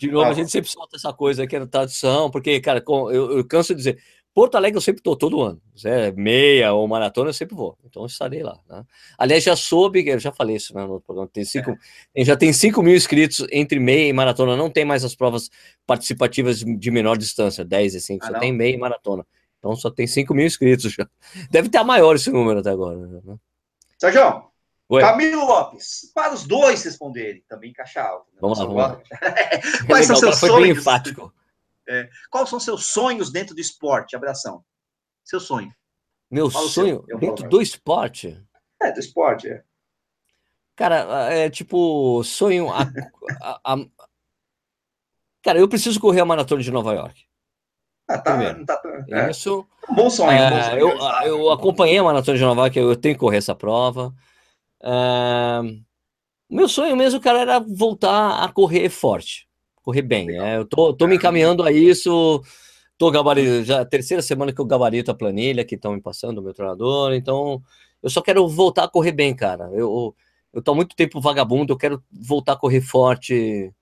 [0.00, 3.36] de novo, tá a gente sempre solta essa coisa aqui na tradição, porque, cara, eu,
[3.36, 4.02] eu canso de dizer,
[4.32, 5.60] Porto Alegre eu sempre estou todo ano.
[5.84, 7.76] É meia ou maratona, eu sempre vou.
[7.84, 8.58] Então eu estarei lá.
[8.66, 8.82] Né?
[9.18, 11.76] Aliás, já soube, eu já falei isso né, no programa, tem cinco,
[12.16, 12.24] é.
[12.24, 14.56] já tem 5 mil inscritos entre meia e maratona.
[14.56, 15.50] Não tem mais as provas
[15.86, 18.40] participativas de menor distância, 10 e 5, ah, só não?
[18.40, 19.26] tem meia e maratona.
[19.58, 21.06] Então só tem 5 mil inscritos já.
[21.50, 22.96] Deve ter a maior esse número até agora.
[22.96, 23.36] Né?
[24.00, 24.50] Sérgio,
[24.88, 25.02] Oi.
[25.02, 28.30] Camilo Lopes, para os dois responderem, também caixa alta.
[28.32, 28.38] Né?
[28.40, 29.02] Vamos lá, vamos lá.
[29.86, 30.62] Quais são seus sonhos?
[30.62, 31.34] Bem enfático.
[31.86, 34.14] É, quais são seus sonhos dentro do esporte?
[34.14, 34.64] Abração.
[35.24, 35.74] Seu sonho.
[36.30, 38.40] Meu sonho dentro do esporte?
[38.80, 39.64] É, do esporte, é.
[40.76, 42.72] Cara, é tipo, sonho.
[42.72, 42.82] A,
[43.42, 43.76] a, a...
[45.42, 47.26] Cara, eu preciso correr a maratona de Nova York.
[48.10, 48.66] Ah, tá, Primeiro.
[48.66, 49.30] tá, é.
[49.30, 49.66] Isso.
[49.88, 50.78] Um bom sonho, é, bom sonho.
[50.78, 54.12] Eu, eu acompanhei a maratona de Nova York, eu tenho que correr essa prova.
[54.82, 55.60] É...
[56.50, 59.48] Meu sonho mesmo, cara, era voltar a correr forte
[59.82, 60.38] correr bem.
[60.38, 62.42] É, eu tô, tô me encaminhando a isso.
[62.96, 66.38] Tô gabarito, já é terceira semana que eu gabarito a planilha que estão me passando,
[66.38, 67.14] o meu treinador.
[67.14, 67.62] Então,
[68.02, 69.70] eu só quero voltar a correr bem, cara.
[69.72, 70.14] Eu,
[70.52, 73.72] eu tô há muito tempo vagabundo, eu quero voltar a correr forte.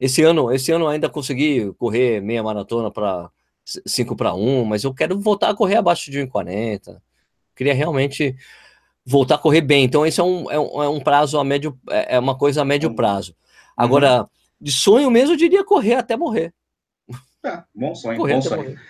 [0.00, 3.30] Esse ano, esse ano ainda consegui correr meia maratona para
[3.84, 7.00] 5 para 1, mas eu quero voltar a correr abaixo de 1,40.
[7.54, 8.36] Queria realmente
[9.04, 9.84] voltar a correr bem.
[9.84, 12.62] Então, esse é um, é um, é um prazo a médio, é, é uma coisa
[12.62, 13.34] a médio prazo.
[13.76, 14.28] Agora, uhum
[14.60, 16.52] de sonho mesmo, eu diria correr até morrer.
[17.44, 18.62] É, bom sonho, correr bom sonho.
[18.62, 18.80] Morrer.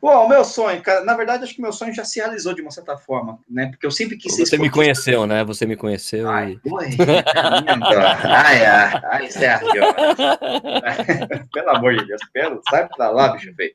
[0.00, 2.62] Bom, o meu sonho, cara, na verdade, acho que meu sonho já se realizou de
[2.62, 3.66] uma certa forma, né?
[3.66, 4.46] Porque eu sempre quis ser.
[4.46, 5.44] Você me conheceu, né?
[5.44, 6.26] Você me conheceu.
[6.26, 6.70] Ai, e...
[8.24, 9.68] ai, ai, ai, Sérgio.
[11.52, 13.74] Pelo amor de Deus, pelo, sai pra lá, bicho feio.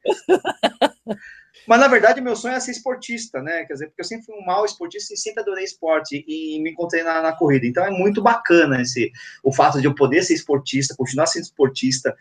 [1.68, 3.66] Mas, na verdade, meu sonho é ser esportista, né?
[3.66, 6.72] Quer dizer, porque eu sempre fui um mau esportista e sempre adorei esporte e me
[6.72, 7.66] encontrei na, na, corrida.
[7.66, 9.12] Então, é muito bacana esse,
[9.44, 12.16] o fato de eu poder ser esportista, continuar sendo esportista.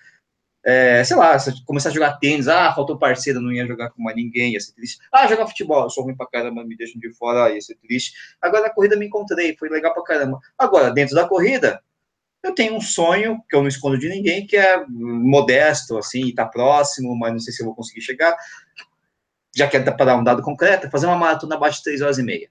[0.64, 1.36] É, sei lá,
[1.66, 4.72] começar a jogar tênis, ah, faltou parceiro, não ia jogar com mais ninguém, ia ser
[4.72, 4.98] triste.
[5.12, 8.14] Ah, jogar futebol, sou ruim pra caramba, me deixam de fora, ia ser triste.
[8.40, 10.40] Agora, na corrida, me encontrei, foi legal pra caramba.
[10.58, 11.82] Agora, dentro da corrida,
[12.42, 16.46] eu tenho um sonho que eu não escondo de ninguém, que é modesto, assim, tá
[16.46, 18.36] próximo, mas não sei se eu vou conseguir chegar,
[19.54, 22.18] já que é para dar um dado concreto, fazer uma maratona abaixo de 3 horas
[22.18, 22.48] e meia.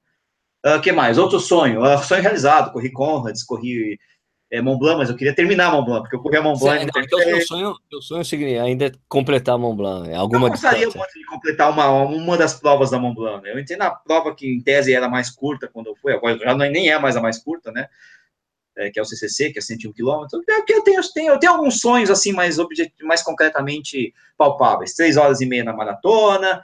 [0.66, 1.18] O uh, ah, que mais?
[1.18, 3.99] Outro sonho, uh, sonho realizado, corri Conrads, corri
[4.53, 6.79] é, Mont Blanc, mas eu queria terminar Mont Blanc, porque eu corri a Mont Blanc.
[6.79, 10.85] Sim, então, seu sonho, seu sonho seria ainda completar Mont Blanc, é alguma Eu gostaria
[10.85, 13.43] muito de completar uma, uma das provas da Mont Blanc.
[13.43, 13.51] Né?
[13.51, 16.55] Eu entrei na prova que, em tese, era mais curta quando eu fui, agora já
[16.55, 17.87] não, nem é mais a mais curta, né?
[18.77, 20.33] É, que é o CCC, que é 101 quilômetros.
[20.33, 22.57] Eu tenho, eu, tenho, eu tenho alguns sonhos, assim, mais,
[23.01, 24.93] mais concretamente palpáveis.
[24.93, 26.63] Três horas e meia na maratona,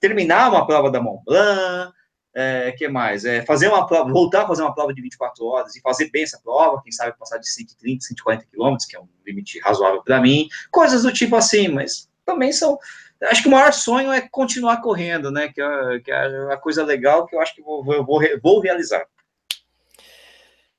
[0.00, 1.92] terminar uma prova da Mont Blanc,
[2.34, 3.24] é, que mais?
[3.24, 6.22] É, fazer uma prova, voltar a fazer uma prova de 24 horas e fazer bem
[6.22, 10.20] essa prova, quem sabe passar de 130, 140 quilômetros, que é um limite razoável para
[10.20, 12.78] mim, coisas do tipo assim, mas também são.
[13.24, 15.48] Acho que o maior sonho é continuar correndo, né?
[15.48, 18.04] Que é, que é a coisa legal que eu acho que vou, vou,
[18.42, 19.06] vou realizar.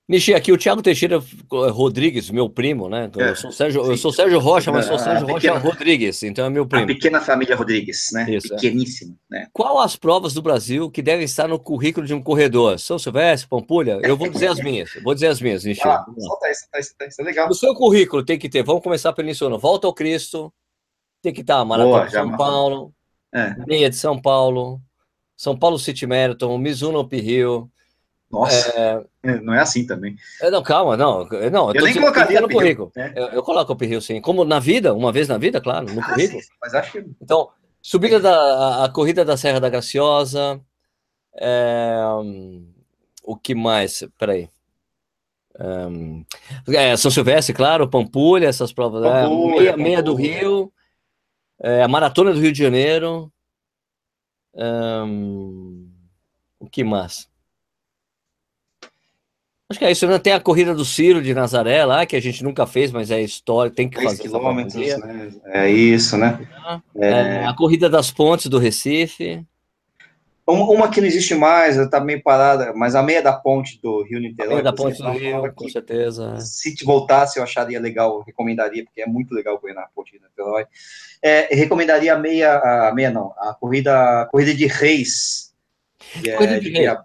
[0.07, 3.09] Nishi, aqui o Thiago Teixeira Rodrigues, meu primo, né?
[3.17, 6.45] É, eu, sou Sérgio, eu sou Sérgio Rocha, mas sou Sérgio pequena, Rocha Rodrigues, então
[6.45, 6.83] é meu primo.
[6.83, 8.29] A pequena família Rodrigues, né?
[8.29, 8.57] Isso, é.
[8.57, 9.39] Pequeníssimo, é.
[9.39, 9.47] né?
[9.53, 12.77] Qual as provas do Brasil que devem estar no currículo de um corredor?
[12.79, 13.97] São Silvestre, Pampulha?
[14.03, 14.91] Eu vou dizer as minhas.
[15.01, 15.87] Vou dizer as minhas, Nishi.
[15.87, 17.47] Ah, solta isso, tá, isso, isso é legal.
[17.47, 20.53] No seu currículo tem que ter, vamos começar pelo início, Volta ao Cristo,
[21.21, 22.93] tem que estar Maratona de São Paulo,
[23.33, 23.55] é.
[23.65, 24.81] Meia de São Paulo,
[25.37, 27.71] São Paulo City Marathon, Mizuno Up Hill,
[28.33, 29.39] nossa, é...
[29.41, 30.15] não é assim também.
[30.41, 31.23] É, não, calma, não.
[31.51, 32.91] não eu, eu nem colocaria no currículo.
[32.95, 33.13] Né?
[33.15, 34.19] Eu, eu, coloco o perril, sim.
[34.19, 36.41] Como na vida, uma vez na vida, claro, no ah, currículo.
[36.41, 37.05] Sim, mas acho que...
[37.21, 40.59] Então, subida da a, a corrida da Serra da Graciosa.
[41.35, 41.95] É,
[43.23, 44.03] o que mais?
[44.17, 44.49] Peraí.
[45.59, 46.25] Um,
[46.69, 49.03] é, São Silvestre, claro, Pampulha, essas provas.
[49.03, 50.73] É, Pampulha, meia, meia do Rio.
[51.61, 53.31] É, a Maratona do Rio de Janeiro.
[54.55, 55.87] Um,
[56.59, 57.31] o que mais?
[59.73, 60.07] Acho que é isso.
[60.07, 60.19] Né?
[60.19, 63.19] Tem a corrida do Ciro de Nazaré lá, que a gente nunca fez, mas é
[63.19, 64.21] história, tem que fazer.
[64.21, 65.31] quilômetros, né?
[65.47, 66.47] É isso, né?
[66.95, 67.09] É...
[67.09, 69.43] É, a corrida das pontes do Recife.
[70.45, 74.03] Uma, uma, que não existe mais, está meio parada, mas a meia da ponte do
[74.03, 74.51] Rio Niterói.
[74.51, 76.39] A meia da ponte do Rio, com certeza.
[76.39, 80.23] Se te voltasse, eu acharia legal, recomendaria, porque é muito legal correr na ponte do
[80.23, 80.65] Niterói.
[81.19, 85.51] É, recomendaria a meia, a meia não, a corrida, a corrida de reis.
[86.13, 86.97] corrida é, de, de reis.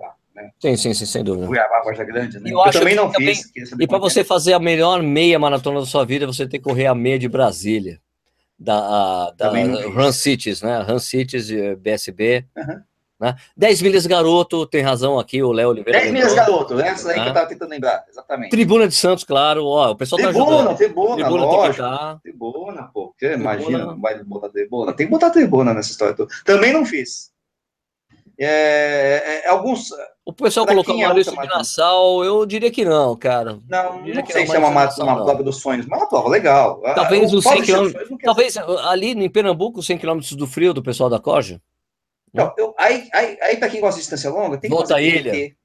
[0.43, 0.51] Né?
[0.61, 1.47] Sim, sim, sim, sem dúvida.
[1.47, 2.51] Cuiabá, Varja Grande, né?
[2.51, 3.73] Eu, eu também não também, fiz.
[3.79, 6.87] E para você fazer a melhor meia maratona da sua vida, você tem que correr
[6.87, 8.01] a meia de Brasília,
[8.59, 10.83] da, a, da Run Cities, né?
[10.83, 12.47] Run Cities BSB.
[12.57, 12.83] Uhum.
[13.21, 13.35] Né?
[13.57, 15.99] 10 milhas garoto, tem razão aqui, o Léo Oliveira.
[15.99, 18.51] 10 milhas garoto, essa aí que eu tava tentando lembrar, exatamente.
[18.51, 20.77] Tribuna de Santos, claro, ó, o pessoal tribuna, tá ajudando.
[20.77, 21.83] Tribuna, tribuna, lógico.
[21.83, 22.21] Tá.
[22.23, 24.93] Tribuna, pô, você imagina, não vai botar tribuna?
[24.93, 26.33] Tem que botar tribuna nessa história toda.
[26.45, 27.33] Também não fiz.
[28.39, 29.91] É, é, é alguns...
[30.29, 33.59] O pessoal colocou é Maurício de Nassau, eu diria que não, cara.
[33.67, 36.29] Não, não sei se é uma, Nassau, uma prova dos sonhos, mas é uma prova
[36.29, 36.83] legal.
[36.95, 41.19] Talvez os 100 km, talvez ali em Pernambuco, 100 km do frio do pessoal da
[41.19, 41.63] Corja.
[42.31, 45.07] Não, eu, aí, aí, aí para quem gosta de distância longa, tem que volta fazer
[45.07, 45.33] ilha.
[45.33, 45.57] TTT.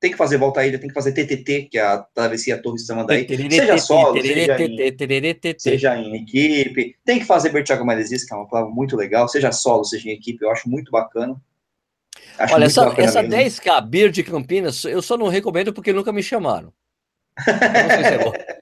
[0.00, 2.82] Tem que fazer volta ilha, tem que fazer TTT, que é a travessia Torre de
[2.84, 3.28] Samandaí.
[3.28, 6.96] Seja solo, seja em, seja em equipe.
[7.04, 9.28] Tem que fazer Bertiago Maresias, que é uma prova muito legal.
[9.28, 11.40] Seja solo, seja em equipe, eu acho muito bacana.
[12.38, 16.22] Acho Olha, essa, essa 10K Beer de Campinas, eu só não recomendo porque nunca me
[16.22, 16.72] chamaram.
[17.46, 18.32] não sei se é bom.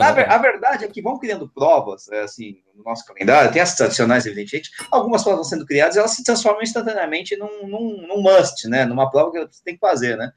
[0.00, 4.26] A, verdade é que vão criando provas, é, assim, no nosso calendário, tem as tradicionais,
[4.26, 8.84] evidentemente, algumas provas vão sendo criadas elas se transformam instantaneamente num, num, num must, né?
[8.84, 10.32] Numa prova que você tem que fazer, né?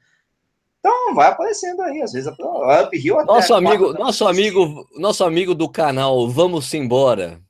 [0.78, 2.84] Então vai aparecendo aí, às vezes a prova.
[2.84, 7.40] Up Hill até nosso amigo, nosso amigo, nosso amigo do canal Vamos Embora.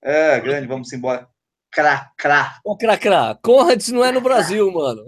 [0.00, 1.28] É, grande, vamos embora.
[1.70, 2.58] Cracrá.
[2.64, 5.04] Ô, Cracrá, Conrads não é no Brasil, mano.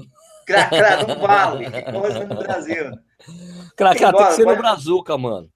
[0.46, 1.64] Cracrá, não vale.
[1.70, 2.84] Conrads não é no Brasil.
[3.76, 5.50] Cracrá, tem que ser no Brazuca, mano.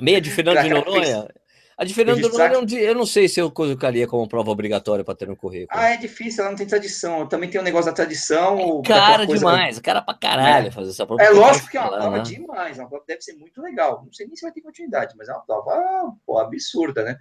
[0.00, 1.28] Meia de Fernando de Noronha?
[1.76, 5.14] A de Fernando de Noronha, eu não sei se eu colocaria como prova obrigatória para
[5.14, 5.68] ter no currículo.
[5.70, 7.28] Ah, é difícil, ela não tem tradição.
[7.28, 8.82] Também tem um negócio da tradição.
[8.84, 10.70] É cara demais, cara pra caralho é.
[10.72, 11.22] fazer essa prova.
[11.22, 12.22] É lógico que é uma prova né?
[12.24, 14.02] demais, uma prova deve ser muito legal.
[14.04, 17.16] Não sei nem se vai ter continuidade, mas é uma prova pô, absurda, né?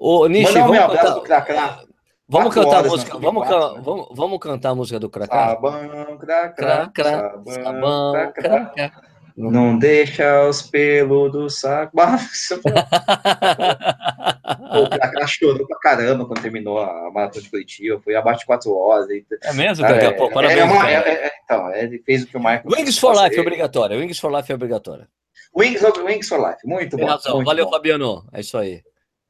[0.00, 1.20] Ô, Nishi, vamos um cantar...
[1.20, 1.80] Cracrá.
[2.26, 3.74] Vamos cantar a música, vamos, can...
[3.74, 3.80] né?
[3.82, 5.48] vamos, vamos cantar a música do Cracá?
[5.48, 9.02] Sabão, cracrá, cracrá, sabão, cracrá.
[9.36, 11.94] Não deixa os pelos do saco.
[12.00, 12.02] o
[14.88, 18.00] cara chorou pra caramba quando terminou a maratona de Curitiba.
[18.02, 19.06] Foi abaixo de 4 horas.
[19.42, 20.02] É mesmo, cara?
[20.02, 20.60] É, Pô, parabéns.
[20.60, 22.64] É uma, é, é, então, ele fez o que o Michael.
[22.66, 23.98] Wings for Life é obrigatório.
[23.98, 25.06] Wings for Life é obrigatório.
[25.56, 26.60] Wings, Wings for Life.
[26.64, 27.06] Muito bom.
[27.06, 27.70] Muito Valeu, bom.
[27.70, 28.24] Fabiano.
[28.32, 28.82] É isso aí.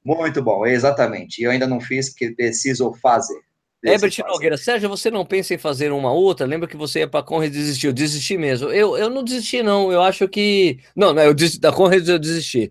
[0.04, 1.42] Muito bom, exatamente.
[1.42, 3.38] Eu ainda não fiz, porque preciso fazer.
[3.82, 6.46] Herbert Nogueira, Sérgio, você não pensa em fazer uma outra?
[6.46, 7.92] Lembra que você ia para a Conrad e desistiu?
[7.92, 8.68] Desisti mesmo.
[8.68, 9.90] Eu, eu não desisti, não.
[9.90, 10.78] Eu acho que.
[10.94, 12.70] Não, não eu desisti, da Conrad eu desisti.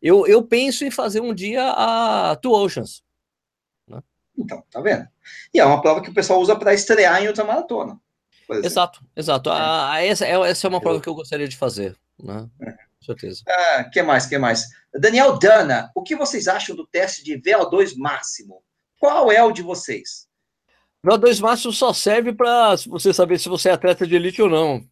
[0.00, 3.02] Eu, eu penso em fazer um dia a Two Oceans.
[3.86, 4.00] Né?
[4.38, 5.06] Então, tá vendo?
[5.52, 8.00] E é uma prova que o pessoal usa para estrear em outra maratona.
[8.62, 9.50] Exato, exato.
[9.50, 9.52] É.
[9.52, 11.96] A, essa, é, essa é uma prova que eu gostaria de fazer.
[12.22, 12.48] Né?
[12.62, 12.85] É.
[13.00, 13.42] Com certeza.
[13.48, 14.64] Ah, que mais, que mais?
[14.94, 18.62] Daniel Dana, o que vocês acham do teste de VO2 máximo?
[18.98, 20.26] Qual é o de vocês?
[21.04, 24.84] VO2 máximo só serve para você saber se você é atleta de elite ou não.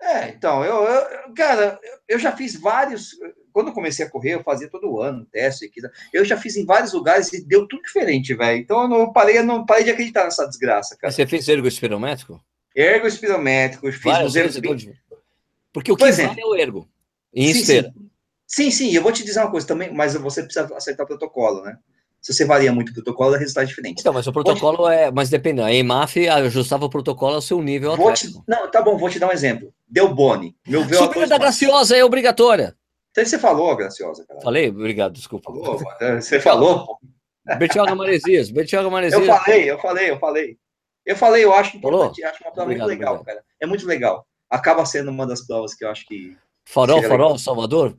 [0.00, 3.10] É, então, eu, eu, cara, eu já fiz vários.
[3.52, 5.80] Quando eu comecei a correr, eu fazia todo ano teste aqui.
[6.12, 8.60] Eu já fiz em vários lugares e deu tudo diferente, velho.
[8.60, 11.12] Então eu não parei, eu não parei de acreditar nessa desgraça, cara.
[11.12, 12.40] Você fez ergo espirométrico?
[12.76, 14.60] Ergo espirométrico, fiz Várias vezes
[15.78, 16.26] Porque o que pois é.
[16.26, 16.44] vale é.
[16.44, 16.88] o ergo.
[17.32, 17.92] Em sim, esteira.
[17.94, 18.10] Sim.
[18.46, 21.62] sim, sim, eu vou te dizer uma coisa também, mas você precisa aceitar o protocolo,
[21.62, 21.76] né?
[22.20, 24.00] Se você varia muito o protocolo, é resultado diferente.
[24.00, 25.08] Então, mas o protocolo é.
[25.08, 28.28] Mas depende, a EMAF ajustava o protocolo ao seu nível vou te...
[28.46, 29.72] Não, tá bom, vou te dar um exemplo.
[29.86, 30.56] Deu Boni.
[30.66, 32.74] Meu Subida da Graciosa é obrigatória.
[33.12, 34.26] Então você falou, Graciosa.
[34.26, 34.40] Cara.
[34.40, 34.68] Falei?
[34.68, 35.52] Obrigado, desculpa.
[35.52, 35.78] Falou,
[36.16, 36.98] você falou?
[37.56, 39.26] Bertioga Maresias, Bertioga Maresias.
[39.26, 40.58] Eu falei, eu falei, eu falei.
[41.06, 43.24] Eu falei, eu acho importante, acho uma prova muito legal, obrigado.
[43.24, 43.44] cara.
[43.60, 44.26] É muito legal.
[44.50, 46.36] Acaba sendo uma das provas que eu acho que.
[46.64, 47.38] Farol, Farol, legal.
[47.38, 47.98] Salvador?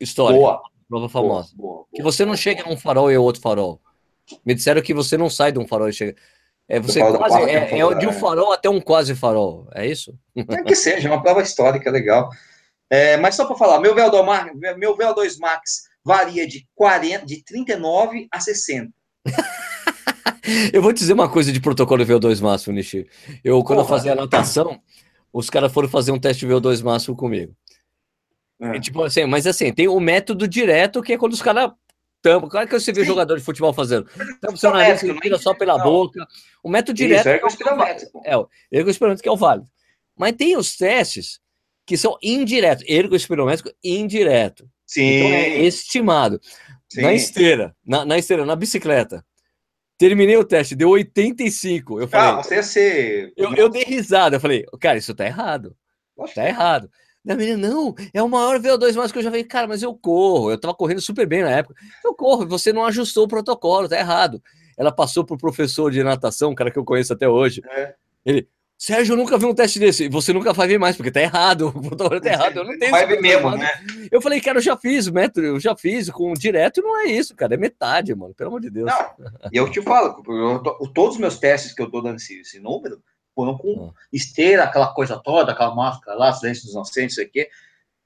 [0.00, 0.38] História.
[0.38, 0.62] Boa.
[0.88, 1.50] Prova famosa.
[1.54, 3.80] Boa, boa, boa, que você não chega num farol e outro farol.
[4.44, 6.16] Me disseram que você não sai de um farol e chega.
[6.68, 10.18] É, você quase, é, é, de um farol até um quase farol, é isso?
[10.34, 12.30] É que seja, é uma prova histórica legal.
[12.88, 18.28] É, mas só para falar, meu VO2, meu VO2 Max varia de, 40, de 39
[18.30, 18.90] a 60.
[20.72, 23.06] eu vou te dizer uma coisa de protocolo VO2 máximo, Nishi.
[23.42, 23.80] Eu, quando Porra.
[23.80, 24.80] eu fazia a natação,
[25.34, 27.52] os caras foram fazer um teste VO2 máximo comigo.
[28.60, 28.78] É.
[28.78, 31.72] tipo assim, mas assim, tem o método direto, que é quando os caras
[32.22, 32.48] tampa.
[32.48, 33.08] Claro que você vê Sim.
[33.08, 34.08] jogador de futebol fazendo.
[34.40, 35.84] Tampa o seu nariz, respira só pela não.
[35.84, 36.24] boca.
[36.62, 37.20] O método direto.
[37.20, 37.28] Isso,
[38.24, 39.68] é, o ergospirométrico que é o válido.
[40.16, 41.40] Mas tem os testes
[41.84, 42.84] que são indiretos.
[42.86, 44.70] Ergospirométrico indireto.
[44.86, 45.02] Sim.
[45.02, 46.40] Então é estimado.
[46.88, 47.02] Sim.
[47.02, 49.26] Na esteira, na, na esteira, na bicicleta.
[49.96, 52.00] Terminei o teste, deu 85.
[52.00, 52.28] Eu falei.
[52.28, 53.32] Ah, você ia ser.
[53.36, 54.36] Eu, eu dei risada.
[54.36, 55.76] Eu falei, cara, isso tá errado.
[56.16, 56.34] Nossa.
[56.34, 56.90] Tá errado.
[57.24, 59.44] Da menina, não, é o maior VO2 mais que eu já vi.
[59.44, 61.74] Cara, mas eu corro, eu tava correndo super bem na época.
[62.04, 64.42] Eu corro, você não ajustou o protocolo, tá errado.
[64.76, 67.62] Ela passou pro professor de natação, um cara que eu conheço até hoje.
[67.70, 67.94] É.
[68.26, 68.46] Ele,
[68.84, 70.10] Sérgio, eu nunca vi um teste desse.
[70.10, 71.68] Você nunca vai ver mais, porque tá errado.
[71.68, 72.58] O computador tá errado.
[72.58, 73.70] Eu não tenho Vai ver mesmo, né?
[74.12, 77.34] Eu falei, cara, eu já fiz, metro, eu já fiz com direto, não é isso,
[77.34, 77.54] cara.
[77.54, 78.34] É metade, mano.
[78.34, 78.92] Pelo amor de Deus.
[79.50, 82.38] E eu te falo, eu tô, todos os meus testes que eu tô dando esse,
[82.40, 83.02] esse número
[83.34, 84.00] foram com ah.
[84.12, 87.48] esteira, aquela coisa toda, aquela máscara lá, silêncio dos inocentes, isso aqui.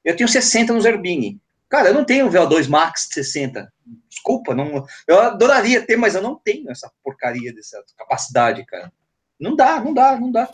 [0.05, 1.41] Eu tenho 60 no Zerbini.
[1.69, 3.69] Cara, eu não tenho o VO2 Max 60.
[4.09, 8.93] Desculpa, não, eu adoraria ter, mas eu não tenho essa porcaria dessa capacidade, cara.
[9.39, 10.49] Não dá, não dá, não dá.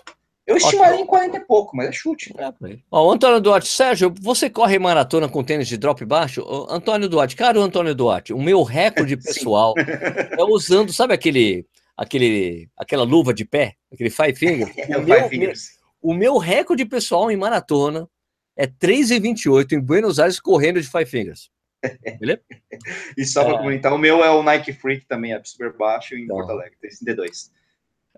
[0.46, 2.34] Eu estimaria em 40 e pouco, mas é chute.
[2.36, 2.52] É,
[2.90, 6.42] Ó, o Antônio Duarte, Sérgio, você corre maratona com tênis de drop baixo?
[6.42, 11.66] O Antônio Duarte, cara, o Antônio Duarte, o meu recorde pessoal é usando, sabe aquele,
[11.96, 14.70] aquele, aquela luva de pé, aquele five fingers?
[14.76, 15.68] É, o, meu, five fingers.
[16.02, 18.06] o meu recorde pessoal em maratona
[18.56, 21.50] é 3,28 em Buenos Aires correndo de Five Fingers.
[22.18, 22.40] Beleza?
[23.16, 23.58] e só para é...
[23.58, 26.36] comentar, o meu é o Nike Freak também, é super baixo em então...
[26.36, 27.50] Porto Alegre, 32.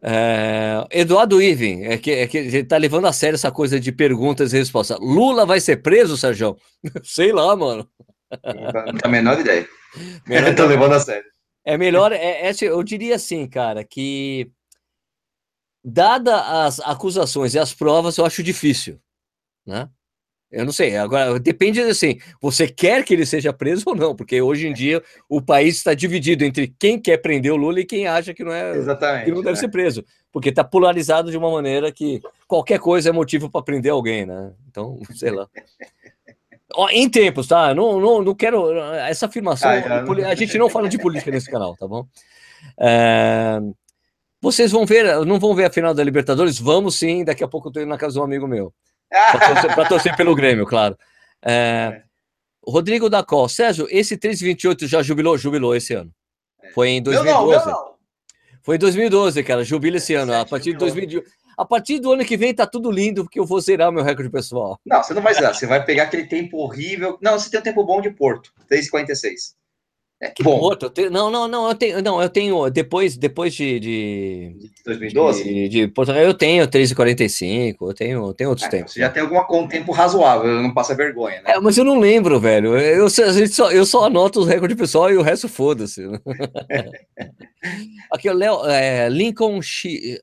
[0.02, 3.90] É, Eduardo Iven, é que, é que ele tá levando a sério essa coisa de
[3.90, 4.98] perguntas e respostas.
[5.00, 6.56] Lula vai ser preso, Sérgio?
[7.02, 7.88] Sei lá, mano.
[8.30, 9.66] Não tenho a menor ideia.
[10.26, 11.24] Menor tô levando a sério.
[11.64, 14.50] É melhor, é, é, eu diria assim, cara, que
[15.82, 19.00] dada as acusações e as provas, eu acho difícil,
[19.66, 19.88] né?
[20.50, 24.40] Eu não sei, agora depende assim, você quer que ele seja preso ou não, porque
[24.40, 28.06] hoje em dia o país está dividido entre quem quer prender o Lula e quem
[28.06, 29.56] acha que não é Exatamente, que não deve né?
[29.56, 33.90] ser preso, porque está polarizado de uma maneira que qualquer coisa é motivo para prender
[33.90, 34.52] alguém, né?
[34.68, 35.48] Então, sei lá.
[36.92, 37.74] em tempos, tá?
[37.74, 39.68] Não, não, não quero essa afirmação.
[39.68, 42.06] Ah, a gente não fala de política nesse canal, tá bom?
[42.78, 43.60] É,
[44.40, 46.58] vocês vão ver, não vão ver a final da Libertadores?
[46.58, 47.24] Vamos sim.
[47.24, 48.72] Daqui a pouco eu tô indo na casa de um amigo meu.
[49.32, 50.96] Para torcer, torcer, pelo Grêmio, claro.
[51.44, 52.02] É, é.
[52.66, 55.38] Rodrigo da Col, Sérgio, esse 328 já jubilou?
[55.38, 56.10] Jubilou esse ano.
[56.62, 56.70] É.
[56.72, 57.66] Foi em 2012.
[57.66, 57.96] Não, não.
[58.62, 59.62] Foi em 2012, cara.
[59.62, 60.34] Jubila esse ano.
[60.34, 61.22] A partir de 2000.
[61.56, 64.04] A partir do ano que vem tá tudo lindo, porque eu vou zerar o meu
[64.04, 64.78] recorde pessoal.
[64.84, 65.54] Não, você não vai zerar.
[65.54, 67.16] Você vai pegar aquele tempo horrível.
[67.22, 69.54] Não, você tem um tempo bom de Porto, 3,46.
[70.20, 70.58] É, que bom.
[70.58, 75.44] Outro, tenho, não, não, não, eu tenho, não, eu tenho depois, depois de, de 2012
[75.44, 78.94] de, de Portugal, eu tenho 3,45, eu tenho, tenho outros é, tempos.
[78.94, 81.52] Você já tem algum tempo razoável, não passa vergonha, né?
[81.52, 82.78] É, mas eu não lembro, velho.
[82.78, 86.02] Eu, a gente só, eu só anoto os recordes pessoal e o resto foda-se.
[88.10, 90.18] Aqui, o Léo, é, Lincoln X.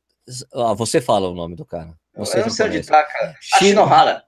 [0.56, 1.94] Ah, você fala o nome do cara.
[2.16, 3.36] Você eu não sei onde tá, cara.
[3.40, 4.24] Shinohara.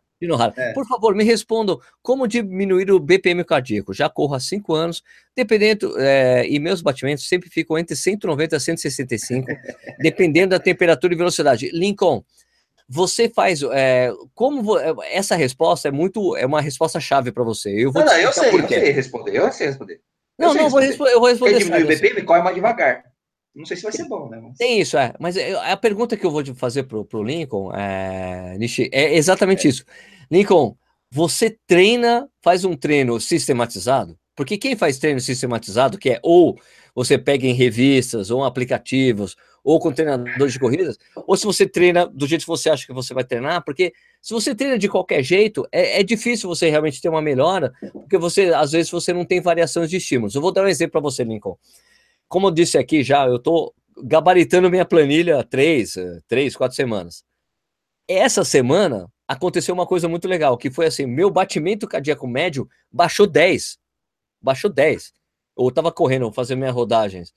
[0.57, 0.73] É.
[0.73, 3.93] Por favor, me respondam como diminuir o BPM cardíaco.
[3.93, 5.03] Já corro há cinco anos,
[5.35, 9.47] dependendo, é, e meus batimentos sempre ficam entre 190 a 165,
[9.99, 11.69] dependendo da temperatura e velocidade.
[11.71, 12.23] Lincoln,
[12.87, 13.61] você faz.
[13.63, 16.35] É, como é, essa resposta é muito.
[16.35, 17.69] É uma resposta chave para você.
[17.69, 19.35] Eu vou não, não, eu sei, eu sei responder.
[19.35, 20.01] Eu sei responder.
[20.37, 21.11] Eu não, sei não, responder.
[21.11, 21.53] eu vou responder.
[21.53, 23.03] Quer diminuir o BPM, corre mais devagar.
[23.55, 24.39] Não sei se vai ser bom, né?
[24.41, 24.57] Mas...
[24.57, 25.13] Tem isso, é.
[25.17, 29.69] Mas a pergunta que eu vou fazer pro, pro Lincoln, é, Nishi, é exatamente é.
[29.69, 29.85] isso.
[30.31, 30.75] Lincoln,
[31.11, 34.17] você treina, faz um treino sistematizado?
[34.35, 36.59] Porque quem faz treino sistematizado, que é ou
[36.93, 42.05] você pega em revistas, ou aplicativos, ou com treinadores de corridas, ou se você treina
[42.05, 45.23] do jeito que você acha que você vai treinar, porque se você treina de qualquer
[45.23, 49.25] jeito, é, é difícil você realmente ter uma melhora, porque você, às vezes, você não
[49.25, 50.35] tem variações de estímulos.
[50.35, 51.57] Eu vou dar um exemplo para você, Lincoln.
[52.27, 53.73] Como eu disse aqui já, eu estou
[54.03, 57.23] gabaritando minha planilha há três, eh, três, quatro semanas.
[58.07, 63.27] Essa semana aconteceu uma coisa muito legal, que foi assim, meu batimento cardíaco médio baixou
[63.27, 63.77] 10.
[64.41, 65.13] Baixou 10.
[65.57, 67.33] Eu estava correndo, fazendo minhas rodagens,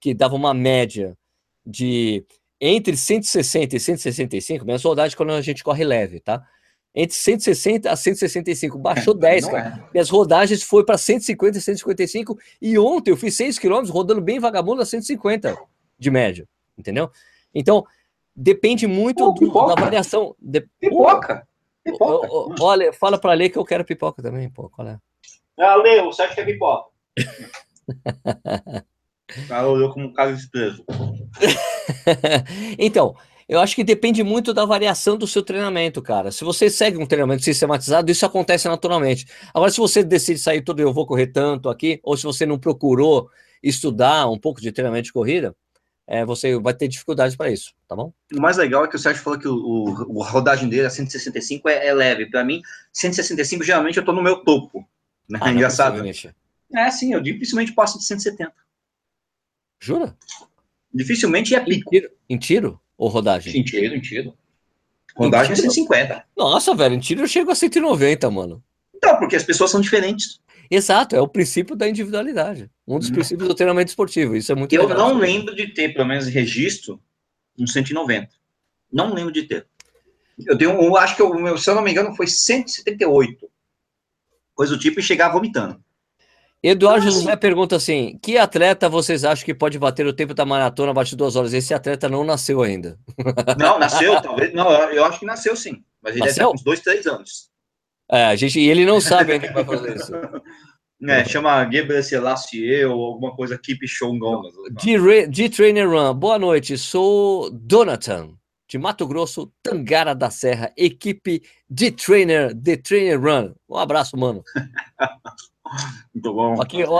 [0.00, 1.16] que dava uma média
[1.64, 2.24] de
[2.60, 6.46] entre 160 e 165, minhas rodagens quando a gente corre leve, tá?
[6.94, 9.84] entre 160 a 165, baixou 10, cara.
[9.88, 9.92] É.
[9.92, 14.40] Minhas rodagens foi para 150 e 155, e ontem eu fiz 6 km rodando bem
[14.40, 15.56] vagabundo a 150
[15.98, 17.10] de média, entendeu?
[17.54, 17.84] Então,
[18.40, 20.34] depende muito Pô, do, da variação.
[20.40, 20.62] De...
[20.80, 21.46] Pipoca!
[21.84, 22.28] pipoca.
[22.60, 24.98] olha, fala para Lê que eu quero pipoca também, pô, qual é?
[25.58, 26.88] Ah, Lê, você acha que é pipoca?
[29.38, 30.84] O cara olhou como um caso desprezo.
[32.78, 33.14] então,
[33.48, 36.32] eu acho que depende muito da variação do seu treinamento, cara.
[36.32, 39.26] Se você segue um treinamento sistematizado, isso acontece naturalmente.
[39.54, 42.58] Agora, se você decide sair todo, eu vou correr tanto aqui, ou se você não
[42.58, 43.30] procurou
[43.62, 45.54] estudar um pouco de treinamento de corrida,
[46.10, 48.12] é, você vai ter dificuldades para isso, tá bom?
[48.34, 50.90] O mais legal é que o Sérgio falou que o, o, o rodagem dele a
[50.90, 52.26] 165 é, é leve.
[52.26, 52.60] Para mim,
[52.92, 54.84] 165 geralmente eu tô no meu topo.
[55.28, 55.38] Né?
[55.40, 56.02] Ah, engraçado.
[56.74, 58.52] É, sim, eu dificilmente passo de 170.
[59.80, 60.16] Jura?
[60.92, 61.94] Dificilmente é pico.
[61.94, 62.12] Em tiro?
[62.28, 62.80] Em tiro?
[62.98, 63.56] Ou rodagem?
[63.56, 64.34] Em tiro, em tiro.
[65.14, 66.24] Rodagem é 150.
[66.36, 68.60] Nossa, velho, em tiro eu chego a 190, mano.
[68.92, 70.40] Então, porque as pessoas são diferentes.
[70.70, 72.70] Exato, é o princípio da individualidade.
[72.86, 73.14] Um dos hum.
[73.14, 74.36] princípios do treinamento esportivo.
[74.36, 75.08] Isso é muito Eu legal.
[75.08, 77.00] não lembro de ter, pelo menos, registro
[77.58, 78.28] um 190.
[78.92, 79.66] Não lembro de ter.
[80.46, 83.50] Eu tenho um, acho que eu, se eu não me engano, foi 178.
[84.54, 85.82] Coisa do tipo e chegar vomitando.
[86.62, 90.90] Eduardo José pergunta assim: que atleta vocês acham que pode bater o tempo da maratona
[90.90, 91.54] abaixo de duas horas?
[91.54, 92.98] Esse atleta não nasceu ainda.
[93.58, 94.52] Não, nasceu, talvez.
[94.52, 95.82] Não, eu acho que nasceu sim.
[96.02, 96.48] Mas ele nasceu?
[96.48, 97.49] deve ter uns dois, três anos.
[98.12, 100.12] É, a gente, e ele não sabe ainda que vai fazer isso.
[101.02, 104.42] É, chama Gebre Selassie ou alguma coisa Keep Shongon.
[105.30, 108.34] De Trainer Run, boa noite, sou Donatan,
[108.68, 113.54] de Mato Grosso, Tangara da Serra, equipe de Trainer, de Trainer Run.
[113.66, 114.44] Um abraço, mano.
[116.14, 116.60] Muito bom.
[116.60, 116.98] Aqui, o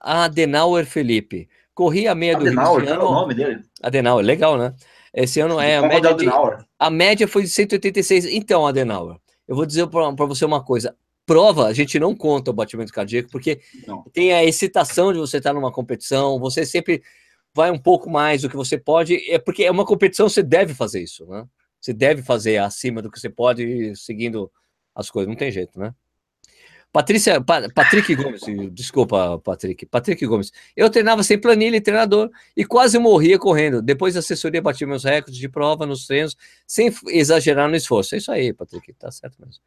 [0.00, 1.48] Adenauer Felipe.
[1.74, 2.92] Corri a meia Adenauer, do Rio.
[2.92, 3.62] Adenauer, é o nome dele?
[3.82, 4.74] Adenauer, legal, né?
[5.12, 6.26] Esse ano é a média, de,
[6.78, 8.26] a média foi de 186.
[8.26, 9.16] Então, Adenauer,
[9.50, 10.96] eu vou dizer para você uma coisa.
[11.26, 14.04] Prova, a gente não conta o batimento cardíaco, porque não.
[14.12, 17.02] tem a excitação de você estar numa competição, você sempre
[17.52, 20.72] vai um pouco mais do que você pode, é porque é uma competição, você deve
[20.72, 21.44] fazer isso, né?
[21.80, 24.48] Você deve fazer acima do que você pode, seguindo
[24.94, 25.92] as coisas, não tem jeito, né?
[26.92, 28.40] Patrícia, pa, Patrick Gomes,
[28.72, 29.86] desculpa, Patrick.
[29.86, 30.50] Patrick Gomes.
[30.76, 33.80] Eu treinava sem planilha e treinador e quase morria correndo.
[33.80, 36.36] Depois a assessoria batia meus recordes de prova nos treinos,
[36.66, 38.16] sem exagerar no esforço.
[38.16, 39.62] É isso aí, Patrick, tá certo mesmo.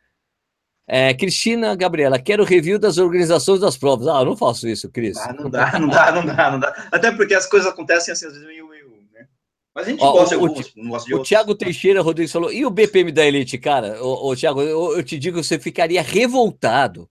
[0.86, 4.06] É, Cristina Gabriela, quero review das organizações das provas.
[4.06, 5.18] Ah, eu não faço isso, Cris.
[5.18, 6.90] Ah, não dá, não dá, não dá, não dá.
[6.92, 9.28] Até porque as coisas acontecem assim, às vezes meio, meio né?
[9.74, 11.30] Mas a gente Ó, gosta o, de alguns, não gosta de O outros.
[11.30, 14.04] Thiago Teixeira Rodrigues falou, e o BPM da Elite, cara?
[14.04, 17.10] Ô, ô Thiago, eu, eu te digo, você ficaria revoltado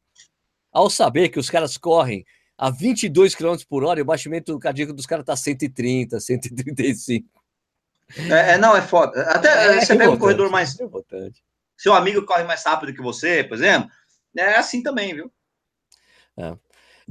[0.72, 2.24] ao saber que os caras correm
[2.56, 7.28] a 22 km por hora e o batimento cardíaco dos caras tá 130, 135.
[8.30, 9.22] É, é, não, é foda.
[9.30, 10.78] Até é, você pega um corredor mais.
[10.80, 10.86] É
[11.76, 13.90] Seu amigo corre mais rápido que você, por exemplo,
[14.36, 15.32] é assim também, viu?
[16.36, 16.56] É.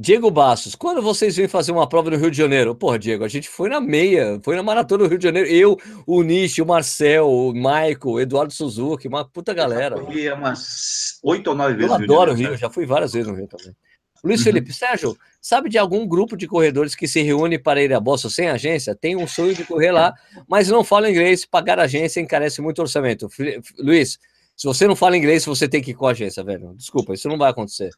[0.02, 2.74] Diego Bastos, quando vocês vêm fazer uma prova no Rio de Janeiro?
[2.74, 5.48] Porra, Diego, a gente foi na meia, foi na maratona do Rio de Janeiro.
[5.48, 9.98] Eu, o Nishi, o Marcel, o Michael, o Eduardo Suzuki, uma puta galera.
[9.98, 11.92] Eu fui umas oito ou nove vezes.
[11.92, 13.76] Eu adoro o Rio, já fui várias vezes no Rio também.
[14.24, 14.46] Luiz uhum.
[14.46, 18.30] Felipe, Sérgio, sabe de algum grupo de corredores que se reúne para ir a Boston
[18.30, 18.96] sem agência?
[18.96, 20.16] Tem um sonho de correr lá,
[20.48, 23.30] mas não fala inglês, pagar agência encarece muito orçamento.
[23.78, 24.18] Luiz,
[24.58, 26.74] se você não fala inglês, você tem que ir com a agência, velho.
[26.76, 27.92] Desculpa, isso não vai acontecer.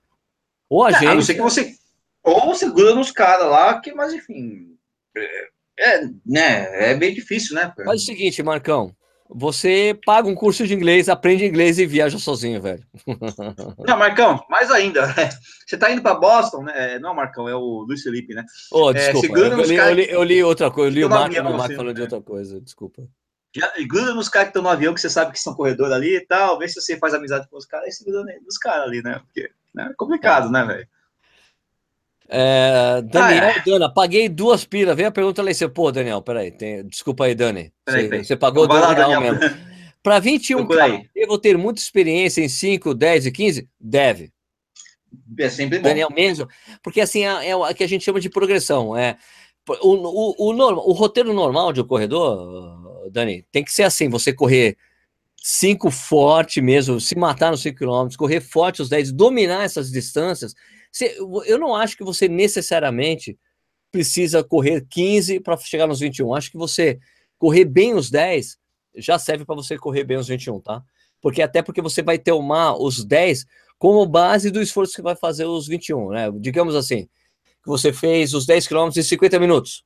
[0.69, 1.11] Ou agência.
[1.11, 1.77] a não ser que você
[2.23, 4.77] ou segura nos caras lá, que, mas enfim.
[5.15, 5.47] É,
[5.79, 7.73] é, né, é bem difícil, né?
[7.83, 8.95] Faz o seguinte, Marcão.
[9.35, 12.85] Você paga um curso de inglês, aprende inglês e viaja sozinho, velho.
[13.87, 15.13] Não, Marcão, mais ainda.
[15.65, 16.95] Você tá indo para Boston, né?
[16.95, 18.45] É, não, Marcão, é o Luiz Felipe, né?
[18.71, 19.39] Oh, desculpa.
[19.39, 21.75] É, eu, li, eu, li, eu, li, outra coisa, eu li o Marco, o Marco
[21.75, 23.01] falando de outra coisa, desculpa.
[23.55, 26.17] Já, gruda nos caras que estão no avião, que você sabe que são corredores ali
[26.17, 29.01] e tal, vê se você faz amizade com os caras e segura nos caras ali,
[29.01, 29.19] né?
[29.25, 29.89] Porque né?
[29.91, 30.87] é complicado, né, velho?
[32.29, 33.63] É, Daniel, ah, é.
[33.63, 34.95] Dana, paguei duas pilas.
[34.95, 37.71] Vem a pergunta lá e pô, Daniel, peraí, tem, desculpa aí, Dani.
[37.85, 38.25] Peraí, você, peraí.
[38.25, 39.39] você pagou dois reais mesmo.
[40.01, 43.69] Para 21 k eu vou ter muita experiência em 5, 10 e 15?
[43.79, 44.31] Deve.
[45.39, 45.83] É sempre bom.
[45.83, 46.47] Daniel mesmo,
[46.81, 48.97] porque assim é, é o que a gente chama de progressão.
[48.97, 49.15] É,
[49.81, 54.09] o, o, o, normal, o roteiro normal de um corredor, Dani, tem que ser assim:
[54.09, 54.75] você correr
[55.37, 60.53] 5 forte mesmo, se matar nos 5 km, correr forte os 10, dominar essas distâncias
[60.93, 63.37] você, eu não acho que você necessariamente
[63.91, 66.35] precisa correr 15 para chegar nos 21.
[66.35, 66.99] Acho que você
[67.39, 68.57] correr bem os 10
[68.95, 70.83] já serve para você correr bem os 21, tá?
[71.19, 73.45] Porque até porque você vai ter uma, os 10
[73.79, 76.31] como base do esforço que vai fazer os 21, né?
[76.35, 77.07] Digamos assim,
[77.63, 79.83] que você fez os 10 km em 50 minutos,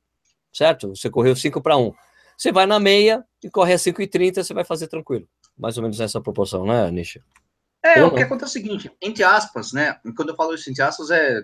[0.52, 0.88] certo?
[0.94, 1.92] Você correu 5 para 1.
[2.36, 5.26] Você vai na meia e corre a 5 e 30, você vai fazer tranquilo.
[5.56, 7.22] Mais ou menos nessa proporção, né, Nisha?
[7.82, 9.98] É, o que acontece é o seguinte, entre aspas, né?
[10.16, 11.40] Quando eu falo isso entre aspas, é,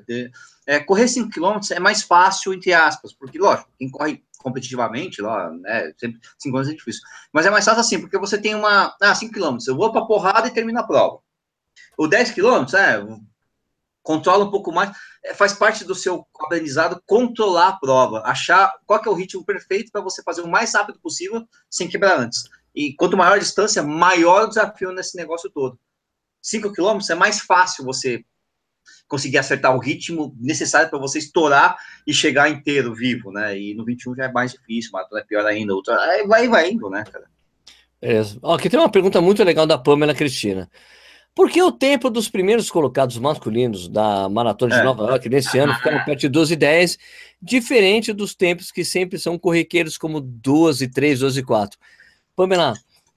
[0.66, 5.51] é correr 5 km é mais fácil, entre aspas, porque, lógico, quem corre competitivamente lá,
[5.51, 5.93] né?
[5.97, 7.02] Sempre 5 km é difícil.
[7.32, 8.94] Mas é mais fácil assim, porque você tem uma.
[9.01, 11.20] Ah, 5 km, eu vou pra porrada e termino a prova.
[11.97, 13.01] O 10 km, é,
[14.02, 14.90] controla um pouco mais,
[15.24, 19.93] é, faz parte do seu aprendizado controlar a prova, achar qual é o ritmo perfeito
[19.93, 22.44] para você fazer o mais rápido possível sem quebrar antes.
[22.74, 25.78] E quanto maior a distância, maior o desafio nesse negócio todo.
[26.45, 28.23] 5 km é mais fácil você
[29.09, 31.77] conseguir acertar o ritmo necessário para você estourar
[32.07, 33.59] e chegar inteiro vivo, né?
[33.59, 36.71] E no 21 já é mais difícil, maratona é pior ainda, outra, aí vai, vai
[36.71, 37.25] indo, né, cara?
[37.99, 38.39] Beleza.
[38.43, 40.71] Ó, aqui tem uma pergunta muito legal da Pamela Cristina.
[41.35, 44.85] Por que o tempo dos primeiros colocados masculinos da Maratona de é.
[44.85, 46.99] Nova York nesse ano ficaram perto de 12 e 10,
[47.41, 51.79] diferente dos tempos que sempre são corriqueiros como 12, 3, 12 e 4?
[52.37, 52.75] Pamela.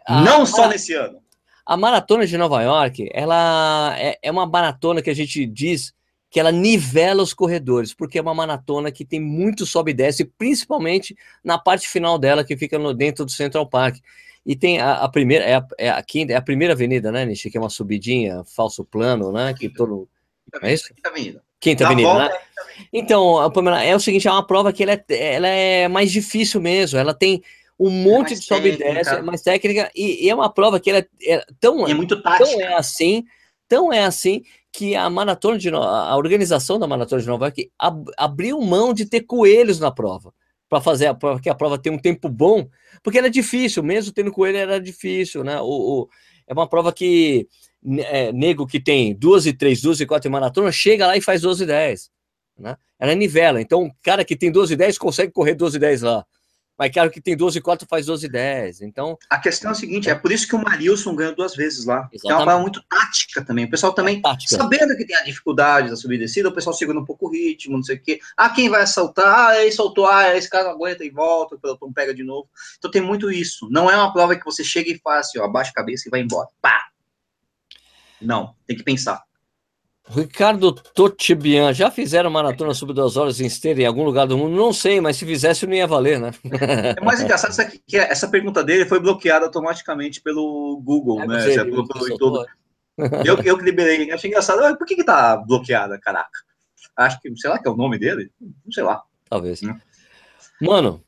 [0.08, 0.46] Não a...
[0.46, 1.20] só nesse ano.
[1.68, 5.94] A maratona de Nova York, ela é, é, uma maratona que a gente diz
[6.30, 10.24] que ela nivela os corredores, porque é uma maratona que tem muito sobe e desce,
[10.24, 11.14] principalmente
[11.44, 13.98] na parte final dela, que fica no, dentro do Central Park.
[14.46, 17.26] E tem a, a primeira, é a, é, a quinta, é a primeira avenida, né,
[17.26, 17.52] Nishi?
[17.52, 19.54] Que é uma subidinha, falso plano, né?
[19.54, 20.08] Que todo.
[20.62, 20.94] É isso?
[20.96, 21.44] Quinta avenida.
[21.60, 22.30] Quinta avenida, né?
[22.94, 26.62] Então, Pamela, é o seguinte, é uma prova que ela é, ela é mais difícil
[26.62, 26.98] mesmo.
[26.98, 27.44] Ela tem
[27.80, 30.80] um monte é de sobe e desce, é mais técnica, e, e, é uma prova
[30.80, 32.46] que ela é, é tão, é muito tática.
[32.46, 33.24] tão é assim,
[33.68, 34.42] tão é assim
[34.72, 39.06] que a maratona de a organização da maratona de Nova York ab, abriu mão de
[39.06, 40.34] ter coelhos na prova
[40.68, 42.68] para fazer a prova, que a prova tenha um tempo bom,
[43.02, 45.60] porque era difícil, mesmo tendo coelho era difícil, né?
[45.62, 46.10] O, o
[46.46, 47.48] é uma prova que
[48.00, 51.22] é, nego que tem duas e três, duas e quatro em maratona, chega lá e
[51.22, 52.10] faz 12 e 10,
[52.58, 52.78] né?
[53.00, 56.26] Ela nivela, então cara que tem 12 e 10 consegue correr 12 e 10 lá
[56.78, 58.82] mas cara que tem 12 e 4 faz 12 e 10.
[58.82, 59.18] Então.
[59.30, 62.08] A questão é a seguinte: é por isso que o Marilson ganhou duas vezes lá.
[62.12, 62.32] Exatamente.
[62.32, 63.66] É uma prova muito tática também.
[63.66, 67.00] O pessoal também, sabendo que tem a dificuldade da subida e descida, o pessoal segura
[67.00, 68.20] um pouco o ritmo, não sei o quê.
[68.36, 69.50] Ah, quem vai assaltar?
[69.50, 72.48] Ah, ele soltou, ah, esse cara aguenta e volta, o pelotão pega de novo.
[72.78, 73.68] Então tem muito isso.
[73.72, 76.12] Não é uma prova que você chega e faz assim, ó, abaixa a cabeça e
[76.12, 76.48] vai embora.
[76.62, 76.88] Pá!
[78.22, 79.27] Não, tem que pensar.
[80.10, 84.56] Ricardo Totibian, já fizeram maratona sub duas horas em esteira em algum lugar do mundo?
[84.56, 86.32] Não sei, mas se fizesse não ia valer, né?
[86.98, 91.56] É mais engraçado essa, que essa pergunta dele foi bloqueada automaticamente pelo Google, é, né?
[91.56, 92.46] Pelo, pelo.
[93.26, 94.78] Eu, eu que liberei, achei engraçado.
[94.78, 96.30] Por que que tá bloqueada, caraca?
[96.96, 98.32] Acho que, sei lá que é o nome dele?
[98.40, 99.04] Não sei lá.
[99.30, 99.62] Talvez.
[99.62, 99.78] Hum.
[100.62, 101.04] Mano.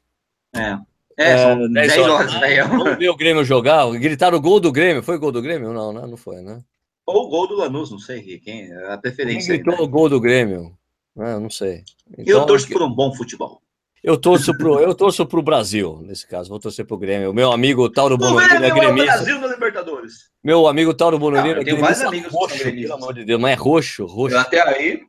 [0.53, 0.77] É.
[1.17, 2.67] É, são 10 horas, horas velho.
[2.67, 3.89] Vamos ver o Grêmio jogar.
[3.91, 5.03] Gritaram o gol do Grêmio.
[5.03, 5.73] Foi gol do Grêmio?
[5.73, 6.05] Não, né?
[6.07, 6.61] Não foi, né?
[7.09, 9.51] Ou o gol do Lanús, não sei quem, a preferência.
[9.51, 9.83] Quem gritou né?
[9.83, 10.77] o gol do Grêmio?
[11.17, 11.83] Ah, não sei.
[12.15, 13.63] Então, eu torço por um bom futebol.
[14.03, 17.31] Eu torço pro, eu torço pro Brasil, nesse caso, vou torcer pro Grêmio.
[17.31, 19.13] O meu amigo Tauro Bonolino é gremista.
[19.13, 20.29] Brasil na Libertadores.
[20.43, 24.05] Meu amigo Tauro Bonolino é gremista amigos roxo, pelo amor de Deus, mas é roxo,
[24.05, 24.37] roxo.
[24.37, 25.01] Até aí,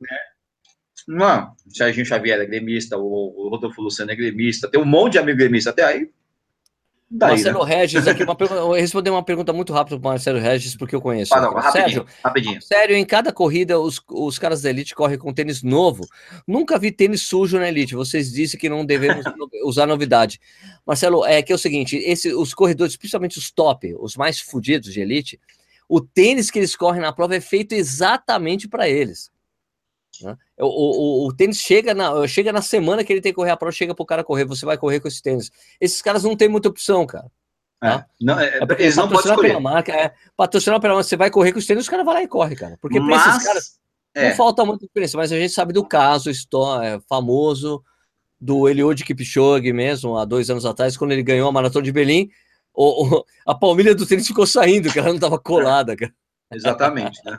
[0.00, 0.18] né?
[1.08, 5.18] Não, o Serginho Xavier é gremista, o Rodolfo Luciano é gremista, tem um monte de
[5.18, 6.08] amigo gremista até aí.
[7.16, 7.76] Daí, Marcelo né?
[7.76, 11.00] Regis, aqui, uma pergunta, eu responder uma pergunta muito rápida para Marcelo Regis, porque eu
[11.00, 11.32] conheço.
[11.32, 12.62] Ah, não, rapidinho, Sérgio, rapidinho.
[12.62, 16.04] Sério, em cada corrida, os, os caras da Elite correm com tênis novo.
[16.44, 17.94] Nunca vi tênis sujo na Elite.
[17.94, 19.24] Vocês disseram que não devemos
[19.64, 20.40] usar novidade.
[20.84, 24.92] Marcelo, é que é o seguinte: esse, os corredores, principalmente os top, os mais fodidos
[24.92, 25.40] de Elite,
[25.88, 29.30] o tênis que eles correm na prova é feito exatamente para eles.
[30.22, 30.36] Né?
[30.58, 33.56] O, o, o, tênis chega na, chega na semana que ele tem que correr a
[33.56, 35.50] prova, chega pro cara correr, você vai correr com esse tênis.
[35.80, 37.30] Esses caras não tem muita opção, cara.
[37.82, 38.06] É, tá?
[38.20, 39.48] não, é, é eles não podem escolher.
[39.48, 42.14] Pela marca, é, patrocinar pela marca, você vai correr com os tênis, os caras vão
[42.14, 42.78] lá e corre, cara.
[42.80, 43.78] Porque mas, pra esses caras
[44.14, 44.28] é.
[44.28, 47.82] não falta muita experiência, mas a gente sabe do caso é, famoso
[48.40, 52.30] do Eliud Kipchoge mesmo, há dois anos atrás, quando ele ganhou a Maratona de Berlim,
[52.74, 56.12] o, o, a palmilha do tênis ficou saindo, que ela não estava colada, cara.
[56.54, 57.36] Exatamente, né?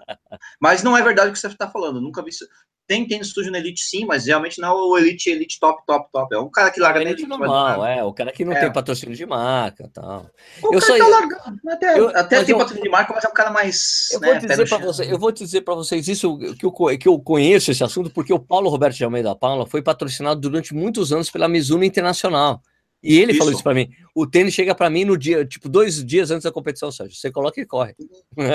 [0.60, 2.02] Mas não é verdade o que você está falando.
[2.02, 2.46] Nunca vi isso.
[2.88, 6.08] Tem tênis sujo na Elite, sim, mas realmente não é o Elite, Elite top, top,
[6.12, 6.36] top.
[6.36, 7.28] É um cara que larga na Elite.
[7.28, 8.04] normal, é.
[8.04, 8.60] O cara que não é.
[8.60, 10.30] tem patrocínio de marca tal.
[10.62, 11.60] O eu cara só, tá largando.
[11.68, 14.12] Até, eu, até tem eu, patrocínio de marca, mas é um cara mais.
[14.12, 17.08] Eu, né, vou, dizer pra você, eu vou dizer para vocês isso, que eu, que
[17.08, 21.12] eu conheço esse assunto, porque o Paulo Roberto de Almeida Paula foi patrocinado durante muitos
[21.12, 22.62] anos pela Mizuno Internacional.
[23.06, 23.40] E ele isso.
[23.40, 23.90] falou isso para mim.
[24.16, 27.16] O tênis chega para mim no dia, tipo, dois dias antes da competição, Sérgio.
[27.16, 27.96] Você coloca e corre.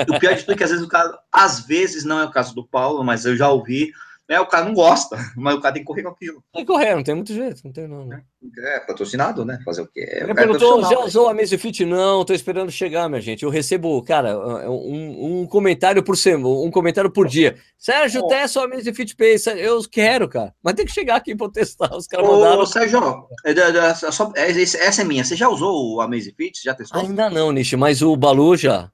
[0.09, 2.31] O pior de tudo é que às vezes o cara, às vezes não é o
[2.31, 3.91] caso do Paulo, mas eu já ouvi
[4.31, 6.41] né, o cara não gosta, mas o cara tem que correr com aquilo.
[6.53, 8.05] Tem que correr, não tem muito jeito, não tem não.
[8.05, 8.21] Né?
[8.59, 9.59] É, patrocinado, né?
[9.65, 10.07] Fazer o quê?
[10.07, 11.83] É, Ele perguntou, já usou a Fit?
[11.83, 13.43] Não, tô esperando chegar, minha gente.
[13.43, 14.39] Eu recebo, cara,
[14.69, 17.57] um, um comentário por semana, um comentário por dia.
[17.77, 18.27] Sérgio, oh.
[18.27, 19.35] testa a Fit Pay.
[19.57, 21.93] Eu quero, cara, mas tem que chegar aqui para testar.
[21.93, 22.61] Os caras mandaram.
[22.61, 25.25] Ô, Sérgio, é, é, essa é minha.
[25.25, 26.63] Você já usou o Fit?
[26.63, 27.01] Já testou?
[27.01, 28.89] Ainda não, Nishi, mas o Balu já.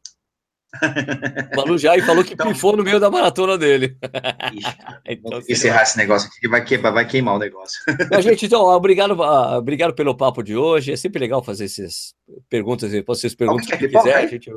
[1.55, 3.97] Balu já e falou que então, pifou no meio da maratona dele.
[5.07, 7.81] então, encerrar esse negócio aqui que vai queimar, vai queimar o negócio.
[8.11, 10.91] Mas, gente, então, obrigado, uh, obrigado pelo papo de hoje.
[10.91, 12.13] É sempre legal fazer essas
[12.49, 12.91] perguntas.
[13.05, 14.29] Vocês perguntam o que, que quiser.
[14.29, 14.51] Gente,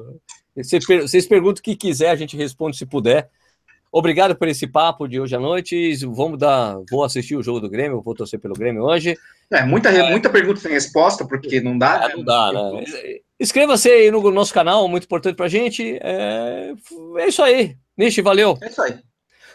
[1.03, 3.31] vocês perguntam o que quiser, a gente responde se puder.
[3.93, 5.97] Obrigado por esse papo de hoje à noite.
[6.07, 6.79] Vamos dar.
[6.89, 9.19] Vou assistir o jogo do Grêmio, vou torcer pelo Grêmio hoje.
[9.51, 10.11] É, muita, é...
[10.11, 12.05] muita pergunta sem resposta, porque não dá.
[12.05, 12.15] É, né?
[12.17, 12.85] Não dá, né?
[13.39, 15.99] Inscreva-se aí no nosso canal, muito importante pra gente.
[16.01, 16.73] É,
[17.19, 17.77] é isso aí.
[17.97, 18.57] Nishi, valeu.
[18.63, 18.99] É isso aí.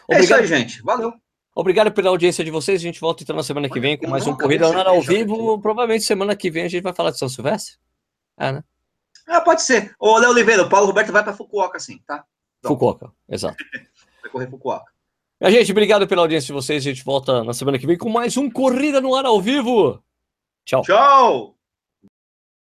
[0.08, 0.20] Obrigado.
[0.20, 0.82] É isso aí, gente.
[0.82, 1.12] Valeu.
[1.54, 2.80] Obrigado pela audiência de vocês.
[2.80, 5.58] A gente volta então na semana que vem com mais um Corrida Nada ao vivo.
[5.58, 7.76] Provavelmente semana que vem a gente vai falar de São Silvestre.
[8.38, 8.62] É, né?
[9.26, 9.94] Ah, pode ser.
[9.98, 12.24] Ô, Léo Oliveira, o Paulo Roberto vai para Fukuoka, sim, tá?
[12.62, 13.56] Fukuoka, exato.
[14.26, 14.92] vai correr Fukuoka.
[15.40, 16.82] A gente, obrigado pela audiência de vocês.
[16.82, 20.02] A gente volta na semana que vem com mais um Corrida no Ar ao vivo.
[20.64, 20.82] Tchau.
[20.82, 21.55] Tchau.